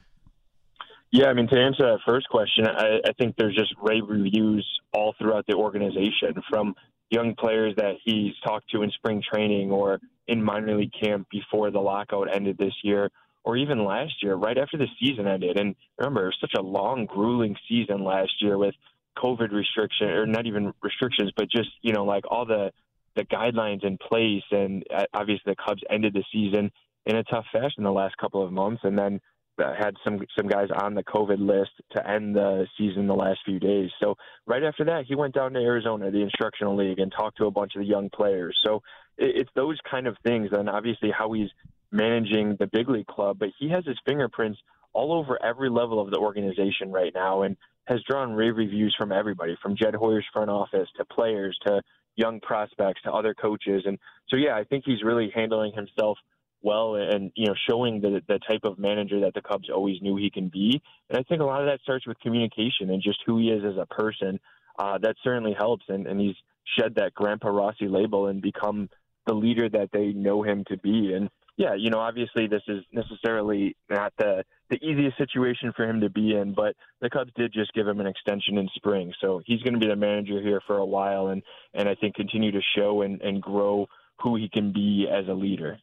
Yeah, 1.11 1.27
I 1.27 1.33
mean, 1.33 1.49
to 1.49 1.59
answer 1.59 1.85
that 1.85 2.01
first 2.05 2.29
question, 2.29 2.67
I, 2.67 2.99
I 3.07 3.13
think 3.19 3.37
there's 3.37 3.57
just 3.57 3.75
rave 3.83 4.03
reviews 4.09 4.67
all 4.93 5.15
throughout 5.19 5.47
the 5.47 5.55
organization 5.55 6.43
from 6.51 6.75
young 7.11 7.35
players 7.35 7.75
that 7.77 7.95
he's 8.05 8.35
talked 8.47 8.71
to 8.71 8.83
in 8.83 8.91
spring 8.91 9.23
training 9.33 9.71
or 9.71 10.01
in 10.27 10.43
minor 10.43 10.77
league 10.77 10.93
camp 11.03 11.27
before 11.31 11.71
the 11.71 11.79
lockout 11.79 12.35
ended 12.35 12.59
this 12.59 12.75
year, 12.83 13.11
or 13.45 13.57
even 13.57 13.85
last 13.85 14.13
year, 14.23 14.35
right 14.35 14.59
after 14.59 14.77
the 14.77 14.87
season 15.01 15.27
ended. 15.27 15.59
And 15.59 15.75
remember, 15.97 16.25
it 16.25 16.27
was 16.27 16.37
such 16.41 16.55
a 16.59 16.63
long, 16.63 17.07
grueling 17.07 17.57
season 17.67 18.05
last 18.05 18.33
year 18.43 18.59
with 18.59 18.75
COVID 19.17 19.51
restriction, 19.51 20.09
or 20.09 20.27
not 20.27 20.47
even 20.47 20.75
restrictions, 20.83 21.33
but 21.35 21.51
just 21.51 21.71
you 21.81 21.95
know, 21.95 22.05
like 22.05 22.25
all 22.31 22.45
the 22.45 22.71
the 23.17 23.25
guidelines 23.25 23.85
in 23.85 23.97
place. 23.97 24.45
And 24.51 24.85
uh, 24.95 25.05
obviously, 25.15 25.55
the 25.55 25.57
Cubs 25.67 25.83
ended 25.91 26.13
the 26.13 26.25
season 26.31 26.71
in 27.07 27.17
a 27.17 27.25
tough 27.25 27.47
fashion 27.51 27.83
the 27.83 27.91
last 27.91 28.17
couple 28.19 28.45
of 28.45 28.53
months, 28.53 28.83
and 28.85 28.99
then 28.99 29.21
Uh, 29.59 29.75
had 29.77 29.95
some 30.05 30.21
some 30.37 30.47
guys 30.47 30.69
on 30.83 30.95
the 30.95 31.03
COVID 31.03 31.41
list 31.41 31.73
to 31.91 32.09
end 32.09 32.37
the 32.37 32.67
season 32.77 33.09
the 33.09 33.15
last 33.15 33.41
few 33.45 33.59
days. 33.59 33.91
So 34.01 34.15
right 34.47 34.63
after 34.63 34.85
that, 34.85 35.05
he 35.09 35.17
went 35.17 35.35
down 35.35 35.53
to 35.55 35.59
Arizona, 35.59 36.11
the 36.11 36.23
instructional 36.23 36.77
league, 36.77 37.01
and 37.01 37.11
talked 37.11 37.39
to 37.39 37.47
a 37.47 37.51
bunch 37.51 37.73
of 37.75 37.81
the 37.81 37.87
young 37.87 38.09
players. 38.09 38.57
So 38.65 38.83
it, 39.17 39.41
it's 39.41 39.51
those 39.57 39.79
kind 39.91 40.07
of 40.07 40.17
things, 40.25 40.51
and 40.53 40.69
obviously 40.69 41.11
how 41.11 41.33
he's 41.33 41.49
managing 41.91 42.57
the 42.61 42.67
big 42.67 42.89
league 42.89 43.07
club, 43.07 43.39
but 43.41 43.49
he 43.59 43.69
has 43.71 43.85
his 43.85 43.99
fingerprints 44.07 44.61
all 44.93 45.13
over 45.13 45.43
every 45.43 45.71
level 45.71 46.01
of 46.01 46.11
the 46.11 46.19
organization 46.19 46.93
right 46.93 47.13
now, 47.15 47.43
and 47.43 47.57
has 47.87 48.01
drawn 48.09 48.33
rave 48.33 48.57
reviews 48.57 48.95
from 48.99 49.11
everybody, 49.13 49.57
from 49.63 49.77
Jed 49.77 49.95
Hoyer's 49.95 50.27
front 50.33 50.51
office 50.51 50.89
to 50.99 51.05
players 51.05 51.59
to 51.67 51.81
young 52.17 52.41
prospects 52.41 53.01
to 53.03 53.13
other 53.13 53.35
coaches. 53.35 53.83
And 53.87 53.99
so, 54.29 54.37
yeah, 54.37 54.55
I 54.55 54.65
think 54.65 54.85
he's 54.85 55.03
really 55.03 55.31
handling 55.35 55.73
himself 55.73 56.19
well 56.63 56.97
and 56.97 57.31
you 57.35 57.47
know 57.47 57.55
showing 57.69 58.01
the 58.01 58.21
the 58.29 58.39
type 58.49 58.65
of 58.65 58.79
manager 58.79 59.21
that 59.21 59.35
the 59.35 59.43
Cubs 59.43 59.69
always 59.73 60.01
knew 60.03 60.17
he 60.17 60.31
can 60.31 60.49
be. 60.49 60.81
And 61.09 61.19
I 61.19 61.23
think 61.23 61.41
a 61.41 61.45
lot 61.45 61.61
of 61.61 61.67
that 61.67 61.81
starts 61.83 62.07
with 62.07 62.19
communication 62.21 62.91
and 62.91 63.03
just 63.03 63.21
who 63.27 63.39
he 63.39 63.51
is 63.51 63.65
as 63.65 63.77
a 63.81 63.87
person. 63.87 64.41
Uh, 64.79 64.97
that 64.99 65.17
certainly 65.25 65.55
helps, 65.59 65.85
and, 65.89 66.07
and 66.07 66.21
he's 66.21 66.37
shed 66.79 66.95
that 66.95 67.13
Grandpa 67.15 67.49
Rossi 67.49 67.89
label 67.89 68.29
and 68.29 68.41
become 68.41 68.89
the 69.27 69.35
leader 69.35 69.69
that 69.69 69.91
they 69.93 70.13
know 70.13 70.43
him 70.43 70.65
to 70.69 70.77
be. 70.77 71.13
And 71.15 71.31
yeah, 71.57 71.75
you 71.75 71.91
know, 71.91 71.99
obviously 71.99 72.47
this 72.47 72.63
is 72.69 72.85
necessarily 72.93 73.77
not 73.91 74.13
the 74.19 74.45
the 74.71 74.77
easiest 74.77 75.17
situation 75.17 75.73
for 75.75 75.89
him 75.89 76.01
to 76.01 76.11
be 76.11 76.37
in, 76.37 76.55
but 76.55 76.77
the 77.01 77.11
Cubs 77.11 77.33
did 77.35 77.53
just 77.53 77.73
give 77.73 77.89
him 77.89 78.01
an 78.01 78.07
extension 78.07 78.59
in 78.59 78.69
spring, 78.75 79.13
so 79.21 79.41
he's 79.47 79.63
going 79.63 79.73
to 79.73 79.81
be 79.81 79.89
the 79.89 79.97
manager 79.97 80.41
here 80.41 80.61
for 80.67 80.77
a 80.77 80.87
while, 80.87 81.29
and 81.29 81.43
and 81.75 81.89
I 81.89 81.95
think 81.95 82.15
continue 82.15 82.53
to 82.53 82.61
show 82.77 83.03
and 83.03 83.21
and 83.23 83.43
grow 83.43 83.89
who 84.23 84.37
he 84.37 84.49
can 84.49 84.73
be 84.73 85.09
as 85.11 85.27
a 85.29 85.33
leader. 85.33 85.79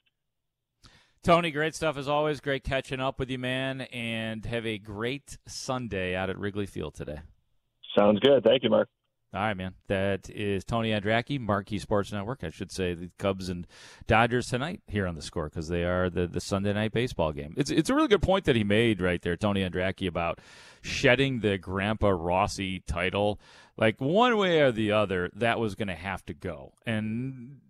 Tony, 1.26 1.49
great 1.49 1.73
stuff 1.73 1.97
as 1.97 2.07
always. 2.07 2.39
Great 2.39 2.63
catching 2.63 2.99
up 2.99 3.17
with 3.17 3.32
you, 3.32 3.39
man, 3.39 3.82
and 3.82 4.45
have 4.45 4.63
a 4.63 4.78
great 4.78 5.39
Sunday 5.47 6.15
out 6.15 6.30
at 6.30 6.38
Wrigley 6.38 6.67
Field 6.67 6.93
today. 6.93 7.21
Sounds 7.97 8.19
good. 8.19 8.43
Thank 8.43 8.61
you, 8.61 8.69
Mark. 8.69 8.88
All 9.34 9.41
right, 9.41 9.57
man. 9.57 9.73
That 9.88 10.30
is 10.30 10.63
Tony 10.63 10.91
Andracki, 10.91 11.39
Marquee 11.39 11.80
Sports 11.80 12.11
Network. 12.11 12.43
I 12.43 12.51
should 12.51 12.71
say 12.71 12.93
the 12.93 13.09
Cubs 13.17 13.49
and 13.49 13.65
Dodgers 14.05 14.49
tonight 14.49 14.82
here 14.86 15.07
on 15.07 15.15
the 15.15 15.21
score 15.23 15.45
because 15.45 15.67
they 15.67 15.84
are 15.84 16.11
the, 16.11 16.28
the 16.28 16.39
Sunday 16.39 16.73
night 16.73 16.93
baseball 16.93 17.34
game. 17.34 17.55
It's 17.57 17.71
it's 17.71 17.89
a 17.89 17.95
really 17.95 18.07
good 18.07 18.21
point 18.21 18.45
that 18.45 18.55
he 18.55 18.63
made 18.63 19.01
right 19.01 19.21
there, 19.23 19.36
Tony 19.36 19.67
Andracki, 19.67 20.07
about 20.07 20.39
shedding 20.84 21.39
the 21.39 21.57
Grandpa 21.57 22.09
Rossi 22.09 22.82
title. 22.82 23.39
Like 23.78 23.99
one 23.99 24.38
way 24.38 24.61
or 24.61 24.71
the 24.71 24.91
other, 24.91 25.32
that 25.34 25.59
was 25.59 25.73
going 25.73 25.88
to 25.88 25.95
have 25.95 26.23
to 26.28 26.36
go. 26.36 26.73
And 26.86 27.61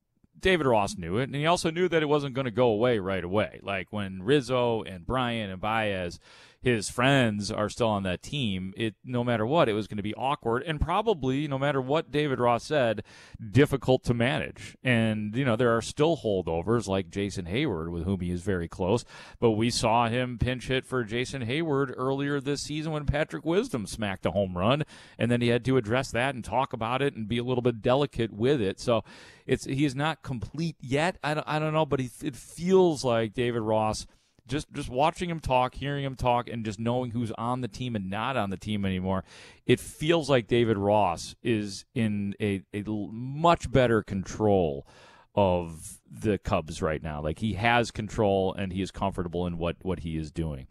David 0.46 0.68
Ross 0.68 0.96
knew 0.96 1.18
it, 1.18 1.24
and 1.24 1.34
he 1.34 1.48
also 1.48 1.72
knew 1.72 1.90
that 1.90 2.04
it 2.04 2.06
wasn't 2.06 2.36
going 2.36 2.46
to 2.46 2.52
go 2.52 2.68
away 2.68 3.00
right 3.00 3.24
away. 3.24 3.60
Like 3.64 3.88
when 3.90 4.22
Rizzo 4.22 4.84
and 4.84 5.04
Bryant 5.04 5.52
and 5.52 5.60
Baez 5.60 6.20
his 6.66 6.90
friends 6.90 7.52
are 7.52 7.70
still 7.70 7.90
on 7.90 8.02
that 8.02 8.24
team, 8.24 8.74
it 8.76 8.96
no 9.04 9.24
matter 9.24 9.46
what, 9.46 9.70
it 9.70 9.74
was 9.74 9.88
going 9.88 9.98
to 9.98 10.04
be 10.04 10.16
awkward 10.16 10.64
and 10.64 10.82
probably 10.82 11.48
no 11.48 11.60
matter 11.60 11.80
what 11.80 12.12
David 12.12 12.40
Ross 12.40 12.64
said, 12.64 13.04
difficult 13.52 14.04
to 14.06 14.16
manage. 14.16 14.76
And 14.84 15.36
you 15.36 15.46
know 15.46 15.56
there 15.56 15.78
are 15.78 15.82
still 15.84 16.18
holdovers 16.18 16.88
like 16.88 17.12
Jason 17.12 17.46
Heyward, 17.46 17.92
with 17.92 18.04
whom 18.04 18.20
he 18.20 18.32
is 18.32 18.42
very 18.42 18.68
close, 18.68 19.06
but 19.40 19.52
we 19.52 19.70
saw 19.70 20.10
him 20.10 20.40
pinch 20.40 20.68
hit 20.68 20.88
for 20.88 21.04
Jason 21.04 21.46
Heyward 21.46 21.94
earlier 21.96 22.42
this 22.42 22.64
season 22.64 22.92
when 22.92 23.06
Patrick 23.06 23.46
Wisdom 23.46 23.86
smacked 23.86 24.26
a 24.26 24.32
home 24.32 24.58
run, 24.58 24.86
and 25.20 25.30
then 25.30 25.42
he 25.42 25.50
had 25.50 25.64
to 25.66 25.78
address 25.78 26.10
that 26.12 26.34
and 26.34 26.44
talk 26.44 26.74
about 26.74 27.04
it 27.04 27.16
and 27.16 27.28
be 27.28 27.38
a 27.38 27.44
little 27.44 27.62
bit 27.62 27.84
delicate 27.84 28.34
with 28.34 28.60
it. 28.60 28.80
So 28.80 29.04
it's 29.46 29.66
he 29.66 29.86
is 29.86 29.96
not 29.96 30.24
complete 30.24 30.78
yet. 30.82 31.20
I 31.24 31.36
don't, 31.36 31.48
I 31.48 31.60
don't 31.60 31.74
know, 31.74 31.86
but 31.86 32.00
he, 32.00 32.10
it 32.24 32.36
feels 32.36 33.04
like 33.04 33.36
David 33.36 33.62
Ross 33.62 34.08
just 34.48 34.72
just 34.74 34.90
watching 34.90 35.30
him 35.30 35.40
talk, 35.40 35.76
hearing 35.76 36.04
him 36.04 36.16
talk, 36.16 36.48
and 36.48 36.64
just 36.64 36.80
knowing 36.80 37.12
who's 37.12 37.32
on 37.32 37.62
the 37.62 37.68
team 37.68 37.96
and 37.96 38.10
not 38.10 38.38
on 38.38 38.50
the 38.50 38.58
team 38.58 38.86
anymore, 38.86 39.24
it 39.66 39.80
feels 39.80 40.30
like 40.30 40.48
David 40.48 40.78
Ross 40.78 41.36
is 41.44 41.86
in 41.94 42.36
a, 42.42 42.62
a 42.74 42.84
much 42.88 43.72
better 43.72 44.04
control 44.04 44.88
of 45.36 46.00
the 46.10 46.38
Cubs 46.38 46.82
right 46.82 47.04
now. 47.04 47.22
Like 47.22 47.40
he 47.40 47.54
has 47.54 47.92
control 47.92 48.54
and 48.54 48.72
he 48.72 48.82
is 48.82 48.92
comfortable 48.92 49.46
in 49.46 49.58
what 49.58 49.78
what 49.82 50.00
he 50.00 50.18
is 50.18 50.32
doing. 50.32 50.68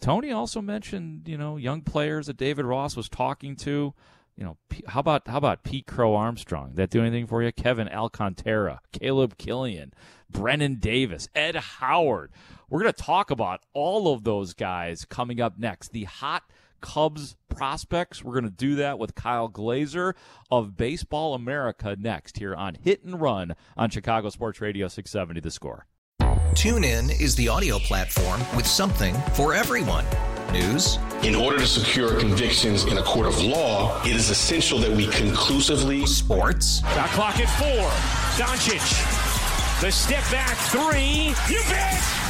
Tony 0.00 0.32
also 0.32 0.60
mentioned, 0.60 1.28
you 1.28 1.38
know, 1.38 1.56
young 1.56 1.80
players 1.80 2.26
that 2.26 2.36
David 2.36 2.64
Ross 2.64 2.96
was 2.96 3.08
talking 3.08 3.56
to. 3.56 3.94
You 4.36 4.44
know, 4.44 4.56
how 4.88 5.00
about 5.00 5.28
how 5.28 5.38
about 5.38 5.62
Pete 5.62 5.86
Crow 5.86 6.14
Armstrong? 6.14 6.72
That 6.74 6.90
do 6.90 7.00
anything 7.00 7.26
for 7.26 7.42
you? 7.42 7.52
Kevin 7.52 7.88
Alcantara, 7.88 8.80
Caleb 8.92 9.38
Killian, 9.38 9.94
Brennen 10.30 10.76
Davis, 10.76 11.28
Ed 11.34 11.54
Howard. 11.56 12.32
We're 12.72 12.80
going 12.80 12.94
to 12.94 13.02
talk 13.02 13.30
about 13.30 13.60
all 13.74 14.14
of 14.14 14.24
those 14.24 14.54
guys 14.54 15.04
coming 15.04 15.42
up 15.42 15.58
next. 15.58 15.92
The 15.92 16.04
hot 16.04 16.42
Cubs 16.80 17.36
prospects. 17.54 18.24
We're 18.24 18.32
going 18.32 18.44
to 18.44 18.50
do 18.50 18.76
that 18.76 18.98
with 18.98 19.14
Kyle 19.14 19.48
Glaser 19.48 20.14
of 20.50 20.74
Baseball 20.74 21.34
America 21.34 21.94
next 22.00 22.38
here 22.38 22.54
on 22.54 22.76
Hit 22.76 23.04
and 23.04 23.20
Run 23.20 23.54
on 23.76 23.90
Chicago 23.90 24.30
Sports 24.30 24.62
Radio 24.62 24.88
670 24.88 25.40
The 25.40 25.50
Score. 25.50 25.86
Tune 26.54 26.82
in 26.82 27.10
is 27.10 27.36
the 27.36 27.46
audio 27.46 27.78
platform 27.78 28.40
with 28.56 28.66
something 28.66 29.14
for 29.34 29.52
everyone. 29.52 30.06
News. 30.50 30.98
In 31.24 31.34
order 31.34 31.58
to 31.58 31.66
secure 31.66 32.18
convictions 32.18 32.84
in 32.84 32.96
a 32.96 33.02
court 33.02 33.26
of 33.26 33.38
law, 33.42 34.02
it 34.02 34.16
is 34.16 34.30
essential 34.30 34.78
that 34.78 34.90
we 34.90 35.08
conclusively. 35.08 36.06
Sports. 36.06 36.80
Got 36.80 37.10
clock 37.10 37.38
at 37.38 37.50
four. 37.58 37.90
Doncic. 38.42 38.80
The 39.82 39.92
step 39.92 40.24
back 40.30 40.56
three. 40.56 41.34
You 41.54 41.60
bet. 41.68 42.21